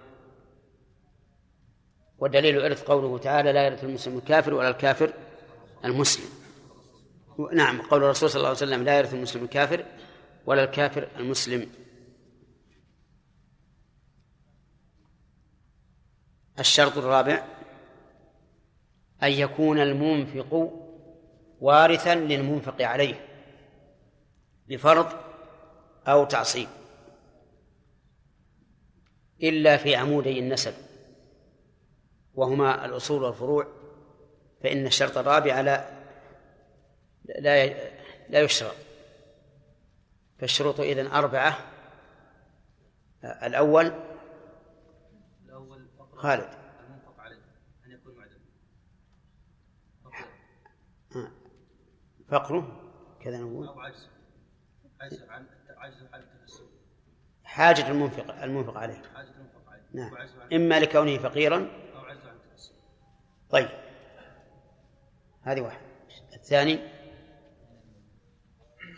ودليل 2.19 2.65
إرث 2.65 2.83
قوله 2.83 3.19
تعالى 3.19 3.53
لا 3.53 3.67
يرث 3.67 3.85
المسلم 3.85 4.19
الكافر 4.19 4.55
ولا 4.55 4.69
الكافر 4.69 5.13
المسلم. 5.85 6.29
نعم 7.53 7.83
قول 7.83 8.05
الرسول 8.05 8.31
صلى 8.31 8.39
الله 8.39 8.49
عليه 8.49 8.59
وسلم 8.59 8.83
لا 8.85 8.99
يرث 8.99 9.15
المسلم 9.15 9.45
الكافر 9.45 9.85
ولا 10.47 10.65
الكافر 10.65 11.09
المسلم. 11.17 11.71
الشرط 16.59 16.99
الرابع 16.99 17.45
أن 19.23 19.33
يكون 19.33 19.81
المنفق 19.81 20.73
وارثا 21.61 22.15
للمنفق 22.15 22.83
عليه 22.83 23.15
بفرض 24.69 25.07
أو 26.07 26.25
تعصيب 26.25 26.69
إلا 29.43 29.77
في 29.77 29.97
عمودي 29.97 30.39
النسب 30.39 30.75
وهما 32.35 32.85
الأصول 32.85 33.23
والفروع 33.23 33.67
فإن 34.63 34.87
الشرط 34.87 35.19
الرابع 35.19 35.61
لا 35.61 36.03
لا 37.25 37.67
لا 38.29 38.41
يشترط 38.41 38.75
فالشروط 40.39 40.81
إذن 40.81 41.07
أربعة. 41.07 41.59
الأول 43.25 43.93
خالد. 46.13 46.62
فقره؟ 52.29 52.91
كذا 53.21 53.39
نقول. 53.39 53.69
عن 53.69 55.47
عجز 55.77 56.03
عن 56.13 56.21
التكسب 56.21 56.67
حاجة 57.45 57.89
المنفق 57.89 58.43
المنفق 58.43 58.77
عليه. 58.77 59.03
حاجة 59.15 59.29
المنفق 59.29 59.71
عليه. 59.71 59.83
نعم. 59.93 60.17
إما 60.53 60.81
لكونه 60.81 61.19
فقيرا. 61.19 61.57
أو 61.95 62.01
عجز 62.01 62.27
عن 62.27 62.37
التكسب 62.37 62.75
طيب. 63.51 63.69
هذه 65.43 65.61
واحد 65.61 65.81
الثاني 66.35 66.79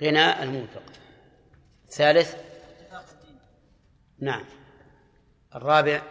غنى 0.03 0.43
المنفق. 0.43 0.83
الثالث 1.85 2.37
نعم. 4.19 4.45
الرابع 5.55 6.03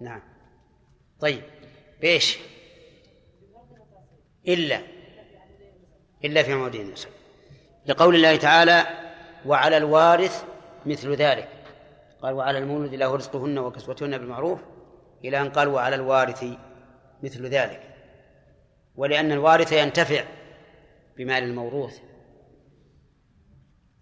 نعم. 0.00 0.35
طيب 1.20 1.42
بإيش؟ 2.00 2.38
إلا 4.48 4.80
إلا 6.24 6.42
في 6.42 6.52
عمودي 6.52 6.82
النسب. 6.82 7.08
لقول 7.86 8.14
الله 8.14 8.36
تعالى 8.36 8.86
وعلى 9.46 9.76
الوارث 9.76 10.44
مثل 10.86 11.12
ذلك. 11.14 11.48
قال 12.22 12.34
وعلى 12.34 12.58
المولد 12.58 12.94
له 12.94 13.16
رزقهن 13.16 13.58
وكسوتهن 13.58 14.18
بالمعروف. 14.18 14.60
إلى 15.24 15.40
أن 15.40 15.50
قال 15.50 15.68
وعلى 15.68 15.96
الوارث 15.96 16.44
مثل 17.22 17.46
ذلك. 17.46 17.94
ولأن 18.96 19.32
الوارث 19.32 19.72
ينتفع 19.72 20.24
بمال 21.16 21.42
الموروث. 21.42 21.98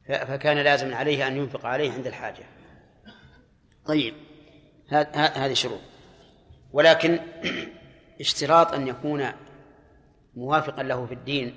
فكان 0.08 0.58
لازم 0.58 0.94
عليه 0.94 1.26
أن 1.26 1.36
ينفق 1.36 1.66
عليه 1.66 1.92
عند 1.92 2.06
الحاجة. 2.06 2.44
طيب 3.86 4.14
هذه 5.14 5.52
شروط. 5.52 5.80
ولكن 6.74 7.18
اشتراط 8.20 8.72
أن 8.72 8.88
يكون 8.88 9.26
موافقا 10.34 10.82
له 10.82 11.06
في 11.06 11.14
الدين 11.14 11.54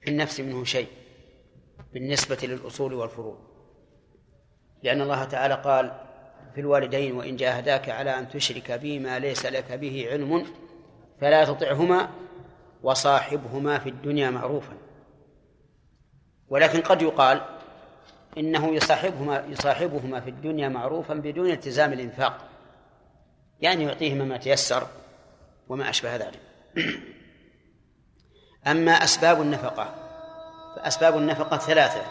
في 0.00 0.10
النفس 0.10 0.40
منه 0.40 0.64
شيء 0.64 0.88
بالنسبة 1.92 2.38
للأصول 2.42 2.94
والفروع. 2.94 3.38
لأن 4.82 5.00
الله 5.00 5.24
تعالى 5.24 5.54
قال 5.54 5.92
في 6.54 6.60
الوالدين 6.60 7.12
وإن 7.12 7.36
جاهداك 7.36 7.88
على 7.88 8.18
أن 8.18 8.28
تشرك 8.28 8.72
بي 8.72 8.98
ما 8.98 9.18
ليس 9.18 9.46
لك 9.46 9.72
به 9.72 10.08
علم 10.10 10.46
فلا 11.20 11.44
تطعهما 11.44 12.10
وصاحبهما 12.82 13.78
في 13.78 13.88
الدنيا 13.88 14.30
معروفا. 14.30 14.76
ولكن 16.48 16.80
قد 16.80 17.02
يقال 17.02 17.40
إنه 18.38 18.74
يصاحبهما 18.74 19.44
يصاحبهما 19.48 20.20
في 20.20 20.30
الدنيا 20.30 20.68
معروفا 20.68 21.14
بدون 21.14 21.50
التزام 21.50 21.92
الإنفاق. 21.92 22.49
يعني 23.60 23.84
يعطيهما 23.84 24.24
ما 24.24 24.36
تيسر 24.36 24.86
وما 25.68 25.90
أشبه 25.90 26.16
ذلك 26.16 26.40
أما 28.66 28.92
أسباب 28.92 29.40
النفقة 29.40 29.94
فأسباب 30.76 31.16
النفقة 31.16 31.58
ثلاثة 31.58 32.02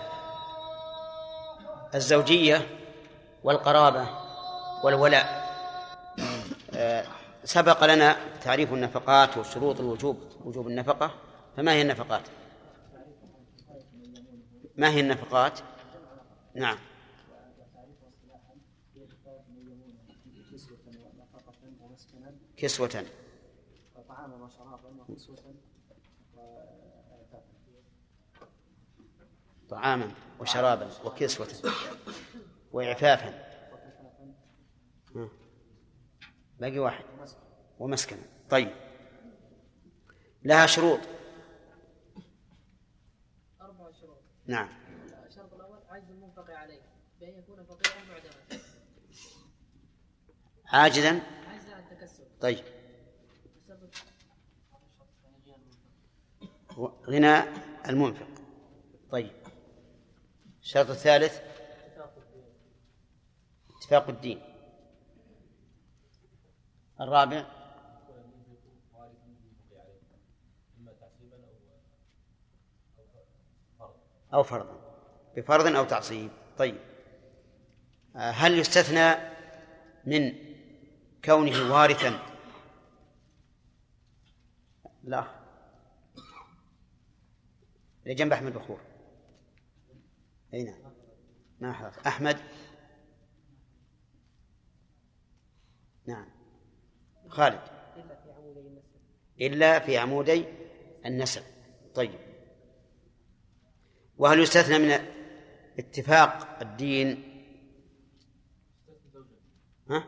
الزوجية 1.95 2.68
والقرابة 3.43 4.08
والولاء 4.84 5.50
سبق 7.43 7.86
لنا 7.86 8.18
تعريف 8.43 8.74
النفقات 8.74 9.38
وشروط 9.38 9.80
الوجوب 9.80 10.18
وجوب 10.45 10.68
النفقة 10.68 11.12
فما 11.58 11.72
هي 11.72 11.82
النفقات؟ 11.82 12.22
ما 14.78 14.89
هي 14.89 15.00
النفقات؟ 15.00 15.60
نعم 16.56 16.78
كسوة. 22.60 23.05
وطعاما 23.95 24.36
وشرابا 24.36 24.89
وكسوة 25.10 25.55
طعاما 29.70 30.12
وشرابا 30.39 30.91
وكسوة. 31.05 31.47
وإعفافا. 32.72 33.49
باقي 36.60 36.80
واحد. 36.80 37.05
ومسكنا. 37.80 38.24
طيب. 38.49 38.72
لها 40.43 40.66
شروط. 40.66 40.99
أربع 43.62 43.91
شروط. 43.91 44.22
نعم. 44.45 44.70
الشرط 45.28 45.53
الأول 45.53 45.80
عجز 45.89 46.10
المنفق 46.10 46.49
عليه 46.49 46.82
بأن 47.20 47.39
يكون 47.39 47.64
فقيرا 47.64 47.95
معدما. 48.10 48.64
عاجزا 50.66 51.39
طيب. 52.42 52.64
غنى 57.10 57.44
المنفق. 57.90 58.28
طيب. 59.12 59.32
الشرط 60.62 60.90
الثالث. 60.90 61.40
اتفاق 63.78 64.10
الدين. 64.10 64.42
الرابع. 67.02 67.46
أو 74.34 74.44
فرضا. 74.44 74.80
بفرض 75.38 75.76
أو 75.76 75.86
تعصيب. 75.86 76.32
طيب. 76.58 76.78
هل 78.16 78.60
يستثنى 78.60 79.16
من 80.06 80.34
كونه 81.26 81.74
وارثا 81.74 82.29
لا. 85.04 85.39
لجنب 88.06 88.34
أحمد 88.34 88.54
بخور. 88.54 88.82
أي 90.54 90.64
نعم. 90.64 90.93
ما 91.60 91.74
حضرت. 91.74 92.08
أحمد. 92.08 92.38
نعم. 96.08 96.30
خالد. 97.28 97.62
إلا 99.41 99.80
في 99.80 99.97
عمودي 99.97 100.45
النسب. 101.06 101.43
طيب. 101.95 102.20
وهل 104.18 104.39
يستثنى 104.39 104.78
من 104.80 104.91
اتفاق 105.80 106.60
الدين؟ 106.62 107.24
ها؟ 109.89 110.08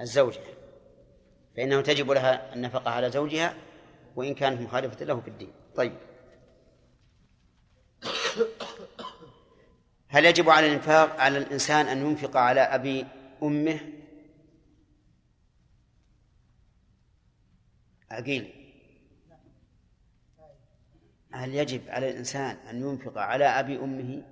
الزوجة. 0.00 0.40
فإنه 1.56 1.80
تجب 1.80 2.10
لها 2.10 2.54
النفقة 2.54 2.90
على 2.90 3.10
زوجها 3.10 3.71
وإن 4.16 4.34
كانت 4.34 4.60
مخالفة 4.60 5.04
له 5.04 5.20
في 5.20 5.28
الدين. 5.28 5.52
طيب. 5.76 5.92
هل 10.08 10.24
يجب 10.24 10.50
على 10.50 10.66
الإنفاق 10.66 11.20
على 11.20 11.38
الإنسان 11.38 11.86
أن 11.86 11.98
ينفق 11.98 12.36
على 12.36 12.60
أبي 12.60 13.06
أمه؟ 13.42 13.80
عقيل 18.10 18.62
هل 21.32 21.54
يجب 21.54 21.80
على 21.88 22.10
الإنسان 22.10 22.56
أن 22.56 22.80
ينفق 22.80 23.18
على 23.18 23.44
أبي 23.44 23.78
أمه؟ 23.78 24.22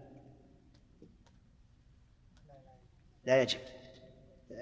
لا 3.25 3.43
يجب. 3.43 3.61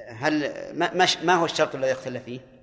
هل 0.08 0.40
ما, 0.78 1.06
ما 1.24 1.34
هو 1.34 1.44
الشرط 1.44 1.74
الذي 1.74 1.92
اختلف 1.92 2.24
فيه؟ 2.24 2.57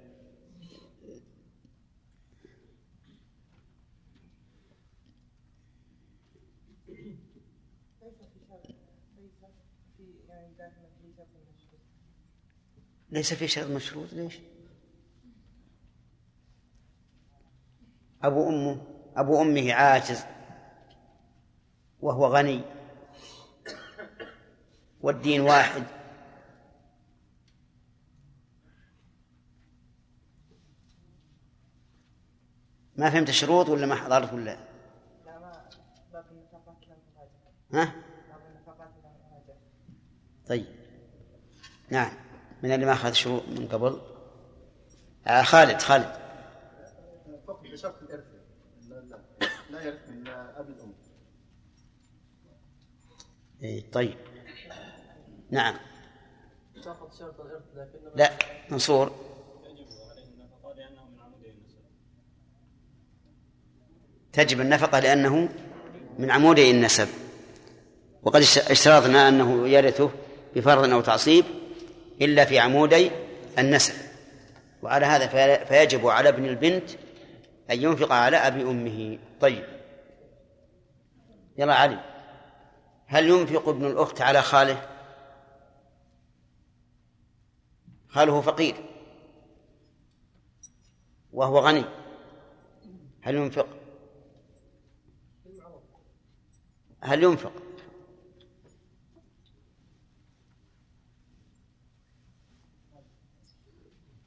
ليس 13.15 13.33
في 13.33 13.47
شرط 13.47 13.67
مشروط 13.67 14.13
ليش؟ 14.13 14.39
أبو 18.23 18.49
أمه 18.49 18.81
أبو 19.15 19.41
أمه 19.41 19.73
عاجز 19.73 20.23
وهو 22.01 22.27
غني. 22.27 22.61
والدين 25.01 25.41
واحد. 25.41 25.83
ما 32.95 33.09
فهمت 33.09 33.29
الشروط 33.29 33.69
ولا 33.69 33.85
ما 33.85 33.95
حضرت 33.95 34.33
ولا؟ 34.33 34.57
ها؟ 37.73 37.95
طيب. 40.47 40.65
نعم. 41.89 42.24
من 42.65 42.71
اللي 42.71 42.85
ما 42.85 42.93
أخذ 42.93 43.13
شروط 43.13 43.43
من 43.47 43.67
قبل؟ 43.67 44.01
آه 45.27 45.41
خالد 45.41 45.81
خالد. 45.81 46.11
فقط 47.47 47.61
بشرط 47.73 47.95
الإرث. 48.01 48.23
لا, 48.89 49.19
لا 49.69 49.81
يرث 49.81 50.09
من 50.09 50.27
أب 50.27 50.69
الأم. 50.69 50.93
اي 53.63 53.81
طيب. 53.81 54.17
نعم. 55.51 55.75
سقط 56.81 57.13
شرط 57.19 57.41
الإرث 57.41 57.63
لكن 57.75 57.99
لا 58.15 58.31
منصور. 58.69 59.11
تجب 64.33 64.61
النفقة 64.61 64.99
لأنه 64.99 65.49
من 66.19 66.31
عمودي 66.31 66.71
النسب. 66.71 67.07
وقد 68.23 68.41
اشترطنا 68.41 69.29
أنه 69.29 69.67
يرثه 69.67 70.11
بفرض 70.55 70.89
أو 70.89 71.01
تعصيب. 71.01 71.45
إلا 72.21 72.45
في 72.45 72.59
عمودي 72.59 73.11
النسب 73.59 73.93
وعلى 74.81 75.05
هذا 75.05 75.27
فيجب 75.65 76.07
على 76.07 76.29
ابن 76.29 76.45
البنت 76.45 76.89
أن 77.71 77.81
ينفق 77.81 78.11
على 78.11 78.37
أبي 78.37 78.61
أمه. 78.61 79.19
طيب. 79.41 79.65
يلا 81.57 81.75
علي. 81.75 81.99
هل 83.05 83.29
ينفق 83.29 83.69
ابن 83.69 83.85
الأخت 83.85 84.21
على 84.21 84.41
خاله؟ 84.41 84.89
خاله 88.07 88.41
فقير. 88.41 88.75
وهو 91.33 91.59
غني. 91.59 91.85
هل 93.21 93.35
ينفق؟ 93.35 93.67
هل 97.01 97.23
ينفق؟ 97.23 97.64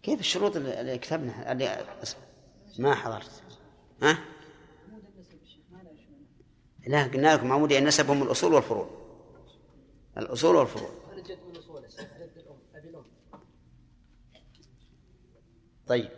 كيف 0.09 0.21
الشروط 0.21 0.57
اللي 0.57 0.99
كتبنا؟ 0.99 1.53
اللي 1.53 1.87
ما 2.79 2.95
حضرت. 2.95 3.43
ها؟ 4.03 4.19
لا 6.87 7.05
قلنا 7.05 7.35
لكم 7.35 7.53
عمود 7.53 7.73
النسب 7.73 8.11
هم 8.11 8.23
الأصول 8.23 8.55
والفروع. 8.55 8.91
الأصول 10.19 10.57
والفروع. 10.57 10.91
طيب. 15.87 16.11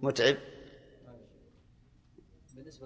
متعب؟ 0.00 0.36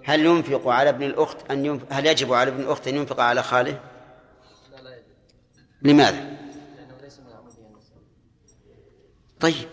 هل 0.03 0.25
ينفق 0.25 0.67
على 0.67 0.89
ابن 0.89 1.03
الأخت 1.03 1.51
أن 1.51 1.65
ينفق 1.65 1.87
هل 1.89 2.05
يجب 2.05 2.33
على 2.33 2.51
ابن 2.51 2.61
الأخت 2.61 2.87
أن 2.87 2.95
ينفق 2.95 3.19
على 3.19 3.43
خاله؟ 3.43 3.81
لا 4.71 4.81
لا 4.81 4.95
يجب 4.95 5.05
لماذا؟ 5.81 6.21
لأنه 6.21 6.97
ليس 7.01 7.19
من 7.19 7.25
النسب 7.27 7.61
طيب 9.41 9.69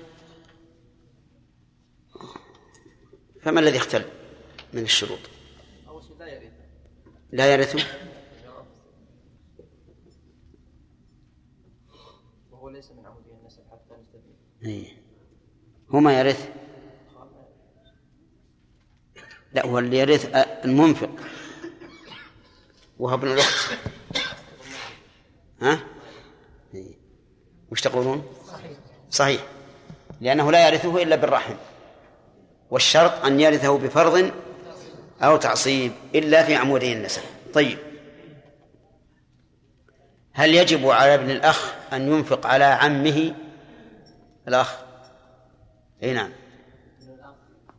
فما 3.43 3.61
الذي 3.61 3.77
اختل 3.77 4.05
من 4.73 4.83
الشروط؟ 4.83 5.19
لا 6.19 6.27
يرث 6.27 6.53
لا 7.33 7.53
يرث 7.55 7.87
وهو 12.51 12.69
ليس 12.69 12.91
من 12.91 13.07
عمودية 13.07 13.33
النسب 13.41 13.63
حتى 13.71 13.95
نستفيد 14.01 14.37
إيه. 14.65 15.03
هو 15.91 16.01
ما 16.01 16.21
يرث 16.21 16.49
لا 19.53 19.67
هو 19.67 19.79
اللي 19.79 19.99
يرث 19.99 20.35
المنفق 20.65 21.11
وهو 22.99 23.15
ابن 23.15 23.33
الأخت 23.33 23.79
ها؟ 25.61 25.85
إيه. 26.75 26.95
وش 27.71 27.81
تقولون؟ 27.81 28.27
صحيح 29.11 29.58
لأنه 30.21 30.53
لا 30.53 30.69
يرثه 30.69 31.03
إلا 31.03 31.17
بالرحم. 31.17 31.55
والشرط 32.71 33.25
أن 33.25 33.41
يرثه 33.41 33.79
بفرض 33.79 34.31
أو 35.23 35.37
تعصيب 35.37 35.93
إلا 36.15 36.43
في 36.43 36.55
عمودي 36.55 36.93
النسب 36.93 37.23
طيب. 37.55 37.79
هل 40.33 40.55
يجب 40.55 40.89
على 40.89 41.15
ابن 41.15 41.31
الأخ 41.31 41.75
أن 41.93 42.13
ينفق 42.13 42.47
على 42.47 42.65
عمه 42.65 43.35
الأخ؟ 44.49 44.77
أي 46.03 46.13
نعم. 46.13 46.31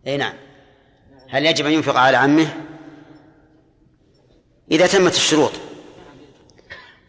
أي 0.07 0.17
نعم. 0.17 0.33
هل 1.29 1.45
يجب 1.45 1.65
أن 1.65 1.71
ينفق 1.71 1.95
على 1.95 2.17
عمه؟ 2.17 2.47
إذا 4.71 4.87
تمت 4.87 5.15
الشروط. 5.15 5.51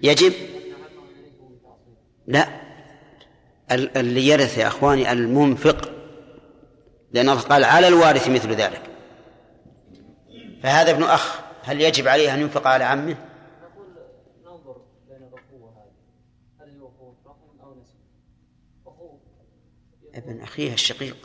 يجب؟ 0.02 0.32
لا. 2.26 2.59
اللي 3.72 4.26
يرث 4.26 4.58
يا 4.58 4.66
إخواني 4.66 5.12
المنفق 5.12 5.92
لأن 7.12 7.28
الله 7.28 7.42
قال 7.42 7.64
على 7.64 7.88
الوارث 7.88 8.28
مثل 8.28 8.52
ذلك. 8.52 8.82
فهذا 10.62 10.90
ابن 10.90 11.02
أخ 11.02 11.40
هل 11.62 11.80
يجب 11.80 12.08
عليه 12.08 12.34
أن 12.34 12.40
ينفق 12.40 12.66
على 12.66 12.84
عمه؟ 12.84 13.16
ابن 20.14 20.40
أخيه 20.40 20.72
الشقيق. 20.72 21.16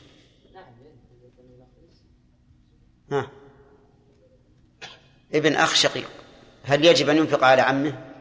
ها. 3.11 3.27
ابن 5.33 5.55
أخ 5.55 5.75
شقيق 5.75 6.09
هل 6.63 6.85
يجب 6.85 7.09
أن 7.09 7.17
ينفق 7.17 7.43
على 7.43 7.61
عمه؟ 7.61 8.14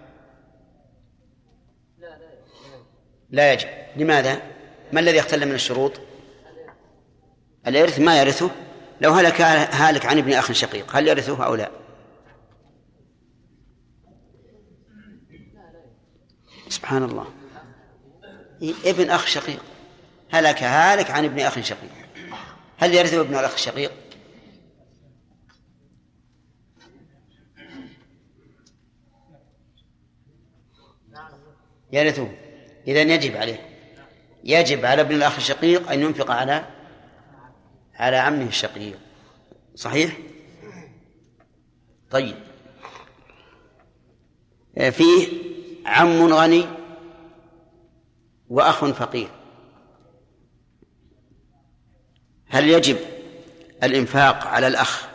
لا 3.31 3.53
يجب. 3.53 3.69
لماذا؟ 3.97 4.43
ما 4.93 5.01
الذي 5.01 5.21
اختل 5.21 5.47
من 5.47 5.55
الشروط؟ 5.55 5.93
الإرث 7.67 8.01
ما 8.01 8.21
يرثه؟ 8.21 8.51
لو 9.01 9.13
هلك 9.13 9.41
هالك 9.41 10.07
عن 10.07 10.19
ابن 10.19 10.33
أخ 10.33 10.53
شقيق 10.53 10.97
هل 10.97 11.09
يرثه 11.09 11.45
أو 11.45 11.55
لا؟ 11.55 11.71
سبحان 16.69 17.03
الله. 17.03 17.27
ابن 18.85 19.11
أخ 19.11 19.27
شقيق. 19.27 19.63
هلك 20.31 20.63
هالك 20.63 21.11
عن 21.11 21.25
ابن 21.25 21.41
أخ 21.41 21.61
شقيق. 21.61 21.91
هل 22.79 22.95
يرثه 22.95 23.21
ابن 23.21 23.35
الأخ 23.35 23.55
الشقيق؟ 23.55 23.93
يرثه. 31.93 32.44
إذا 32.87 33.01
يجب 33.01 33.37
عليه. 33.37 33.69
يجب 34.45 34.85
على 34.85 35.03
ابن 35.03 35.15
الأخ 35.15 35.37
الشقيق 35.37 35.91
أن 35.91 36.01
ينفق 36.01 36.31
على 36.31 36.65
على 37.95 38.17
عمه 38.17 38.47
الشقيق. 38.47 38.99
صحيح؟ 39.75 40.17
طيب. 42.11 42.37
فيه 44.91 45.29
عم 45.87 46.33
غني 46.33 46.67
وأخ 48.49 48.85
فقير. 48.85 49.29
هل 52.49 52.69
يجب 52.69 52.97
الإنفاق 53.83 54.47
على 54.47 54.67
الأخ 54.67 55.09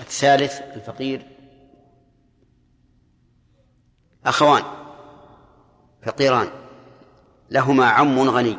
الثالث 0.00 0.60
الفقير؟ 0.60 1.26
أخوان. 4.26 4.75
فقيران. 6.06 6.48
لهما 7.50 7.86
عم 7.86 8.18
غني. 8.18 8.58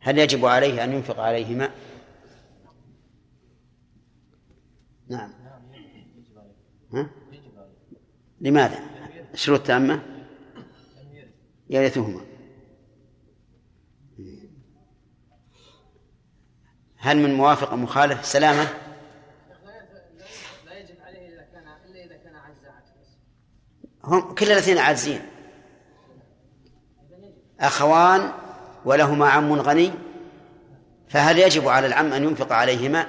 هل 0.00 0.18
يجب 0.18 0.46
عليه 0.46 0.84
أن 0.84 0.92
ينفق 0.92 1.20
عليهما؟ 1.20 1.70
نعم. 5.08 5.32
ها؟ 6.92 7.10
لماذا؟ 8.40 8.80
شروط 9.34 9.66
تامة؟ 9.66 10.02
يرثهما. 11.70 12.20
هل 16.96 17.16
من 17.16 17.34
موافق 17.34 17.74
مخالف 17.74 18.24
سلامة 18.24 18.68
لا 20.66 20.78
يجب 20.78 21.00
عليه 21.00 21.28
إذا 21.28 21.42
كان 21.52 21.68
إلا 21.68 22.04
إذا 22.04 22.16
كان 22.16 22.30
هم 24.04 24.34
كل 24.34 24.52
الاثنين 24.52 24.78
عاجزين. 24.78 25.22
أخوان 27.60 28.32
ولهما 28.84 29.28
عم 29.28 29.52
غني 29.52 29.92
فهل 31.08 31.38
يجب 31.38 31.68
على 31.68 31.86
العم 31.86 32.12
أن 32.12 32.24
ينفق 32.24 32.52
عليهما؟ 32.52 33.08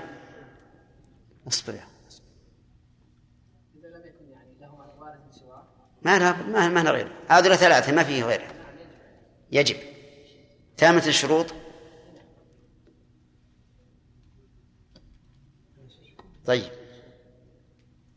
اصبر 1.48 1.74
يا 1.74 1.92
ما 6.02 6.20
لها 6.20 6.42
ما 6.42 6.68
ما 6.68 6.92
غيره 6.92 7.12
هذول 7.30 7.58
ثلاثة 7.58 7.92
ما 7.92 8.04
فيه 8.04 8.24
غيره 8.24 8.48
يجب. 9.52 9.78
تامة 10.78 11.04
الشروط. 11.08 11.54
طيب. 16.46 16.72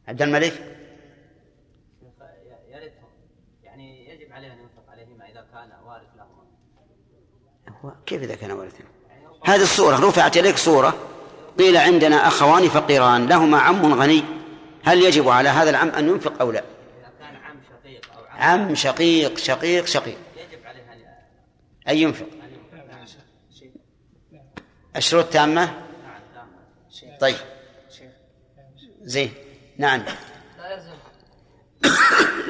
عبد 0.08 0.22
الملك 0.22 0.52
يرثهم 2.68 3.08
يعني 3.62 4.08
يجب 4.10 4.32
عليه 4.32 4.52
ان 4.52 4.58
ينفق 4.58 4.90
عليهما 4.90 5.30
اذا 5.30 5.46
كان 5.52 5.70
وارث 5.84 6.08
لهما 6.16 6.44
كيف 8.06 8.22
إذا 8.22 8.34
كان 8.34 8.50
وارثا؟ 8.50 8.84
هذه 9.44 9.62
الصورة 9.62 10.08
رفعت 10.08 10.36
إليك 10.36 10.56
صورة 10.56 10.94
قيل 11.58 11.76
عندنا 11.76 12.28
أخوان 12.28 12.68
فقيران 12.68 13.26
لهما 13.26 13.58
عم 13.58 13.94
غني 13.94 14.24
هل 14.84 15.02
يجب 15.02 15.28
على 15.28 15.48
هذا 15.48 15.70
العم 15.70 15.88
أن 15.88 16.08
ينفق 16.08 16.40
أو 16.40 16.52
لا؟ 16.52 16.64
إذا 17.00 17.30
عم 18.38 18.74
شقيق 18.74 19.38
شقيق 19.38 19.86
شقيق 19.86 20.18
يجب 20.36 20.66
عليه 20.66 20.82
أن 21.88 21.96
ينفق 21.96 22.26
الشروط 24.96 25.24
تامة؟ 25.24 25.74
طيب 27.20 27.36
زين 29.02 29.32
نعم 29.78 30.00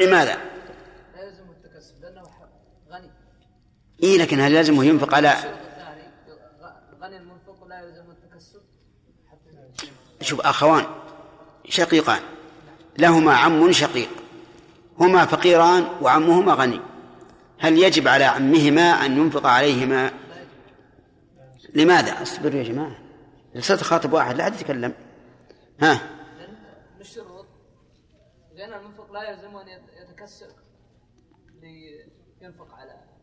لماذا؟ 0.00 0.38
لا 1.14 1.22
يلزم 1.22 1.50
التكسب 1.50 2.02
لأنه 2.02 2.22
غني 2.90 3.10
إيه 4.02 4.18
لكن 4.18 4.40
هل 4.40 4.52
لازم 4.52 4.82
ينفق؟ 4.82 5.14
على 5.14 5.34
شوف 10.20 10.40
أخوان 10.40 10.86
شقيقان 11.68 12.20
لهما 12.98 13.34
عم 13.36 13.72
شقيق 13.72 14.08
هما 14.98 15.26
فقيران 15.26 15.88
وعمهما 16.02 16.54
غني. 16.54 16.80
هل 17.58 17.78
يجب 17.78 18.08
على 18.08 18.24
عمهما 18.24 18.82
أن 18.82 19.18
ينفق 19.18 19.46
عليهما؟ 19.46 20.12
لماذا؟ 21.74 22.22
اصبروا 22.22 22.58
يا 22.58 22.62
جماعة. 22.62 22.96
صرت 23.58 23.82
خاطب 23.82 24.12
واحد 24.12 24.36
لا 24.36 24.42
أحد 24.42 24.54
يتكلم. 24.54 24.94
ها؟ 25.80 26.10
لأن 28.54 28.72
المنفق 28.72 29.12
لا 29.12 29.30
يلزم 29.30 29.56
أن 29.56 29.66
يتكسب 30.02 30.46
لينفق 31.62 32.74
على 32.74 33.13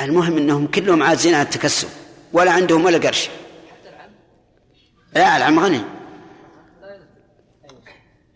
المهم 0.00 0.36
أنهم 0.36 0.66
كلهم 0.66 1.02
عاجزين 1.02 1.34
عن 1.34 1.42
التكسب 1.42 1.88
ولا 2.32 2.52
عندهم 2.52 2.84
ولا 2.84 2.98
قرش. 2.98 3.28
حتى 3.28 3.88
العم 3.88 4.10
لا 5.14 5.36
العم 5.36 5.60
غني. 5.60 5.82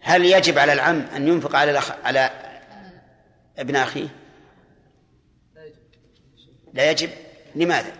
هل 0.00 0.24
يجب 0.24 0.58
على 0.58 0.72
العم 0.72 1.00
أن 1.00 1.28
ينفق 1.28 1.56
على 1.56 1.70
الأخ... 1.70 1.90
على 1.90 2.30
ابن 3.58 3.76
أخيه؟ 3.76 4.08
لا 6.72 6.90
يجب. 6.90 7.10
لماذا؟ 7.54 7.92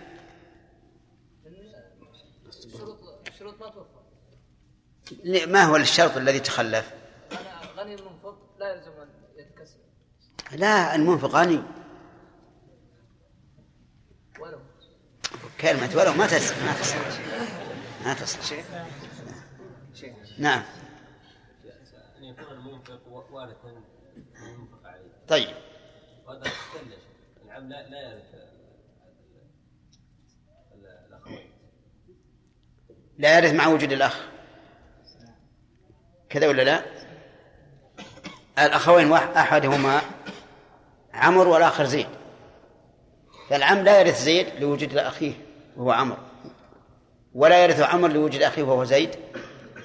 ما 5.47 5.63
هو 5.63 5.75
الشرط 5.75 6.17
الذي 6.17 6.39
تخلف؟ 6.39 6.91
غني 7.77 7.95
المنفق 7.95 8.37
لا 8.59 8.75
يلزم 8.75 8.91
أن 8.91 9.07
يتكسب. 9.37 9.77
لا 10.51 10.95
المنفق 10.95 11.29
غني. 11.29 11.61
كلمة 15.65 15.89
ولو 15.95 16.13
ما 16.13 16.27
تصل 16.27 16.55
ما 16.65 16.73
تصل 16.73 16.97
ما 18.05 18.13
تصل 18.13 18.39
نعم. 20.37 20.63
عليه. 24.85 25.11
طيب. 25.27 25.55
وهذا 26.27 26.43
العم 27.45 27.69
لا 27.69 27.89
لا 27.89 28.01
يرث 28.11 28.33
ال- 30.73 31.05
الأخوين. 31.09 31.51
لا 33.17 33.37
يرث 33.37 33.53
مع 33.53 33.67
وجود 33.67 33.91
الأخ. 33.91 34.19
كذا 36.29 36.47
ولا 36.47 36.61
لا؟ 36.61 36.85
الأخوين 38.59 39.11
واحد 39.11 39.29
أحدهما 39.29 40.01
عمرو 41.13 41.53
والآخر 41.53 41.85
زيد. 41.85 42.07
فالعم 43.49 43.77
لا 43.77 43.99
يرث 43.99 44.21
زيد 44.21 44.47
لوجود 44.59 44.97
أخيه. 44.97 45.44
وهو 45.77 45.91
عمرو. 45.91 46.17
ولا 47.35 47.63
يرث 47.63 47.79
عمرو 47.79 48.13
لوجود 48.13 48.41
أخيه 48.41 48.63
وهو 48.63 48.83
زيد 48.83 49.09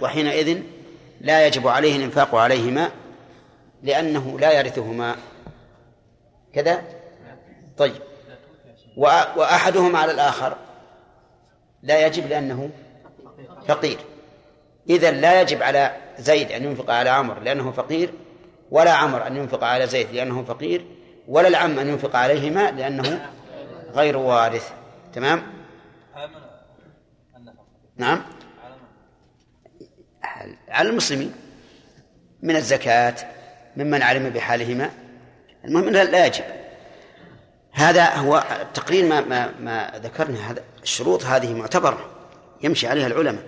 وحينئذ 0.01 0.63
لا 1.21 1.47
يجب 1.47 1.69
عليه 1.69 1.97
الإنفاق 1.97 2.35
عليهما 2.35 2.91
لأنه 3.83 4.39
لا 4.39 4.53
يرثهما. 4.53 5.17
كذا؟ 6.55 6.83
طيب. 7.79 7.95
وأ- 8.97 9.39
وأحدهما 9.39 9.99
على 9.99 10.13
الآخر 10.13 10.57
لا 11.83 12.07
يجب 12.07 12.29
لأنه 12.29 12.71
فقير. 13.69 13.99
إذا 14.91 15.11
لا 15.11 15.41
يجب 15.41 15.63
على 15.63 15.97
زيد 16.19 16.53
أن 16.53 16.65
ينفق 16.65 16.91
على 16.91 17.11
عمرو 17.11 17.41
لأنه 17.41 17.71
فقير 17.71 18.13
ولا 18.71 18.93
عمرو 18.93 19.23
أن 19.23 19.37
ينفق 19.37 19.65
على 19.65 19.87
زيد 19.87 20.11
لأنه 20.13 20.45
فقير 20.45 20.85
ولا 21.29 21.49
العم 21.49 21.79
أن 21.79 21.89
ينفق 21.89 22.17
عليهما 22.17 22.71
لأنه 22.71 23.31
غير 23.95 24.17
وارث. 24.17 24.73
تمام؟ 25.15 25.43
نعم. 28.01 28.23
على 30.69 30.89
المسلمين. 30.89 31.35
من 32.43 32.57
الزكاة 32.57 33.15
ممن 33.77 34.03
علم 34.03 34.31
بحالهما. 34.31 34.91
المهم 35.65 35.89
أنه 35.89 36.03
لا 36.03 36.27
يجب. 36.27 36.45
هذا 37.73 38.15
هو 38.15 38.45
تقرير 38.75 39.07
ما 39.07 39.21
ما 39.21 39.55
ما 39.61 39.93
ذكرنا. 39.97 40.51
هذا 40.51 40.65
الشروط 40.83 41.25
هذه 41.25 41.55
معتبرة. 41.55 42.11
يمشي 42.63 42.87
عليها 42.87 43.07
العلماء. 43.07 43.45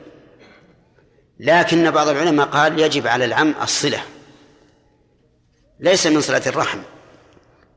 لكن 1.40 1.90
بعض 1.90 2.08
العلماء 2.08 2.46
قال 2.46 2.80
يجب 2.80 3.06
على 3.06 3.24
العم 3.24 3.54
الصلة. 3.62 4.00
ليس 5.80 6.06
من 6.06 6.20
صلة 6.20 6.42
الرحم. 6.46 6.78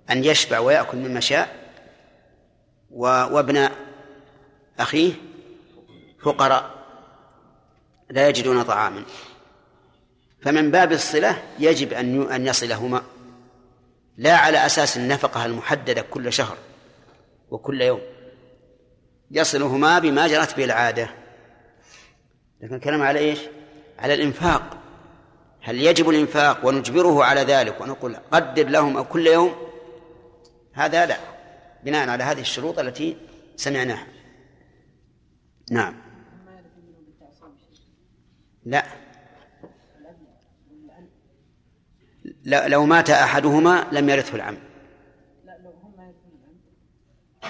أن 0.10 0.24
يشبع 0.24 0.60
ويأكل 0.60 0.98
مما 0.98 1.20
شاء. 1.20 1.56
وابن 2.92 3.70
أخيه 4.80 5.14
فقراء 6.26 6.70
لا 8.10 8.30
يجدون 8.30 8.64
طعاما. 8.64 9.04
فمن 10.42 10.72
باب 10.72 10.92
الصلة 10.92 11.44
يجب 11.60 11.94
أن 11.94 12.32
أن 12.32 12.48
يصلهما. 12.48 13.04
لا 14.18 14.38
على 14.38 14.66
أساس 14.66 14.98
النفقة 14.98 15.46
المحددة 15.46 16.02
كل 16.02 16.34
شهر 16.34 16.58
وكل 17.50 17.82
يوم. 17.82 18.02
يصلهما 19.32 20.00
بما 20.00 20.28
جرت 20.28 20.58
به 20.58 20.66
العادة. 20.66 21.10
لكن 22.62 22.76
الكلام 22.76 23.02
على 23.02 23.20
إيش؟ 23.20 23.40
على 24.00 24.14
الإنفاق. 24.14 24.78
هل 25.62 25.82
يجب 25.82 26.10
الإنفاق 26.10 26.66
ونجبره 26.66 27.24
على 27.24 27.42
ذلك 27.42 27.82
ونقول 27.82 28.16
قدر 28.32 28.68
لهم 28.68 29.02
كل 29.02 29.28
يوم؟ 29.28 29.56
هذا 30.74 31.06
لا. 31.06 31.18
بناء 31.84 32.10
على 32.10 32.24
هذه 32.24 32.42
الشروط 32.42 32.80
التي 32.80 33.18
سمعناها. 33.56 34.08
نعم. 35.72 36.05
لا. 38.66 38.86
لو 42.46 42.86
مات 42.86 43.10
أحدهما 43.10 43.88
لم 43.92 44.10
يرثه 44.10 44.36
العم. 44.36 44.58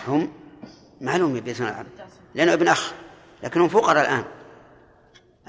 هم 0.08 0.34
معلوم 1.02 1.36
يرثون 1.36 1.68
العم 1.68 1.86
لأنه 2.36 2.54
ابن 2.54 2.68
أخ 2.68 2.94
لكنهم 3.44 3.68
فقراء 3.68 4.02
الآن. 4.02 4.26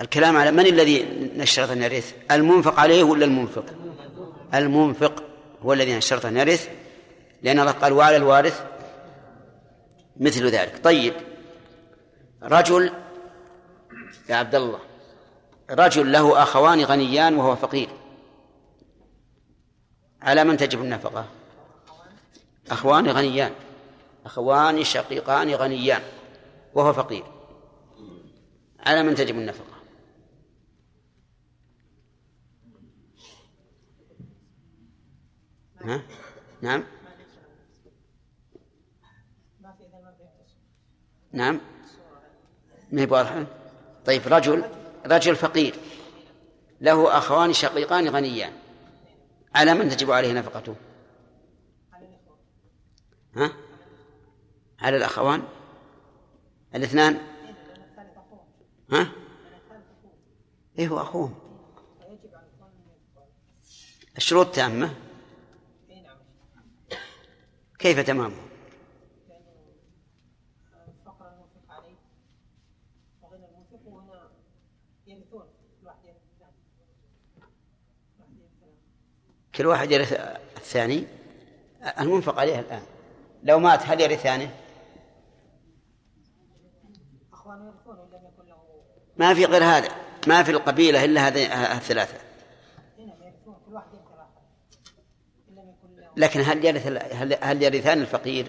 الكلام 0.00 0.36
على 0.36 0.52
من 0.52 0.66
الذي 0.66 1.04
نشرط 1.36 1.70
أن 1.70 1.82
يرث؟ 1.82 2.14
المنفق 2.30 2.80
عليه 2.80 3.02
ولا 3.02 3.24
المنفق؟ 3.24 3.64
المنفق 4.54 5.24
هو 5.62 5.72
الذي 5.72 5.96
نشرط 5.96 6.26
أن 6.26 6.36
يرث 6.36 6.68
لأن 7.42 7.60
الله 7.60 7.72
قال 7.72 7.92
وعلى 7.92 8.16
الوارث 8.16 8.64
مثل 10.16 10.46
ذلك. 10.46 10.84
طيب 10.84 11.14
رجل 12.42 12.92
يا 14.28 14.36
عبد 14.36 14.54
الله 14.54 14.80
رجل 15.70 16.12
له 16.12 16.42
أخوان 16.42 16.84
غنيان 16.84 17.34
وهو 17.36 17.56
فقير. 17.56 17.88
على 20.22 20.44
من 20.44 20.56
تجب 20.56 20.80
النفقة؟ 20.82 21.28
أخوان 22.70 23.08
غنيان. 23.08 23.52
أخوان 24.26 24.84
شقيقان 24.84 25.54
غنيان 25.54 26.02
وهو 26.74 26.92
فقير. 26.92 27.24
على 28.80 29.02
من 29.02 29.14
تجب 29.14 29.34
النفقة؟ 29.34 29.76
ها؟ 35.80 36.02
نعم. 36.62 36.84
نعم. 41.32 41.60
ما 42.92 43.02
هي 43.02 43.46
طيب 44.06 44.22
رجل 44.26 44.75
رجل 45.06 45.36
فقير. 45.36 45.74
له 46.80 47.18
أخوان 47.18 47.52
شقيقان 47.52 48.08
غنيان. 48.08 48.52
على 49.54 49.74
من 49.74 49.88
تجب 49.88 50.10
عليه 50.10 50.32
نفقته؟ 50.32 50.76
ها؟ 53.36 53.52
على 54.80 54.96
الأخوان؟ 54.96 55.42
الاثنان؟ 56.74 57.20
ها؟ 58.92 59.12
إيه 60.78 60.88
هو 60.88 61.00
أخوهم؟ 61.00 61.34
الشروط 64.16 64.54
تامة. 64.54 64.94
كيف 67.78 68.00
تمامه؟ 68.00 68.45
كل 79.56 79.66
واحد 79.66 79.90
يرث 79.90 80.12
الثاني. 80.56 81.04
المنفق 82.00 82.38
عليه 82.38 82.60
الآن. 82.60 82.82
لو 83.42 83.58
مات 83.58 83.82
هل 83.82 84.00
يرثانه؟ 84.00 84.50
ما 89.16 89.34
في 89.34 89.44
غير 89.44 89.64
هذا. 89.64 89.88
ما 90.26 90.42
في 90.42 90.50
القبيلة 90.50 91.04
إلا 91.04 91.28
هذه 91.28 91.72
الثلاثة. 91.76 92.18
لكن 96.16 96.40
هل 96.40 96.64
يرث 96.64 96.86
هل, 97.12 97.36
هل 97.40 97.62
يرثان 97.62 98.00
الفقير؟ 98.00 98.46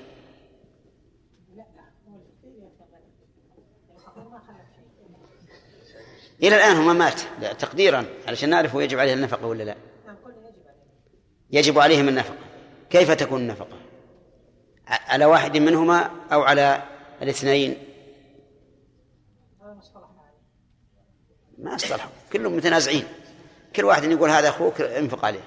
إلى 6.44 6.56
الآن 6.56 6.76
هو 6.78 6.84
ما 6.84 6.94
مات. 6.94 7.22
تقديرا. 7.60 8.06
علشان 8.28 8.50
نعرف 8.50 8.74
هو 8.76 8.80
يجب 8.80 9.00
عليه 9.00 9.14
النفقة 9.14 9.46
ولا 9.46 9.64
لا. 9.64 9.76
يجب 11.52 11.80
عليهم 11.80 12.10
النفقة. 12.10 12.38
كيف 12.90 13.12
تكون 13.12 13.42
النفقة؟ 13.42 13.78
على 14.88 15.26
واحد 15.26 15.58
منهما 15.58 16.12
أو 16.32 16.42
على 16.42 16.84
الاثنين؟ 17.22 17.78
ما 21.58 21.76
اصطلحوا. 21.76 22.12
كلهم 22.34 22.56
متنازعين. 22.56 23.04
كل 23.76 23.86
واحد 23.86 24.04
يقول 24.04 24.30
هذا 24.30 24.50
أخوك 24.50 24.82
انفق 24.82 25.26
عليه. 25.26 25.44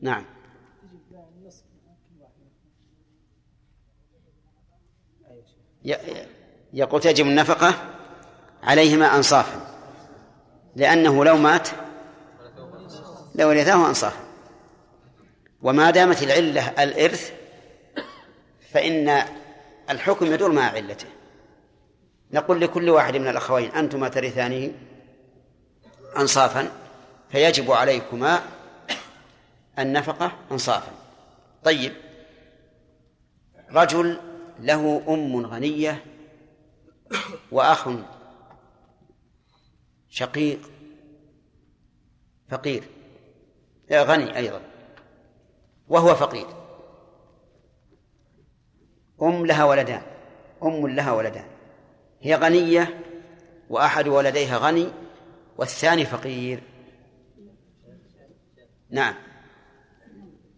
نعم. 0.00 0.24
يقول 6.72 7.00
تجب 7.00 7.26
النفقة 7.26 7.74
عليهما 8.62 9.16
أنصافا. 9.16 9.71
لأنه 10.76 11.24
لو 11.24 11.36
مات 11.36 11.68
لورثاه 13.34 13.88
أنصافا 13.88 14.20
وما 15.62 15.90
دامت 15.90 16.22
العلة 16.22 16.68
الإرث 16.68 17.32
فإن 18.72 19.22
الحكم 19.90 20.26
يدور 20.26 20.52
مع 20.52 20.62
علته. 20.62 21.06
نقول 22.32 22.60
لكل 22.60 22.90
واحد 22.90 23.16
من 23.16 23.28
الأخوين 23.28 23.70
أنتما 23.70 24.08
ترثانه 24.08 24.72
أنصافا 26.18 26.72
فيجب 27.30 27.72
عليكما 27.72 28.40
النفقة 29.78 30.32
أنصافا. 30.52 30.92
طيب. 31.64 31.92
رجل 33.72 34.18
له 34.60 35.02
أم 35.08 35.46
غنية 35.46 36.04
وأخ 37.52 37.88
شقيق 40.12 40.70
فقير. 42.48 42.84
غني 43.92 44.36
أيضا. 44.36 44.62
وهو 45.88 46.14
فقير. 46.14 46.46
أم 49.22 49.46
لها 49.46 49.64
ولدان. 49.64 50.02
أم 50.62 50.86
لها 50.86 51.12
ولدان. 51.12 51.44
هي 52.20 52.34
غنية 52.34 53.00
وأحد 53.70 54.08
ولديها 54.08 54.58
غني 54.58 54.88
والثاني 55.58 56.06
فقير. 56.06 56.62
نعم 58.90 59.14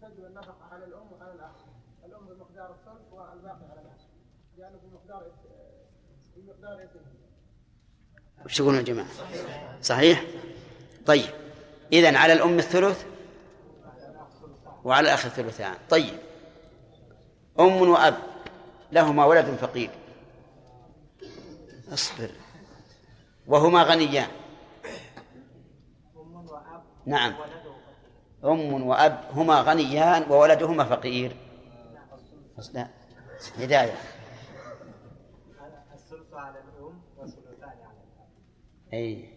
تجب 0.01 0.25
النفقة 0.25 0.65
على 0.71 0.85
الأم 0.85 1.11
وعلى 1.11 1.33
الأخ 1.33 1.55
الأم 2.05 2.25
بمقدار 2.25 2.71
الثلث 2.71 3.13
والباقي 3.13 3.65
على 3.71 3.81
الأخ 3.81 4.01
لأنه 4.57 4.77
بمقدار 4.83 5.31
بمقدار 6.35 6.81
يتيم 6.81 7.15
وش 8.45 8.57
تقولون 8.57 8.75
يا 8.75 8.81
جماعة. 8.81 9.07
صحيح؟ 9.81 10.23
طيب. 11.05 11.29
إذن 11.93 12.15
على 12.15 12.33
الأم 12.33 12.59
الثلث 12.59 13.05
وعلى 14.83 15.07
الأخ 15.07 15.25
الثلثان. 15.25 15.75
طيب. 15.89 16.19
أم 17.59 17.89
وأب 17.89 18.17
لهما 18.91 19.25
ولد 19.25 19.55
فقير. 19.55 19.89
أصبر. 21.93 22.29
وهما 23.47 23.83
غنيان. 23.83 24.27
نعم. 27.05 27.35
أم 28.43 28.83
وأب 28.87 29.25
هما 29.31 29.61
غنيان 29.61 30.31
وولدهما 30.31 30.83
فقير. 30.83 31.35
لا. 32.73 32.87
هداية 33.57 33.95
الثلث 35.93 36.33
على 36.33 36.59
الأم 36.59 37.01
والثلثان 37.17 37.69
على 37.69 37.77
الأب 37.79 38.27
أي. 38.93 39.29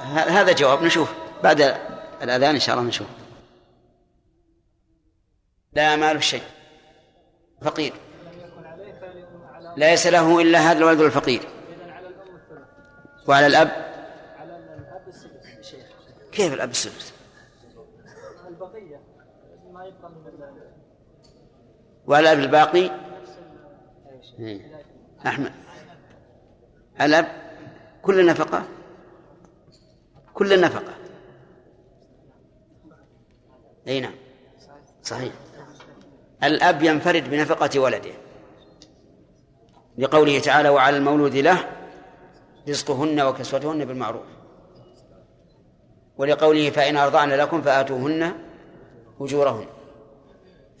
ه- 0.00 0.40
هذا 0.40 0.52
جواب 0.52 0.82
نشوف. 0.82 1.12
بعد 1.42 1.60
الأذان 2.22 2.54
إن 2.54 2.60
شاء 2.60 2.76
الله 2.76 2.88
نشوف. 2.88 3.06
لا 5.72 5.96
مال 5.96 6.22
شيء 6.22 6.42
فقير. 7.62 7.92
ليس 9.76 10.06
له 10.06 10.40
إلا 10.40 10.58
هذا 10.58 10.78
الولد 10.78 11.00
الفقير. 11.00 11.48
وعلى 13.28 13.46
الأب؟ 13.46 13.90
شيخ 15.60 15.86
كيف 16.32 16.52
الأب 16.52 16.70
السدس؟ 16.70 17.12
البقيه 18.48 19.00
ما 19.72 19.84
يبقى 19.84 20.10
من 20.10 20.60
وعلى 22.06 22.32
الأب 22.32 22.44
الباقي؟ 22.44 22.90
إيه. 24.38 24.69
أحمد. 25.26 25.52
الأب 27.00 27.26
كل 28.02 28.20
النفقة 28.20 28.62
كل 30.34 30.52
النفقة 30.52 30.94
أي 33.88 34.00
نعم. 34.00 34.14
صحيح. 35.02 35.32
الأب 36.42 36.82
ينفرد 36.82 37.30
بنفقة 37.30 37.80
ولده. 37.80 38.12
لقوله 39.98 40.38
تعالى 40.38 40.68
وعلى 40.68 40.96
المولود 40.96 41.34
له 41.34 41.58
رزقهن 42.68 43.20
وكسوتهن 43.20 43.84
بالمعروف. 43.84 44.26
ولقوله 46.18 46.70
فإن 46.70 46.96
أرضعن 46.96 47.32
لكم 47.32 47.62
فآتوهن 47.62 48.32
أجورهن. 49.20 49.66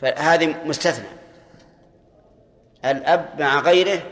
فهذه 0.00 0.64
مستثنى. 0.64 1.08
الأب 2.84 3.40
مع 3.40 3.60
غيره 3.60 4.02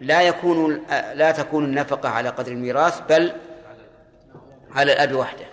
لا 0.00 0.22
يكون 0.22 0.84
لا 1.14 1.32
تكون 1.32 1.64
النفقة 1.64 2.08
على 2.08 2.28
قدر 2.28 2.52
الميراث 2.52 3.00
بل 3.00 3.32
على 4.70 4.92
الأب 4.92 5.12
وحده. 5.12 5.46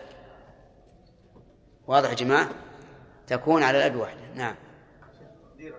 واضح 1.88 2.10
يا 2.10 2.16
جماعة؟ 2.16 2.50
تكون 3.28 3.64
على 3.64 3.78
الأب 3.78 3.96
وحده. 3.96 4.22
نعم. 4.36 4.56
دليل؟ 5.58 5.74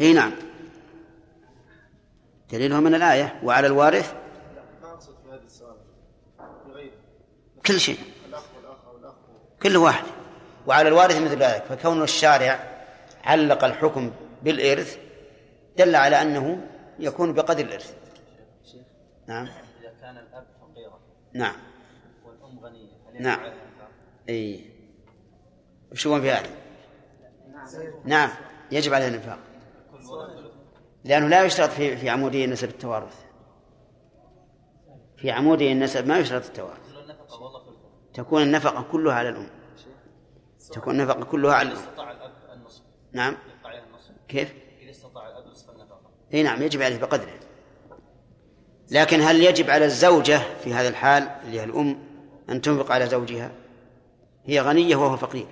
إي 0.00 0.12
نعم. 0.12 0.32
دليله 2.52 2.80
من 2.80 2.94
الآية. 2.94 3.40
وعلى 3.42 3.66
الوارث؟ 3.66 4.14
كل 7.66 7.80
شيء. 7.80 7.98
كل 9.62 9.76
واحد. 9.76 10.04
وعلى 10.66 10.88
الوارث 10.88 11.20
مثل 11.20 11.36
ذلك. 11.36 11.64
فكون 11.64 12.02
الشارع 12.02 12.79
علق 13.24 13.64
الحكم 13.64 14.10
بالإرث 14.42 14.98
دل 15.78 15.94
على 15.94 16.22
أنه 16.22 16.66
يكون 16.98 17.32
بقدر 17.32 17.64
الإرث. 17.64 17.94
نعم. 19.26 19.48
إذا 19.80 19.92
كان 20.00 20.16
الأب 20.16 20.46
فقيرا. 20.60 21.00
نعم. 21.32 21.54
والأم 22.24 22.58
غنية 22.58 23.20
نعم. 23.20 23.40
أي. 24.28 24.64
وش 25.92 26.06
هو 26.06 26.20
في 26.20 26.30
هذا؟ 26.30 26.50
نعم. 28.04 28.30
يجب 28.72 28.94
عليه 28.94 29.08
الإنفاق. 29.08 29.38
لأنه 31.04 31.28
لا 31.28 31.44
يشترط 31.44 31.70
في 31.70 31.96
في 31.96 32.10
عمودية 32.10 32.44
النسب 32.44 32.68
التوارث. 32.68 33.24
في 35.16 35.30
عمودية 35.30 35.72
النسب 35.72 36.06
ما 36.06 36.18
يشترط 36.18 36.46
التوارث. 36.46 36.80
تكون 38.14 38.42
النفقة 38.42 38.82
كلها. 38.82 39.14
على 39.14 39.28
الأم. 39.28 39.48
تكون 40.72 41.00
النفقة 41.00 41.24
كلها 41.24 41.54
على 41.54 41.68
الأم. 41.68 41.82
نعم. 43.12 43.36
كيف؟ 44.28 44.54
إذا 44.82 44.90
استطاع 44.90 45.28
الأب 45.28 45.46
نصف 45.46 45.70
النفقة. 45.70 46.00
إي 46.34 46.42
نعم 46.42 46.62
يجب 46.62 46.82
عليه 46.82 46.98
بقدره. 46.98 47.32
لكن 48.90 49.20
هل 49.20 49.42
يجب 49.44 49.70
على 49.70 49.84
الزوجة 49.84 50.40
في 50.64 50.74
هذا 50.74 50.88
الحال 50.88 51.22
اللي 51.22 51.60
هي 51.60 51.64
الأم 51.64 51.98
أن 52.50 52.60
تنفق 52.60 52.92
على 52.92 53.06
زوجها؟ 53.06 53.52
هي 54.44 54.60
غنية 54.60 54.96
وهو 54.96 55.16
فقير. 55.16 55.46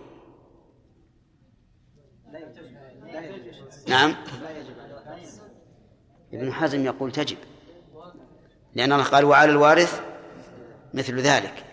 نعم. 3.89 4.15
ابن 6.33 6.53
حزم 6.53 6.85
يقول 6.85 7.13
تجب. 7.13 7.37
لأن 8.75 8.93
الله 8.93 9.05
قال 9.05 9.25
وعلى 9.25 9.51
الوارث 9.51 10.01
مثل 10.95 11.21
ذلك. 11.21 11.65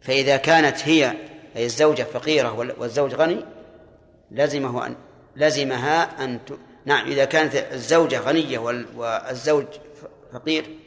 فإذا 0.00 0.36
كانت 0.36 0.88
هي 0.88 1.14
أي 1.56 1.64
الزوجة 1.64 2.02
فقيرة 2.02 2.52
وال- 2.52 2.74
والزوج 2.78 3.14
غني 3.14 3.44
لزمه 4.30 4.86
أن 4.86 4.96
لزمها 5.36 6.24
أن 6.24 6.44
ت... 6.44 6.52
نعم 6.84 7.06
إذا 7.06 7.24
كانت 7.24 7.54
الزوجة 7.54 8.20
غنية 8.20 8.58
وال- 8.58 8.86
والزوج 8.96 9.66
فقير 10.32 10.78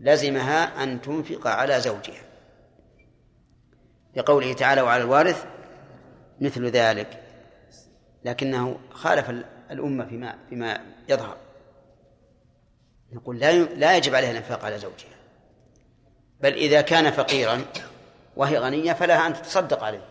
لزمها 0.00 0.82
أن 0.82 1.00
تنفق 1.00 1.46
على 1.46 1.80
زوجها. 1.80 2.22
لقوله 4.16 4.52
تعالى 4.52 4.80
وعلى 4.82 5.02
الوارث 5.02 5.44
مثل 6.40 6.66
ذلك. 6.66 7.22
لكنه 8.24 8.78
خالف 8.90 9.30
ال- 9.30 9.44
الأمة 9.70 10.06
فيما 10.06 10.38
فيما 10.50 10.80
يظهر. 11.08 11.36
نقول 13.12 13.38
لا 13.38 13.52
لا 13.52 13.96
يجب 13.96 14.14
عليها 14.14 14.30
الإنفاق 14.30 14.64
على 14.64 14.78
زوجها. 14.78 15.12
بل 16.40 16.52
إذا 16.52 16.80
كان 16.80 17.10
فقيرا 17.10 17.64
وهي 18.36 18.58
غنية 18.58 18.92
فلها 18.92 19.26
أن 19.26 19.34
تتصدق 19.34 19.84
عليه. 19.84 20.04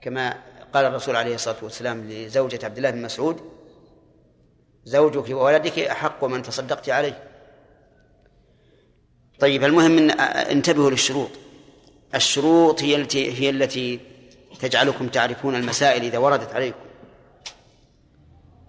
كما 0.00 0.34
قال 0.74 0.84
الرسول 0.84 1.16
عليه 1.16 1.34
الصلاة 1.34 1.56
والسلام 1.62 2.10
لزوجة 2.10 2.58
عبد 2.64 2.76
الله 2.76 2.90
بن 2.90 3.02
مسعود 3.02 3.40
زوجك 4.84 5.30
وولدك 5.30 5.78
أحق 5.78 6.24
من 6.24 6.42
تصدقت 6.42 6.88
عليه. 6.88 7.28
طيب 9.40 9.64
المهم 9.64 9.98
إن 9.98 10.10
انتبهوا 10.20 10.90
للشروط. 10.90 11.30
الشروط 12.14 12.82
هي 12.82 12.96
التي 12.96 13.40
هي 13.40 13.50
التي 13.50 14.00
تجعلكم 14.60 15.08
تعرفون 15.08 15.54
المسائل 15.54 16.02
إذا 16.02 16.18
وردت 16.18 16.54
عليكم. 16.54 16.78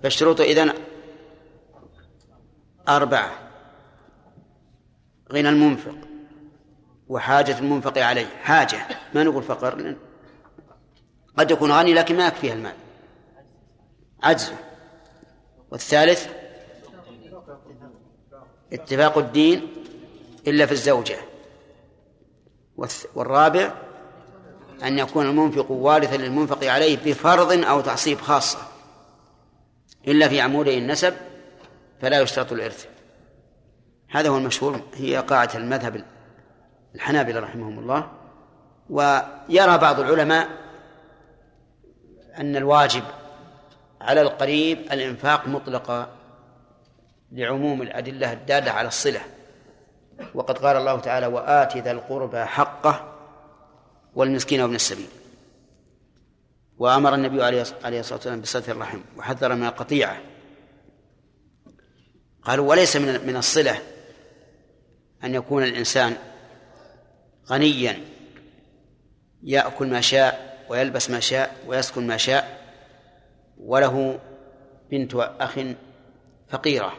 فالشروط 0.03 0.41
إذن 0.41 0.73
أربعة 2.89 3.31
غنى 5.33 5.49
المنفق 5.49 5.97
وحاجة 7.07 7.59
المنفق 7.59 7.97
عليه. 7.97 8.27
حاجة 8.41 8.87
ما 9.13 9.23
نقول 9.23 9.43
فقر 9.43 9.95
قد 11.39 11.51
يكون 11.51 11.71
غني 11.71 11.93
لكن 11.93 12.17
ما 12.17 12.27
يكفيها 12.27 12.53
المال. 12.53 12.73
عجزه 14.23 14.55
والثالث 15.71 16.27
اتفاق 18.73 19.17
الدين 19.17 19.67
إلا 20.47 20.65
في 20.65 20.71
الزوجة. 20.71 21.17
والرابع 23.15 23.73
أن 24.83 24.99
يكون 24.99 25.25
المنفق 25.25 25.71
وارثا 25.71 26.15
للمنفق 26.15 26.63
عليه 26.63 26.97
بفرض 27.05 27.63
أو 27.63 27.81
تعصيب 27.81 28.21
خاصة. 28.21 28.59
إلا 30.07 30.27
في 30.27 30.41
عمودي 30.41 30.77
النسب 30.77 31.13
فلا 32.01 32.21
يشترط 32.21 32.51
الإرث. 32.51 32.85
هذا 34.09 34.29
هو 34.29 34.37
المشهور 34.37 34.81
هي 34.93 35.17
قاعدة 35.17 35.57
المذهب 35.57 36.05
الحنابلة 36.95 37.39
رحمهم 37.39 37.79
الله. 37.79 38.11
ويرى 38.89 39.77
بعض 39.77 39.99
العلماء 39.99 40.68
أن 42.39 42.55
الواجب 42.55 43.03
على 44.01 44.21
القريب 44.21 44.77
الإنفاق 44.77 45.47
مطلقا 45.47 46.09
لعموم 47.31 47.81
الأدلة 47.81 48.33
الدالة 48.33 48.71
على 48.71 48.87
الصلة. 48.87 49.21
وقد 50.33 50.57
قال 50.57 50.77
الله 50.77 50.99
تعالى 50.99 51.27
وآت 51.27 51.77
ذا 51.77 51.91
القربى 51.91 52.45
حقه 52.45 53.13
والمسكين 54.15 54.61
وابن 54.61 54.75
السبيل. 54.75 55.07
وأمر 56.77 57.15
النبي 57.15 57.43
عليه 57.43 57.99
الصلاة 57.99 58.15
والسلام 58.15 58.41
بصلة 58.41 58.63
الرحم 58.67 58.99
وحذر 59.17 59.55
من 59.55 59.67
القطيعة. 59.67 60.17
قالوا 62.43 62.69
وليس 62.69 62.95
من 62.95 63.27
من 63.27 63.35
الصلة 63.35 63.79
أن 65.23 65.35
يكون 65.35 65.63
الإنسان 65.63 66.15
غنيا 67.49 67.99
يأكل 69.43 69.87
ما 69.87 70.01
شاء 70.01 70.48
ويلبس 70.69 71.09
ما 71.09 71.19
شاء 71.19 71.55
ويسكن 71.67 72.07
ما 72.07 72.17
شاء 72.17 72.59
وله 73.57 74.19
بنت 74.91 75.15
أخ 75.15 75.59
فقيرة. 76.47 76.97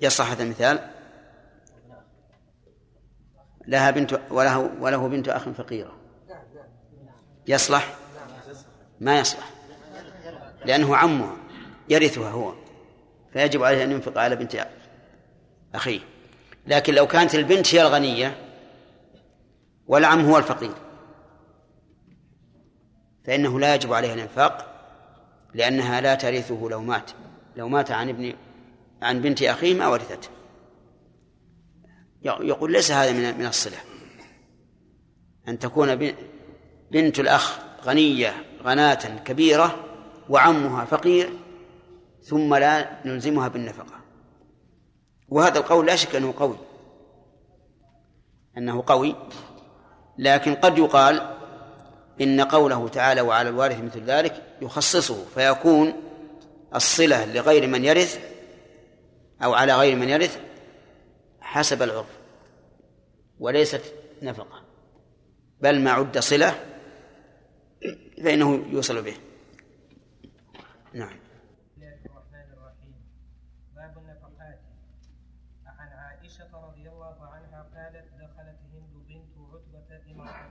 يصح 0.00 0.30
هذا 0.30 0.42
المثال؟ 0.42 0.90
لها 3.66 3.90
بنت 3.90 4.20
وله 4.30 4.58
وله 4.80 5.08
بنت 5.08 5.28
أخ 5.28 5.48
فقيرة. 5.48 5.96
يصلح؟ 7.48 7.94
ما 9.00 9.18
يصلح. 9.18 9.50
لأنه 10.64 10.96
عمها 10.96 11.36
يرثها 11.88 12.30
هو 12.30 12.54
فيجب 13.32 13.62
عليه 13.62 13.84
أن 13.84 13.92
ينفق 13.92 14.18
على 14.18 14.36
بنت 14.36 14.66
أخيه. 15.74 16.00
لكن 16.66 16.94
لو 16.94 17.06
كانت 17.06 17.34
البنت 17.34 17.74
هي 17.74 17.82
الغنية 17.82 18.45
والعم 19.86 20.20
هو 20.20 20.38
الفقير. 20.38 20.74
فإنه 23.24 23.60
لا 23.60 23.74
يجب 23.74 23.92
عليها 23.92 24.14
الإنفاق 24.14 24.72
لأنها 25.54 26.00
لا 26.00 26.14
ترثه 26.14 26.68
لو 26.70 26.82
مات. 26.82 27.10
لو 27.56 27.68
مات 27.68 27.90
عن 27.90 28.08
ابن 28.08 28.34
عن 29.02 29.22
بنت 29.22 29.42
أخيه 29.42 29.74
ما 29.74 29.88
ورثته 29.88 30.28
يقول 32.22 32.72
ليس 32.72 32.90
هذا 32.90 33.12
من 33.12 33.38
من 33.38 33.46
الصلة. 33.46 33.76
أن 35.48 35.58
تكون 35.58 36.14
بنت 36.90 37.20
الأخ 37.20 37.58
غنية 37.84 38.44
غناة 38.62 39.18
كبيرة 39.24 39.84
وعمها 40.28 40.84
فقير 40.84 41.30
ثم 42.22 42.54
لا 42.54 43.06
نلزمها 43.06 43.48
بالنفقة. 43.48 44.00
وهذا 45.28 45.58
القول 45.58 45.86
لا 45.86 45.96
شك 45.96 46.16
أنه 46.16 46.34
قوي. 46.36 46.56
أنه 48.58 48.84
قوي. 48.86 49.14
لكن 50.18 50.54
قد 50.54 50.78
يقال 50.78 51.36
إن 52.20 52.40
قوله 52.40 52.88
تعالى 52.88 53.20
وعلى 53.20 53.48
الوارث 53.48 53.80
مثل 53.80 54.04
ذلك 54.04 54.42
يخصصه 54.62 55.24
فيكون 55.34 55.92
الصلة 56.74 57.24
لغير 57.34 57.66
من 57.66 57.84
يرث 57.84 58.20
أو 59.44 59.54
على 59.54 59.74
غير 59.74 59.96
من 59.96 60.08
يرث 60.08 60.40
حسب 61.40 61.82
العرف 61.82 62.18
وليست 63.40 63.94
نفقة 64.22 64.62
بل 65.60 65.80
ما 65.80 65.90
عد 65.90 66.18
صلة 66.18 66.54
فإنه 68.24 68.66
يوصل 68.70 69.02
به. 69.02 69.16
نعم 70.92 71.16
الرحمن 72.06 72.52
الرحيم 72.52 72.94
باب 73.74 73.98
النفقات 73.98 74.60
عن 75.66 75.88
عائشة 75.88 76.50
رضي 76.68 76.88
الله 76.88 77.26
عنها 77.26 77.62
قالت 77.74 78.08
دخلت 78.14 78.58
هند 78.72 78.92
بنت 79.08 79.34
عتبة 79.52 80.12
امرأة 80.12 80.50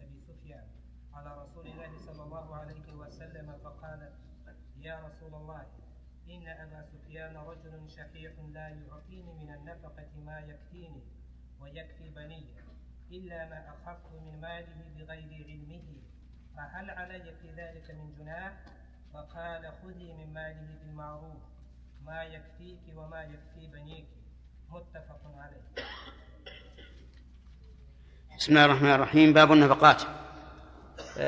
أبي 0.00 0.20
سفيان 0.28 0.64
على 1.14 1.42
رسول 1.42 1.66
الله 1.66 1.98
صلى 2.06 2.22
الله 2.22 2.54
عليه 2.56 2.92
وسلم 2.92 3.58
فقالت 3.64 4.12
يا 4.76 5.00
رسول 5.08 5.34
الله 5.34 5.66
إن 6.30 6.48
أبا 6.48 6.82
سفيان 6.92 7.36
رجل 7.36 7.90
شحيح 7.90 8.32
لا 8.52 8.68
يعطيني 8.68 9.32
من 9.32 9.54
النفقة 9.54 10.08
ما 10.34 10.40
يكفيني 10.40 11.02
ويكفي 11.60 12.08
بني 12.16 12.46
إلا 13.10 13.48
ما 13.48 13.64
أخذت 13.68 14.22
من 14.26 14.40
ماله 14.40 14.66
بغير 14.98 15.46
علمه. 15.48 15.82
فهل 16.56 16.90
علي 16.90 17.34
في 17.42 17.50
ذلك 17.50 17.90
من 17.90 18.14
جناح؟ 18.18 18.52
فقال 19.14 19.72
خذي 19.82 20.12
من 20.12 20.32
ماله 20.34 20.78
بالمعروف. 20.82 21.42
ما 22.04 22.22
يكفيك 22.22 22.80
وما 22.96 23.22
يكفي 23.22 23.66
بنيك. 23.66 24.06
متفق 24.68 25.20
عليه. 25.36 25.86
بسم 28.38 28.52
الله 28.52 28.64
الرحمن 28.64 28.90
الرحيم. 28.90 29.32
باب 29.32 29.52
النفقات. 29.52 30.02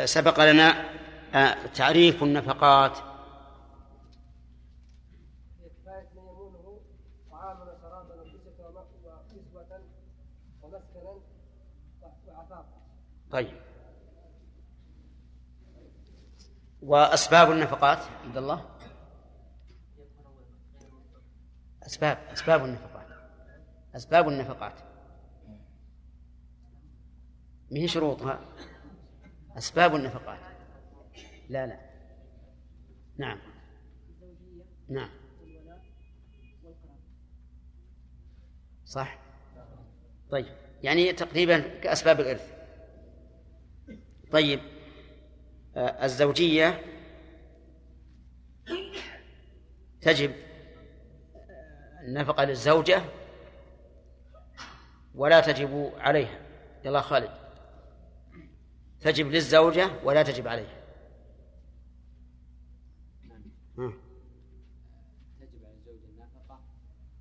سبق 0.04 0.44
لنا 0.44 0.84
آه، 1.34 1.66
تعريف 1.74 2.22
النفقات 2.22 2.98
طيب. 13.36 13.56
وأسباب 16.82 17.50
النفقات 17.50 17.98
عبد 18.24 18.36
الله؟ 18.36 18.64
أسباب 21.86 22.18
أسباب 22.32 22.64
النفقات. 22.64 23.06
أسباب 23.96 24.28
النفقات. 24.28 24.80
ما 27.70 27.78
هي 27.78 27.88
شروطها 27.88 28.40
أسباب 29.58 29.94
النفقات. 29.94 30.40
لا 31.48 31.66
لا. 31.66 31.80
نعم. 33.18 33.38
نعم. 34.88 35.10
صح. 38.84 39.18
طيب. 40.30 40.56
يعني 40.82 41.12
تقريبا 41.12 41.58
كأسباب 41.78 42.20
الإرث. 42.20 42.55
طيب. 44.32 44.60
آه، 45.76 46.04
الزوجية 46.04 46.80
تجب 50.00 50.34
النفقة 52.02 52.44
للزوجة 52.44 53.02
ولا 55.14 55.40
تجب 55.40 55.92
عليها. 55.96 56.40
يلا 56.84 57.00
خالد. 57.00 57.30
تجب 59.00 59.26
للزوجة 59.26 59.90
ولا 60.04 60.22
تجب 60.22 60.48
عليها. 60.48 60.82
تجب 65.40 65.64
على 65.64 65.74
الزوج 65.74 65.98
النفقة 66.08 66.60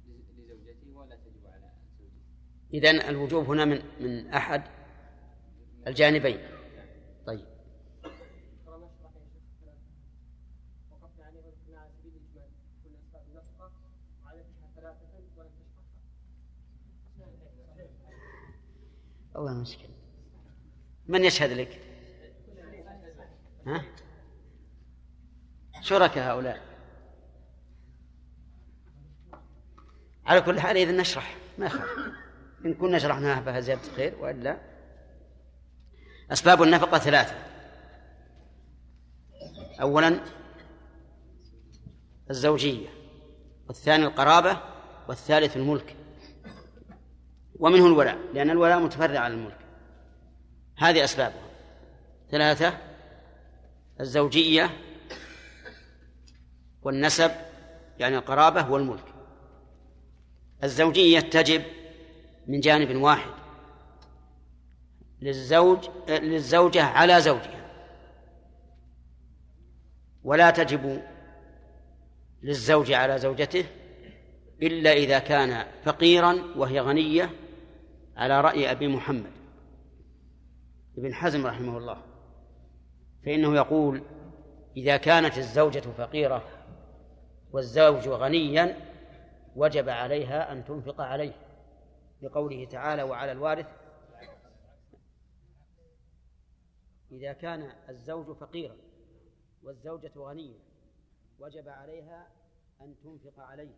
لزوجته 0.08 0.98
ولا 0.98 1.16
تجب 1.16 1.48
على 1.48 1.72
زوجته 2.00 2.22
إذن 2.74 3.10
الوجوب 3.10 3.50
هنا 3.50 3.66
من 3.66 3.82
من 4.00 4.28
أحد 4.28 4.64
الجانبين 5.88 6.40
طيب 7.26 7.46
يعني 11.20 11.40
قلنا 11.40 11.80
على 11.80 11.90
سبيل 12.00 12.14
الاجمال 12.16 12.50
كل 12.84 12.96
اسباب 12.96 13.24
النفقه 13.28 13.72
وعددها 14.24 14.70
ثلاثة 14.76 15.06
ولم 15.14 15.26
تشرحها 15.32 15.84
والله 19.36 19.54
مشكلة. 19.54 19.90
من 21.08 21.24
يشهد 21.24 21.52
لك؟ 21.52 21.82
ها؟ 23.68 23.86
شركاء 25.82 26.32
هؤلاء. 26.32 26.62
على 30.26 30.42
كل 30.42 30.60
حال 30.60 30.78
إذا 30.78 30.92
نشرح 30.92 31.38
ما 31.58 31.66
يخالف. 31.66 32.16
إن 32.66 32.74
كنا 32.74 33.00
شرحناها 33.00 33.42
فهي 33.42 33.62
زيادة 33.62 33.82
خير 33.96 34.16
وإلا 34.20 34.62
أسباب 36.32 36.64
النفقة 36.64 36.98
ثلاثة. 36.98 37.36
أولا 39.82 40.20
الزوجية 42.30 42.90
والثاني 43.68 44.06
القرابة 44.06 44.62
والثالث 45.08 45.58
الملك. 45.58 45.96
ومنه 47.60 47.86
الولاء 47.86 48.18
لأن 48.34 48.50
الولاء 48.50 48.80
متفرع 48.80 49.20
على 49.20 49.34
الملك. 49.34 49.58
هذه 50.78 51.04
أسبابها. 51.04 51.46
ثلاثة 52.32 52.78
الزوجية 54.02 54.70
والنسب 56.82 57.32
يعني 58.00 58.18
القرابة 58.18 58.72
والملك. 58.72 59.06
الزوجية 60.64 61.20
تجب 61.20 61.64
من 62.48 62.60
جانب 62.60 62.96
واحد. 63.02 63.32
للزوج 65.22 65.90
للزوجة 66.10 66.84
على 66.84 67.22
زوجها. 67.22 67.66
ولا 70.24 70.50
تجب 70.50 71.02
للزوج 72.44 72.92
على 72.92 73.18
زوجته 73.18 73.66
إلا 74.62 74.94
إذا 74.94 75.20
كان 75.20 75.66
فقيرا 75.84 76.44
وهي 76.56 76.80
غنية 76.80 77.30
على 78.16 78.42
رأي 78.42 78.72
أبي 78.72 78.88
محمد 78.88 79.32
ابن 80.98 81.14
حزم 81.14 81.48
رحمه 81.48 81.78
الله 81.78 82.02
فإنه 83.26 83.56
يقول 83.56 84.02
إذا 84.78 84.98
كانت 84.98 85.38
الزوجة 85.38 85.80
فقيرة 85.80 86.44
والزوج 87.52 88.08
غنيا 88.08 88.78
وجب 89.56 89.90
عليها 89.90 90.52
أن 90.52 90.66
تنفق 90.66 91.02
عليه 91.02 91.34
لقوله 92.22 92.66
تعالى 92.66 93.04
وعلى 93.04 93.32
الوارث 93.32 93.68
إذا 97.12 97.34
كان 97.34 97.72
الزوج 97.90 98.38
فقيرا 98.38 98.76
والزوجة 99.64 100.12
غنية 100.18 100.60
وجب 101.40 101.70
عليها 101.70 102.28
أن 102.82 102.96
تنفق 103.04 103.40
عليه 103.40 103.76